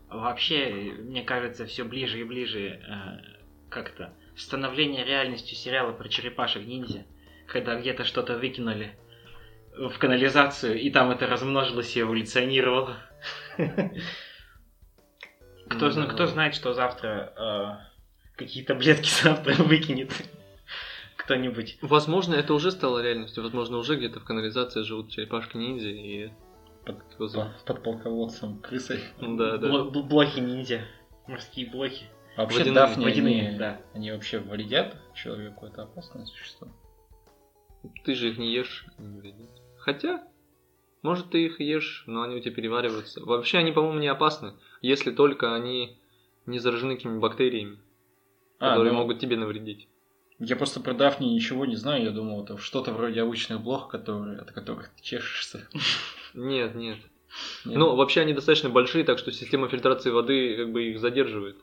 Вообще, 0.10 0.94
мне 1.00 1.24
кажется, 1.24 1.66
все 1.66 1.84
ближе 1.84 2.20
и 2.22 2.24
ближе 2.24 2.80
э, 2.88 3.20
как-то 3.70 4.14
становление 4.36 5.04
реальностью 5.04 5.56
сериала 5.56 5.92
про 5.92 6.08
черепашек-ниндзя, 6.08 7.06
когда 7.48 7.80
где-то 7.80 8.04
что-то 8.04 8.38
выкинули 8.38 8.96
в 9.76 9.98
канализацию, 10.00 10.80
и 10.80 10.90
там 10.90 11.12
это 11.12 11.28
размножилось 11.28 11.96
и 11.96 12.02
эволюционировало. 12.02 12.98
Кто, 15.70 15.92
Да. 15.92 16.06
кто 16.06 16.28
знает, 16.28 16.56
что 16.56 16.74
завтра 16.74 17.34
э, 17.36 18.38
какие 18.38 18.64
таблетки 18.64 19.10
завтра 19.24 19.54
выкинет 19.62 20.12
кто-нибудь. 21.18 21.78
Возможно, 21.82 22.36
это 22.36 22.54
уже 22.54 22.72
стало 22.72 23.02
реальностью. 23.04 23.44
Возможно, 23.44 23.78
уже 23.78 23.98
где-то 23.98 24.22
в 24.22 24.24
канализации 24.24 24.84
живут 24.84 25.12
черепашки-ниндзя 25.12 25.90
и... 25.90 26.30
под, 26.94 27.66
под- 27.66 27.84
полководцем 27.84 28.60
крысой. 28.60 29.00
Да, 29.20 29.58
да. 29.58 29.68
Бл- 29.68 30.04
блохи 30.04 30.40
ниндзя. 30.40 30.82
Морские 31.28 31.70
блохи. 31.70 32.06
А 32.36 32.42
вообще 32.44 32.60
Водяные, 32.60 32.76
дафни, 32.76 33.04
водяные, 33.04 33.50
они, 33.50 33.58
да. 33.58 33.82
они 33.94 34.12
вообще 34.12 34.40
вредят 34.40 34.96
человеку? 35.16 35.66
Это 35.66 35.84
опасное 35.84 36.26
существо? 36.26 36.68
Ты 38.04 38.14
же 38.14 38.30
их 38.30 38.38
не 38.38 38.54
ешь, 38.54 38.86
они 38.98 39.08
не 39.08 39.20
вредят. 39.20 39.50
Хотя, 39.78 40.24
может, 41.02 41.32
ты 41.32 41.46
их 41.46 41.60
ешь, 41.60 42.04
но 42.06 42.22
они 42.22 42.36
у 42.36 42.40
тебя 42.40 42.54
перевариваются. 42.54 43.24
Вообще, 43.26 43.58
они, 43.58 43.72
по-моему, 43.72 44.00
не 44.00 44.08
опасны, 44.08 44.54
если 44.82 45.12
только 45.12 45.56
они 45.56 45.98
не 46.46 46.60
заражены 46.60 46.96
какими-то 46.96 47.20
бактериями, 47.20 47.80
А, 48.60 48.70
которые 48.70 48.94
ну, 48.94 49.00
могут 49.00 49.20
тебе 49.20 49.36
навредить. 49.36 49.88
Я 50.40 50.56
просто 50.56 50.80
про 50.80 50.94
дафни 50.94 51.26
ничего 51.26 51.66
не 51.66 51.76
знаю. 51.76 52.04
Я 52.04 52.12
думал, 52.12 52.44
это 52.44 52.58
что-то 52.58 52.94
вроде 52.94 53.22
обычных 53.22 53.62
блох, 53.62 53.90
которые, 53.90 54.40
от 54.40 54.52
которых 54.52 54.90
ты 54.90 55.02
чешешься. 55.02 55.68
Нет, 56.38 56.76
нет. 56.76 56.98
Нет? 57.66 57.78
Ну, 57.78 57.96
вообще 57.96 58.22
они 58.22 58.34
достаточно 58.34 58.70
большие, 58.70 59.04
так 59.04 59.18
что 59.20 59.32
система 59.32 59.68
фильтрации 59.68 60.12
воды 60.12 60.56
как 60.56 60.72
бы 60.72 60.90
их 60.92 61.00
задерживает. 61.00 61.58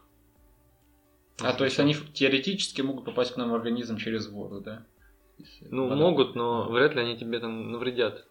а, 1.41 1.53
то 1.55 1.65
есть 1.65 1.79
они 1.81 1.95
теоретически 1.95 2.83
могут 2.83 3.05
попасть 3.07 3.33
к 3.33 3.37
нам 3.37 3.51
в 3.51 3.55
организм 3.55 3.97
через 3.97 4.29
воду, 4.29 4.61
да? 4.61 4.85
Если 5.39 5.67
Ну, 5.71 5.85
вода- 5.89 5.97
могут, 5.97 6.35
но 6.37 6.69
вряд 6.71 6.95
ли 6.95 7.01
они 7.01 7.17
тебе 7.17 7.41
там 7.41 7.73
навредят. 7.73 8.27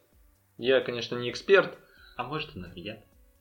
Я, 0.58 0.80
конечно, 0.82 1.18
не 1.18 1.30
эксперт. 1.30 1.78
А 2.16 2.24
может 2.24 2.56
и 2.56 2.60
навредят. 2.60 3.00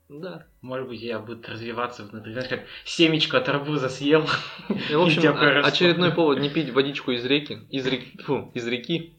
Да. 0.09 0.47
Может 0.63 0.89
быть, 0.89 1.01
я 1.01 1.19
буду 1.19 1.43
развиваться 1.47 2.05
внутри. 2.05 2.33
Знаешь, 2.33 2.49
как 2.49 2.63
семечко 2.85 3.39
от 3.39 3.49
арбуза 3.49 3.89
съел. 3.89 4.27
И, 4.91 4.95
в 4.95 5.01
общем, 5.03 5.31
о- 5.31 5.35
проросло. 5.35 5.69
очередной 5.69 6.13
повод 6.13 6.39
не 6.41 6.51
пить 6.51 6.71
водичку 6.71 7.13
из 7.13 7.25
реки. 7.25 7.61
Из 7.71 7.87
реки. 7.87 8.19
Фу, 8.23 8.51
из 8.55 8.67
реки. 8.67 9.15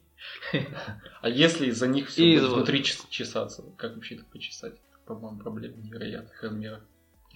А 1.22 1.30
если 1.30 1.68
из-за 1.68 1.88
них 1.88 2.10
все 2.10 2.40
будет 2.40 2.52
внутри 2.52 2.84
чес- 2.84 3.08
чесаться? 3.10 3.64
Как 3.78 3.96
вообще 3.96 4.16
это 4.16 4.26
почесать? 4.26 4.76
По-моему, 5.06 5.40
проблема 5.40 5.76
невероятных 5.78 6.42
размеров. 6.42 6.82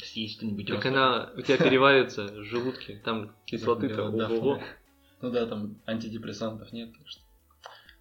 Съесть 0.02 0.38
что-нибудь 0.38 0.68
Так 0.68 0.86
она 0.86 1.32
у 1.36 1.42
тебя 1.42 1.58
переварится 1.58 2.26
в 2.28 2.44
желудке. 2.44 3.02
Там 3.04 3.36
кислоты-то. 3.46 4.04
Ого-го. 4.10 4.62
Ну 5.22 5.32
да, 5.32 5.48
там 5.48 5.76
антидепрессантов 5.88 6.72
нет. 6.72 6.92
так 6.98 7.08
что 7.08 7.22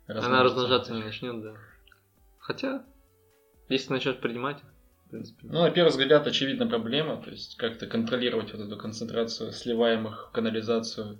Она 0.07 0.43
размножаться 0.43 0.93
не 0.93 1.03
начнет, 1.03 1.43
да. 1.43 1.55
Хотя, 2.39 2.85
если 3.69 3.93
начнешь 3.93 4.19
принимать, 4.19 4.59
в 5.07 5.11
принципе. 5.11 5.49
Ну, 5.49 5.63
на 5.63 5.71
первый 5.71 5.89
взгляд, 5.89 6.27
очевидна 6.27 6.67
проблема, 6.67 7.17
то 7.23 7.31
есть 7.31 7.57
как-то 7.57 7.87
контролировать 7.87 8.53
вот 8.53 8.61
эту 8.67 8.77
концентрацию 8.77 9.53
сливаемых 9.53 10.29
в 10.29 10.33
канализацию 10.33 11.19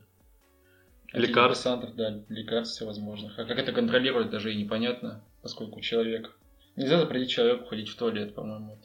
Лекарств. 1.13 1.67
антидепрессантов, 1.67 1.97
да, 1.97 2.35
лекарств 2.35 2.77
всевозможных. 2.77 3.39
А 3.39 3.45
как 3.45 3.59
это 3.59 3.73
контролировать, 3.73 4.31
даже 4.31 4.53
и 4.53 4.57
непонятно, 4.57 5.25
поскольку 5.43 5.81
человек... 5.81 6.37
Нельзя 6.77 6.99
запретить 6.99 7.31
человеку 7.31 7.67
ходить 7.67 7.89
в 7.89 7.97
туалет, 7.97 8.35
по-моему. 8.35 8.79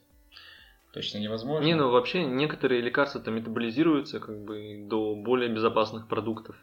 Точно 0.93 1.17
невозможно. 1.19 1.65
Не, 1.65 1.75
ну 1.75 1.89
вообще 1.89 2.25
некоторые 2.25 2.81
лекарства-то 2.81 3.31
метаболизируются 3.31 4.19
как 4.19 4.43
бы 4.43 4.85
до 4.89 5.15
более 5.15 5.49
безопасных 5.49 6.07
продуктов. 6.07 6.55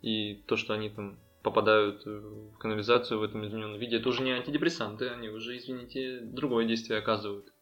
И 0.00 0.42
то, 0.46 0.56
что 0.56 0.74
они 0.74 0.90
там 0.90 1.18
попадают 1.42 2.06
э, 2.06 2.10
в 2.10 2.58
канализацию 2.58 3.20
в 3.20 3.22
этом 3.22 3.44
измененном 3.44 3.78
виде, 3.78 3.96
это 3.96 4.08
уже 4.08 4.22
не 4.22 4.32
антидепрессанты, 4.32 5.08
они 5.08 5.28
уже, 5.28 5.56
извините, 5.56 6.20
другое 6.20 6.66
действие 6.66 6.98
оказывают. 6.98 7.52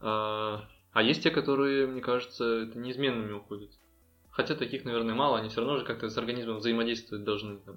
А, 0.00 0.68
а 0.92 1.02
есть 1.02 1.22
те, 1.22 1.30
которые, 1.30 1.86
мне 1.86 2.00
кажется, 2.00 2.44
это 2.44 2.78
неизменными 2.78 3.32
уходят. 3.32 3.70
Хотя 4.34 4.56
таких, 4.56 4.84
наверное, 4.84 5.14
мало, 5.14 5.38
они 5.38 5.48
все 5.48 5.60
равно 5.60 5.78
же 5.78 5.84
как-то 5.84 6.10
с 6.10 6.18
организмом 6.18 6.56
взаимодействовать 6.56 7.24
должны. 7.24 7.58
Там, 7.58 7.76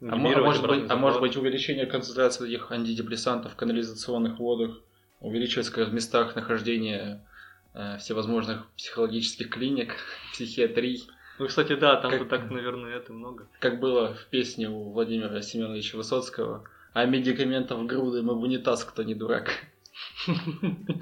А, 0.00 0.12
а 0.12 0.16
может 0.16 0.66
быть, 0.66 0.88
а 0.88 0.96
может 0.96 1.20
быть 1.20 1.36
увеличение 1.36 1.86
концентрации 1.86 2.48
этих 2.48 2.70
антидепрессантов 2.70 3.52
в 3.52 3.56
канализационных 3.56 4.38
водах 4.38 4.80
увеличивается 5.18 5.84
в 5.84 5.92
местах 5.92 6.36
нахождения 6.36 7.26
э, 7.74 7.98
всевозможных 7.98 8.66
психологических 8.76 9.50
клиник, 9.50 9.96
психиатрий, 10.32 11.02
Ну, 11.40 11.48
кстати, 11.48 11.74
да, 11.74 11.96
там 11.96 12.12
Как- 12.12 12.28
так, 12.28 12.50
наверное, 12.50 12.94
это 12.96 13.12
много. 13.12 13.48
как 13.58 13.80
было 13.80 14.14
в 14.14 14.26
песне 14.26 14.70
у 14.70 14.92
Владимира 14.92 15.42
Семеновича 15.42 15.96
Высоцкого. 15.96 16.62
А 16.92 17.04
медикаментов 17.06 17.84
груды, 17.86 18.22
мы 18.22 18.34
в 18.34 18.42
унитаз, 18.42 18.84
кто 18.84 19.02
не 19.02 19.14
дурак. 19.16 19.50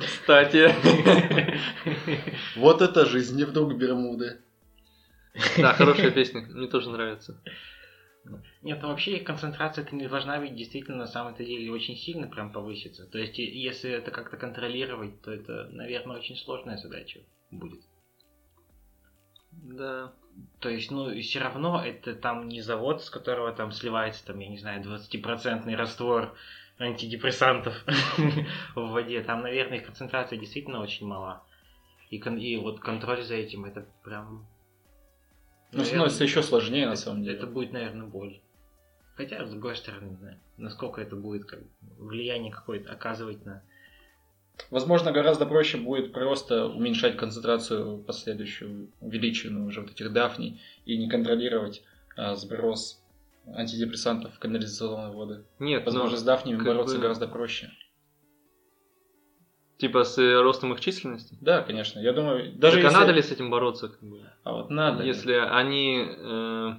Кстати. 0.01 0.75
Вот 2.57 2.83
это 2.83 3.07
жизнь, 3.07 3.37
не 3.37 3.45
вдруг 3.45 3.75
Бермуды. 3.75 4.41
Да, 5.57 5.73
хорошая 5.73 6.11
песня, 6.11 6.41
мне 6.41 6.69
тоже 6.69 6.91
нравится. 6.91 7.41
Нет, 8.63 8.81
ну 8.83 8.89
вообще 8.89 9.17
их 9.17 9.25
концентрация 9.25 9.85
это 9.85 9.95
не 9.95 10.09
должна 10.09 10.39
быть 10.39 10.55
действительно 10.55 10.99
на 10.99 11.07
самом-то 11.07 11.45
деле 11.45 11.71
очень 11.73 11.97
сильно 11.97 12.27
прям 12.27 12.53
повыситься. 12.53 13.07
То 13.07 13.19
есть, 13.19 13.39
если 13.39 13.91
это 13.91 14.11
как-то 14.11 14.37
контролировать, 14.37 15.21
то 15.23 15.33
это, 15.33 15.69
наверное, 15.73 16.19
очень 16.19 16.37
сложная 16.37 16.77
задача 16.77 17.21
будет. 17.51 17.81
Да. 19.51 20.13
То 20.61 20.69
есть, 20.69 20.91
ну, 20.91 21.11
и 21.11 21.23
все 21.23 21.41
равно 21.41 21.83
это 21.85 22.15
там 22.15 22.49
не 22.49 22.61
завод, 22.61 23.03
с 23.03 23.11
которого 23.11 23.53
там 23.53 23.73
сливается, 23.73 24.25
там, 24.27 24.39
я 24.39 24.49
не 24.49 24.59
знаю, 24.59 24.83
20% 24.83 25.75
раствор 25.75 26.35
антидепрессантов 26.79 27.75
в 28.75 28.91
воде. 28.91 29.23
Там, 29.23 29.43
наверное, 29.43 29.79
их 29.79 29.87
концентрация 29.87 30.39
действительно 30.39 30.81
очень 30.81 31.07
мала. 31.07 31.45
И, 32.11 32.19
кон- 32.19 32.39
и 32.39 32.57
вот 32.57 32.81
контроль 32.81 33.23
за 33.23 33.35
этим, 33.35 33.65
это 33.65 33.87
прям... 34.03 34.47
Ну, 35.71 35.79
наверное, 35.79 35.85
становится 35.85 36.25
еще 36.25 36.43
сложнее, 36.43 36.87
на 36.87 36.97
самом 36.97 37.23
деле. 37.23 37.37
Это 37.37 37.47
будет, 37.47 37.73
наверное, 37.73 38.07
боль. 38.07 38.41
Хотя, 39.17 39.45
с 39.45 39.51
другой 39.51 39.77
стороны, 39.77 40.11
не 40.11 40.17
знаю, 40.17 40.39
насколько 40.57 41.01
это 41.01 41.17
будет 41.17 41.45
как, 41.45 41.61
влияние 41.99 42.53
какое-то 42.53 42.93
оказывать 42.93 43.45
на 43.45 43.63
Возможно, 44.71 45.13
гораздо 45.13 45.47
проще 45.47 45.79
будет 45.79 46.13
просто 46.13 46.67
уменьшать 46.67 47.17
концентрацию 47.17 47.99
последующую, 47.99 48.91
увеличенную 49.01 49.67
уже 49.67 49.81
вот 49.81 49.91
этих 49.91 50.13
дафней, 50.13 50.61
и 50.85 50.99
не 50.99 51.09
контролировать 51.09 51.83
а, 52.17 52.35
сброс 52.35 52.98
антидепрессантов 53.55 54.35
в 54.35 54.39
канализационные 54.39 55.13
воды. 55.17 55.45
Нет, 55.59 55.85
Возможно, 55.87 56.11
но 56.13 56.17
с 56.17 56.23
дафнями 56.23 56.57
как 56.59 56.67
бороться 56.67 56.97
бы- 56.97 57.03
гораздо 57.03 57.29
проще. 57.29 57.71
типа 59.79 60.05
с 60.05 60.19
э, 60.19 60.41
ростом 60.41 60.73
их 60.73 60.81
численности. 60.81 61.37
Да, 61.41 61.63
конечно. 61.63 62.01
Я 62.01 62.13
думаю, 62.13 62.53
Даже 62.55 62.77
так, 62.77 62.85
если... 62.85 62.97
а 62.97 63.01
надо 63.01 63.13
ли 63.13 63.23
с 63.23 63.31
этим 63.31 63.51
бороться? 63.51 63.89
как 63.89 64.03
бы? 64.03 64.21
А 64.45 64.53
вот 64.53 64.71
надо. 64.71 65.03
ли? 65.03 65.09
Если 65.09 65.33
они 65.35 66.05
э, 66.07 66.73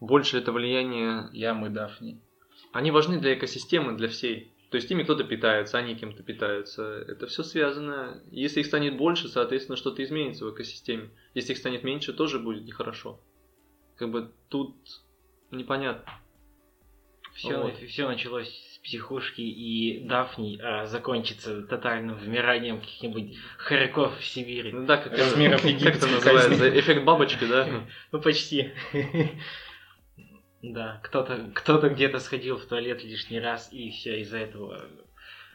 больше 0.00 0.38
это 0.38 0.52
влияние, 0.52 1.28
Ямы 1.32 1.68
дафни. 1.70 2.20
они 2.72 2.90
важны 2.90 3.18
для 3.18 3.34
экосистемы, 3.34 3.96
для 3.96 4.08
всей. 4.08 4.52
То 4.70 4.76
есть 4.76 4.90
ими 4.90 5.04
кто-то 5.04 5.24
питается, 5.24 5.78
они 5.78 5.94
кем-то 5.94 6.22
питаются. 6.22 6.82
Это 7.08 7.26
все 7.28 7.42
связано. 7.44 8.20
Если 8.30 8.60
их 8.60 8.66
станет 8.66 8.96
больше, 8.96 9.28
соответственно, 9.28 9.76
что-то 9.76 10.02
изменится 10.02 10.44
в 10.44 10.52
экосистеме. 10.52 11.10
Если 11.34 11.52
их 11.52 11.58
станет 11.58 11.84
меньше, 11.84 12.12
тоже 12.12 12.38
будет 12.40 12.64
нехорошо. 12.64 13.20
Как 13.96 14.10
бы 14.10 14.32
тут 14.48 14.74
непонятно. 15.50 16.10
Все, 17.34 17.58
Вот. 17.58 17.74
началось 18.08 18.48
с 18.48 18.78
психушки 18.78 19.42
и 19.42 20.06
Дафни, 20.08 20.58
а 20.62 20.86
закончится 20.86 21.62
тотальным 21.62 22.16
вымиранием 22.16 22.80
каких-нибудь 22.80 23.36
хорьков 23.58 24.18
в 24.18 24.24
Сибири. 24.24 24.72
Ну 24.72 24.86
да, 24.86 24.96
как 24.96 25.12
это- 25.12 25.24
Размеров 25.24 25.60
как 25.62 25.96
это 25.96 26.06
называется? 26.06 26.78
Эффект 26.80 27.04
бабочки, 27.04 27.44
да? 27.44 27.68
Ну, 28.12 28.20
почти. 28.22 28.72
Да, 30.62 31.00
кто-то 31.04 31.50
кто 31.54 31.78
где-то 31.78 32.18
сходил 32.18 32.56
в 32.56 32.64
туалет 32.64 33.04
лишний 33.04 33.38
раз, 33.38 33.72
и 33.72 33.90
все 33.90 34.20
из-за 34.22 34.38
этого... 34.38 34.88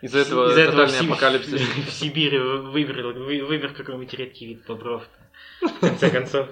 Из-за 0.01 0.19
этого 0.19 0.49
из-за 0.49 0.61
этого 0.61 0.85
тотальный 0.87 1.07
апокалипсис. 1.11 1.61
В 1.87 1.91
Сибири 1.91 2.37
вымер, 2.37 3.07
вы- 3.17 3.43
вымер 3.43 3.73
какой-нибудь 3.73 4.13
редкий 4.13 4.47
вид 4.47 4.65
бобров. 4.65 5.07
В 5.61 5.79
конце 5.79 6.09
концов. 6.09 6.49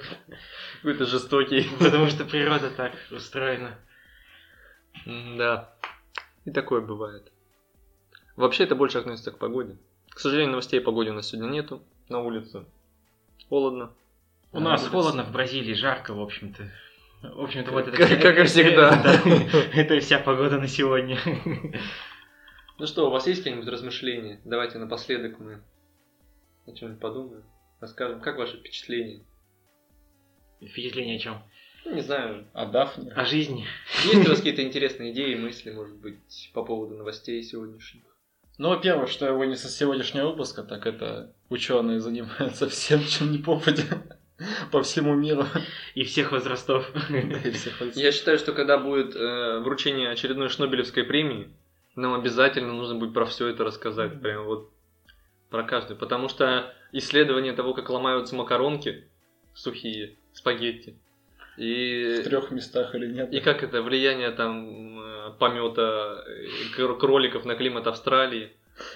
Какой-то 0.77 1.05
жестокий. 1.05 1.67
Потому 1.79 2.07
что 2.07 2.25
природа 2.25 2.69
так 2.71 2.93
устроена. 3.11 3.75
Да. 5.05 5.73
И 6.45 6.51
такое 6.51 6.81
бывает. 6.81 7.31
Вообще 8.35 8.63
это 8.63 8.75
больше 8.75 8.97
относится 8.97 9.31
к 9.31 9.37
погоде. 9.39 9.77
К 10.09 10.19
сожалению, 10.19 10.51
новостей 10.51 10.79
о 10.79 10.83
погоде 10.83 11.11
у 11.11 11.13
нас 11.13 11.27
сегодня 11.27 11.49
нету. 11.49 11.83
На 12.07 12.19
улице 12.19 12.65
холодно. 13.49 13.91
У 14.51 14.57
А, 14.57 14.61
нас 14.61 14.87
холодно, 14.87 15.23
в 15.23 15.31
Бразилии 15.31 15.73
жарко, 15.73 16.13
в 16.13 16.21
общем-то. 16.21 16.71
В 17.21 17.41
общем-то, 17.41 17.71
вот 17.71 17.87
это... 17.87 17.97
Как- 17.97 18.07
вся- 18.07 18.15
как 18.21 18.37
и 18.39 18.43
всегда. 18.45 18.91
Да, 19.03 19.59
Это 19.73 19.99
вся 19.99 20.19
погода 20.19 20.57
на 20.59 20.67
сегодня. 20.67 21.19
Ну 22.79 22.87
что, 22.87 23.07
у 23.07 23.11
вас 23.11 23.27
есть 23.27 23.41
какие-нибудь 23.43 23.67
размышления? 23.71 24.39
Давайте 24.45 24.77
напоследок 24.79 25.37
мы 25.39 25.61
о 26.65 26.71
чем-нибудь 26.71 27.01
подумаем. 27.01 27.43
Расскажем, 27.79 28.19
как 28.21 28.37
ваши 28.37 28.57
впечатления? 28.57 29.25
Впечатление 30.61 31.15
о 31.15 31.19
чем? 31.19 31.43
Ну, 31.85 31.95
не 31.95 32.01
знаю, 32.01 32.45
А 32.53 32.65
дафни? 32.65 33.09
О 33.09 33.23
жизни. 33.25 33.65
есть 34.03 34.25
у 34.27 34.29
вас 34.29 34.37
какие-то 34.39 34.63
интересные 34.63 35.13
идеи, 35.13 35.35
мысли, 35.35 35.71
может 35.71 35.95
быть, 35.95 36.51
по 36.53 36.63
поводу 36.63 36.95
новостей 36.95 37.41
сегодняшних? 37.41 38.03
Ну, 38.57 38.69
во-первых, 38.69 39.09
что 39.09 39.25
я 39.25 39.33
вынес 39.33 39.63
из 39.65 39.77
сегодняшнего 39.77 40.31
выпуска, 40.31 40.63
так 40.63 40.85
это 40.85 41.33
ученые 41.49 42.01
занимаются 42.01 42.67
всем, 42.67 43.01
чем 43.05 43.31
не 43.31 43.37
попадя 43.37 43.83
по 44.71 44.83
всему 44.83 45.15
миру. 45.15 45.45
И 45.95 46.03
всех 46.03 46.33
возрастов. 46.33 46.91
Я 47.95 48.11
считаю, 48.11 48.37
что 48.37 48.51
когда 48.51 48.77
будет 48.77 49.15
э, 49.15 49.59
вручение 49.59 50.09
очередной 50.09 50.49
Шнобелевской 50.49 51.05
премии, 51.05 51.53
нам 51.95 52.13
обязательно 52.13 52.73
нужно 52.73 52.95
будет 52.95 53.13
про 53.13 53.25
все 53.25 53.47
это 53.47 53.63
рассказать. 53.63 54.21
Прям 54.21 54.43
вот 54.43 54.73
про 55.49 55.63
каждую. 55.63 55.97
Потому 55.97 56.27
что 56.27 56.73
исследование 56.91 57.53
того, 57.53 57.73
как 57.73 57.89
ломаются 57.89 58.35
макаронки 58.35 59.05
сухие, 59.53 60.15
спагетти, 60.33 60.95
В 61.57 61.61
и, 61.61 62.21
трех 62.23 62.51
местах 62.51 62.95
или 62.95 63.07
нет. 63.11 63.33
и 63.33 63.39
как 63.41 63.63
это 63.63 63.81
влияние 63.81 64.31
там 64.31 64.99
э, 65.01 65.31
помета 65.39 66.23
э, 66.27 66.47
кр- 66.75 66.97
кроликов 66.97 67.45
на 67.45 67.55
климат 67.55 67.87
Австралии. 67.87 68.51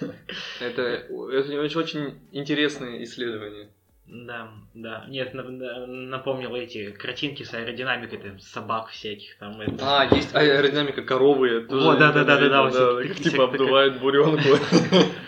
Это, 0.60 0.80
это 0.82 1.12
очень, 1.12 1.78
очень 1.78 2.14
интересные 2.32 3.04
исследования. 3.04 3.68
Да, 4.06 4.50
да. 4.74 5.04
Нет, 5.08 5.34
на- 5.34 5.42
на- 5.42 5.86
напомнил 5.86 6.54
эти 6.54 6.90
картинки 6.90 7.42
с 7.42 7.52
аэродинамикой, 7.54 8.18
там, 8.18 8.38
собак 8.38 8.88
всяких, 8.88 9.36
там, 9.38 9.60
это... 9.60 9.76
А, 9.82 10.14
есть 10.14 10.34
аэродинамика 10.34 11.02
коровы. 11.02 11.66
О, 11.68 11.94
да-да-да-да-да, 11.96 12.44
видел, 12.44 12.62
вот 12.64 12.72
всякие 12.72 13.08
как 13.08 13.16
такие- 13.16 13.30
типа 13.30 13.42
такая- 13.46 13.60
обдувает 13.60 14.00
буренку. 14.00 14.48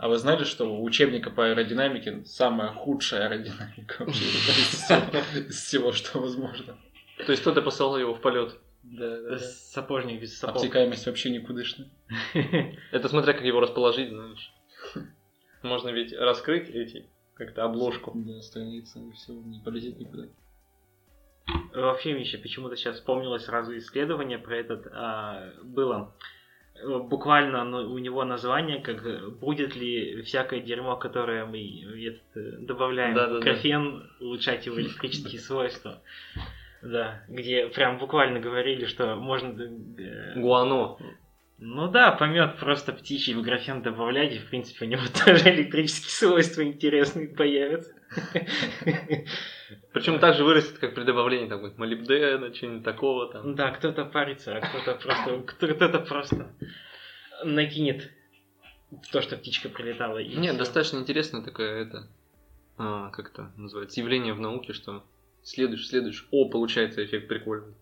А 0.00 0.08
вы 0.08 0.16
знали, 0.18 0.44
что 0.44 0.64
у 0.72 0.84
учебника 0.84 1.30
по 1.30 1.46
аэродинамике 1.46 2.24
самая 2.24 2.68
худшая 2.72 3.26
аэродинамика 3.28 4.04
вообще 4.04 4.24
из 4.24 5.56
всего- 5.56 5.92
что 5.92 6.20
возможно? 6.20 6.78
То 7.26 7.32
есть 7.32 7.42
кто-то 7.42 7.62
посылал 7.62 7.98
его 7.98 8.14
в 8.14 8.20
полет. 8.20 8.54
Да, 8.84 9.38
Сапожник 9.38 10.20
без 10.20 10.38
сапог. 10.38 10.56
Обтекаемость 10.56 11.06
вообще 11.06 11.30
никудышная. 11.30 11.88
Это 12.92 13.08
смотря 13.08 13.32
как 13.32 13.42
его 13.42 13.60
расположить, 13.60 14.08
знаешь. 14.10 14.52
Можно 15.62 15.88
ведь 15.90 16.12
раскрыть 16.12 16.68
эти 16.70 17.06
как-то 17.34 17.64
обложку. 17.64 18.12
Да, 18.14 18.40
страница, 18.40 19.00
и 19.00 19.10
все, 19.12 19.32
не 19.32 19.60
полетит 19.60 19.98
никуда. 19.98 20.28
Вообще, 21.74 22.12
Миша, 22.14 22.38
почему-то 22.38 22.76
сейчас 22.76 22.96
вспомнилось 22.96 23.44
сразу 23.44 23.76
исследование 23.76 24.38
про 24.38 24.56
этот. 24.56 24.86
а, 24.92 25.52
было 25.62 26.14
буквально 26.84 27.64
ну, 27.64 27.92
у 27.92 27.98
него 27.98 28.24
название, 28.24 28.80
как 28.80 29.04
э, 29.04 29.28
будет 29.28 29.76
ли 29.76 30.22
всякое 30.22 30.60
дерьмо, 30.60 30.96
которое 30.96 31.44
мы 31.44 31.84
этот, 32.06 32.36
э, 32.36 32.58
добавляем 32.60 33.14
Да-да-да. 33.14 33.40
в 33.40 33.42
графен, 33.42 34.10
улучшать 34.20 34.66
его 34.66 34.80
электрические 34.80 35.40
свойства. 35.40 36.02
Да, 36.82 37.22
где 37.28 37.66
прям 37.66 37.98
буквально 37.98 38.38
говорили, 38.40 38.86
что 38.86 39.16
можно... 39.16 39.60
э, 39.98 40.38
Гуано. 40.40 40.96
Ну 41.60 41.88
да, 41.90 42.12
помет 42.12 42.56
просто 42.58 42.92
птичий 42.92 43.34
в 43.34 43.42
графен 43.42 43.82
добавлять, 43.82 44.32
и 44.34 44.38
в 44.38 44.48
принципе 44.48 44.84
у 44.84 44.88
него 44.88 45.02
тоже 45.24 45.50
электрические 45.50 46.10
свойства 46.10 46.62
интересные 46.62 47.28
появятся. 47.28 47.94
Причем 49.92 50.18
так 50.18 50.34
же 50.36 50.44
вырастет, 50.44 50.78
как 50.78 50.94
при 50.94 51.04
добавлении 51.04 51.48
там 51.48 51.72
молибдена, 51.76 52.50
чего-нибудь 52.52 52.84
такого 52.84 53.30
там. 53.30 53.54
Да, 53.54 53.70
кто-то 53.70 54.04
парится, 54.04 54.56
а 54.56 54.60
кто-то 54.60 54.94
просто, 54.94 55.42
кто-то 55.46 55.98
просто 56.00 56.54
накинет 57.44 58.10
то, 59.12 59.20
что 59.20 59.36
птичка 59.36 59.68
прилетала. 59.68 60.18
И 60.18 60.34
Нет, 60.34 60.50
всё. 60.50 60.58
достаточно 60.58 60.98
интересно 60.98 61.42
такое 61.42 61.82
это, 61.82 62.08
а, 62.78 63.10
как 63.10 63.30
это 63.30 63.52
называется, 63.56 64.00
явление 64.00 64.34
в 64.34 64.40
науке, 64.40 64.72
что 64.72 65.04
следуешь, 65.42 65.88
следуешь, 65.88 66.26
о, 66.30 66.48
получается 66.48 67.04
эффект 67.04 67.28
прикольный. 67.28 67.74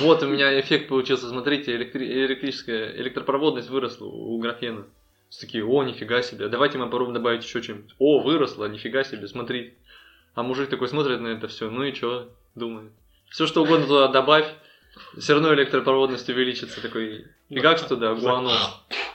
Вот 0.00 0.22
у 0.22 0.26
меня 0.26 0.58
эффект 0.58 0.88
получился, 0.88 1.28
смотрите, 1.28 1.76
электри- 1.76 2.24
электрическая 2.24 2.96
электропроводность 2.96 3.68
выросла 3.68 4.06
у 4.06 4.38
графена. 4.38 4.86
Все 5.28 5.46
такие, 5.46 5.64
о, 5.64 5.82
нифига 5.82 6.22
себе, 6.22 6.48
давайте 6.48 6.78
мы 6.78 6.84
попробуем 6.84 7.14
добавить 7.14 7.44
еще 7.44 7.60
чем-нибудь. 7.60 7.94
О, 7.98 8.20
выросла, 8.20 8.66
нифига 8.66 9.04
себе, 9.04 9.26
смотри. 9.26 9.74
А 10.36 10.42
мужик 10.42 10.68
такой 10.68 10.88
смотрит 10.88 11.18
на 11.20 11.28
это 11.28 11.48
все, 11.48 11.70
ну 11.70 11.82
и 11.82 11.94
что, 11.94 12.28
думает. 12.54 12.92
Все 13.30 13.46
что 13.46 13.62
угодно 13.62 13.86
туда 13.86 14.08
добавь, 14.08 14.46
все 15.16 15.32
равно 15.32 15.54
электропроводность 15.54 16.28
увеличится. 16.28 16.82
Такой, 16.82 17.26
фигакс 17.48 17.82
туда, 17.86 18.14
гуано. 18.14 18.52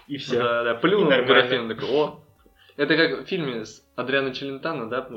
И 0.07 0.17
все. 0.17 0.39
Да, 0.39 0.63
да, 0.63 0.73
плюнул 0.73 1.11
И 1.11 1.23
графен, 1.23 1.69
такой, 1.69 1.89
о. 1.89 2.23
Это 2.75 2.97
как 2.97 3.21
в 3.21 3.25
фильме 3.27 3.65
с 3.65 3.87
Адриано 3.95 4.33
Челентано, 4.33 4.89
да? 4.89 5.07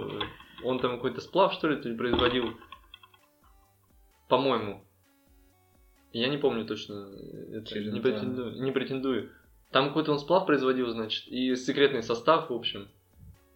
Он 0.63 0.79
там 0.79 0.97
какой-то 0.97 1.23
сплав, 1.23 1.55
что 1.55 1.69
ли, 1.69 1.97
производил. 1.97 2.53
По-моему. 4.29 4.85
Я 6.13 6.29
не 6.29 6.37
помню 6.37 6.67
точно. 6.67 7.09
Это, 7.51 7.81
не, 7.81 8.01
претендую, 8.01 8.63
не 8.63 8.73
претендую. 8.73 9.31
Там 9.71 9.89
какой-то 9.89 10.13
он 10.13 10.19
сплав 10.19 10.45
производил, 10.45 10.91
значит, 10.91 11.27
и 11.29 11.57
секретный 11.57 12.03
состав, 12.03 12.51
в 12.51 12.53
общем, 12.53 12.89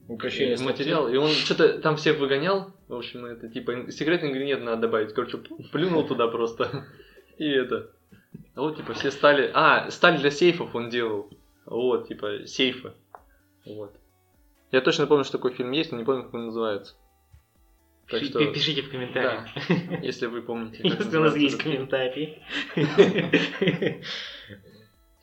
Упрощение 0.09 0.56
и 0.56 0.62
материал. 0.62 1.09
И 1.09 1.16
он 1.16 1.28
что-то 1.30 1.78
там 1.80 1.96
всех 1.96 2.18
выгонял. 2.18 2.72
В 2.88 2.94
общем, 2.94 3.26
это 3.26 3.48
типа 3.48 3.90
секретный 3.92 4.30
ингредиент 4.30 4.64
надо 4.64 4.82
добавить. 4.82 5.12
Короче, 5.12 5.36
плюнул 5.36 6.06
туда 6.06 6.28
просто. 6.28 6.86
И 7.38 7.46
это. 7.46 7.90
А 8.54 8.62
вот 8.62 8.76
типа 8.78 8.94
все 8.94 9.11
стали. 9.11 9.50
А, 9.54 9.90
сталь 9.90 10.18
для 10.18 10.30
сейфов 10.30 10.74
он 10.74 10.88
делал. 10.88 11.30
Вот, 11.66 12.09
типа, 12.09 12.46
сейфы. 12.46 12.94
Вот. 13.66 13.94
Я 14.72 14.80
точно 14.80 15.06
помню, 15.06 15.24
что 15.24 15.36
такой 15.36 15.52
фильм 15.52 15.70
есть, 15.72 15.92
но 15.92 15.98
не 15.98 16.04
помню, 16.04 16.24
как 16.24 16.34
он 16.34 16.46
называется. 16.46 16.94
Так 18.09 18.22
Пиши- 18.22 18.30
что, 18.30 18.38
пи- 18.38 18.52
Пишите 18.54 18.82
в 18.82 18.90
комментариях. 18.90 19.44
если 20.02 20.26
вы 20.26 20.40
помните. 20.40 20.82
как 20.82 20.98
Если 21.00 21.16
у 21.18 21.20
нас 21.20 21.36
есть 21.36 21.59
комментарии. 21.59 22.42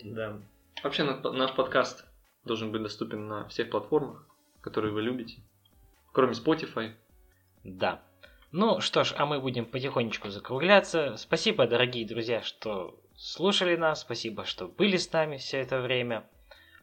Да. 0.03 0.37
Вообще, 0.83 1.03
наш 1.03 1.55
подкаст 1.55 2.05
должен 2.43 2.71
быть 2.71 2.83
доступен 2.83 3.27
на 3.27 3.47
всех 3.47 3.71
платформах, 3.71 4.23
которые 4.65 4.91
вы 4.91 5.03
любите. 5.03 5.37
Кроме 6.11 6.33
Spotify. 6.33 6.95
Да. 7.63 8.01
Ну 8.51 8.81
что 8.81 9.03
ж, 9.03 9.13
а 9.15 9.27
мы 9.27 9.39
будем 9.39 9.65
потихонечку 9.65 10.29
закругляться. 10.29 11.17
Спасибо, 11.17 11.67
дорогие 11.67 12.07
друзья, 12.07 12.41
что 12.41 12.99
слушали 13.15 13.75
нас. 13.75 14.01
Спасибо, 14.01 14.43
что 14.43 14.67
были 14.67 14.97
с 14.97 15.11
нами 15.13 15.37
все 15.37 15.59
это 15.59 15.81
время. 15.81 16.27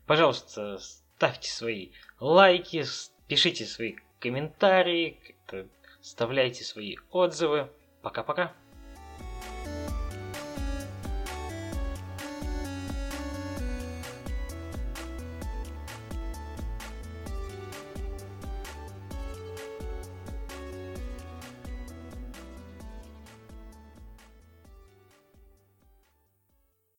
Пожалуйста, 0.06 0.78
ставьте 0.78 1.50
свои 1.50 1.90
лайки, 2.20 2.84
пишите 3.26 3.64
свои 3.64 3.96
комментарии, 4.20 5.18
как-то 5.26 5.68
вставляйте 6.00 6.62
свои 6.62 6.98
отзывы. 7.10 7.68
Пока-пока. 8.00 8.52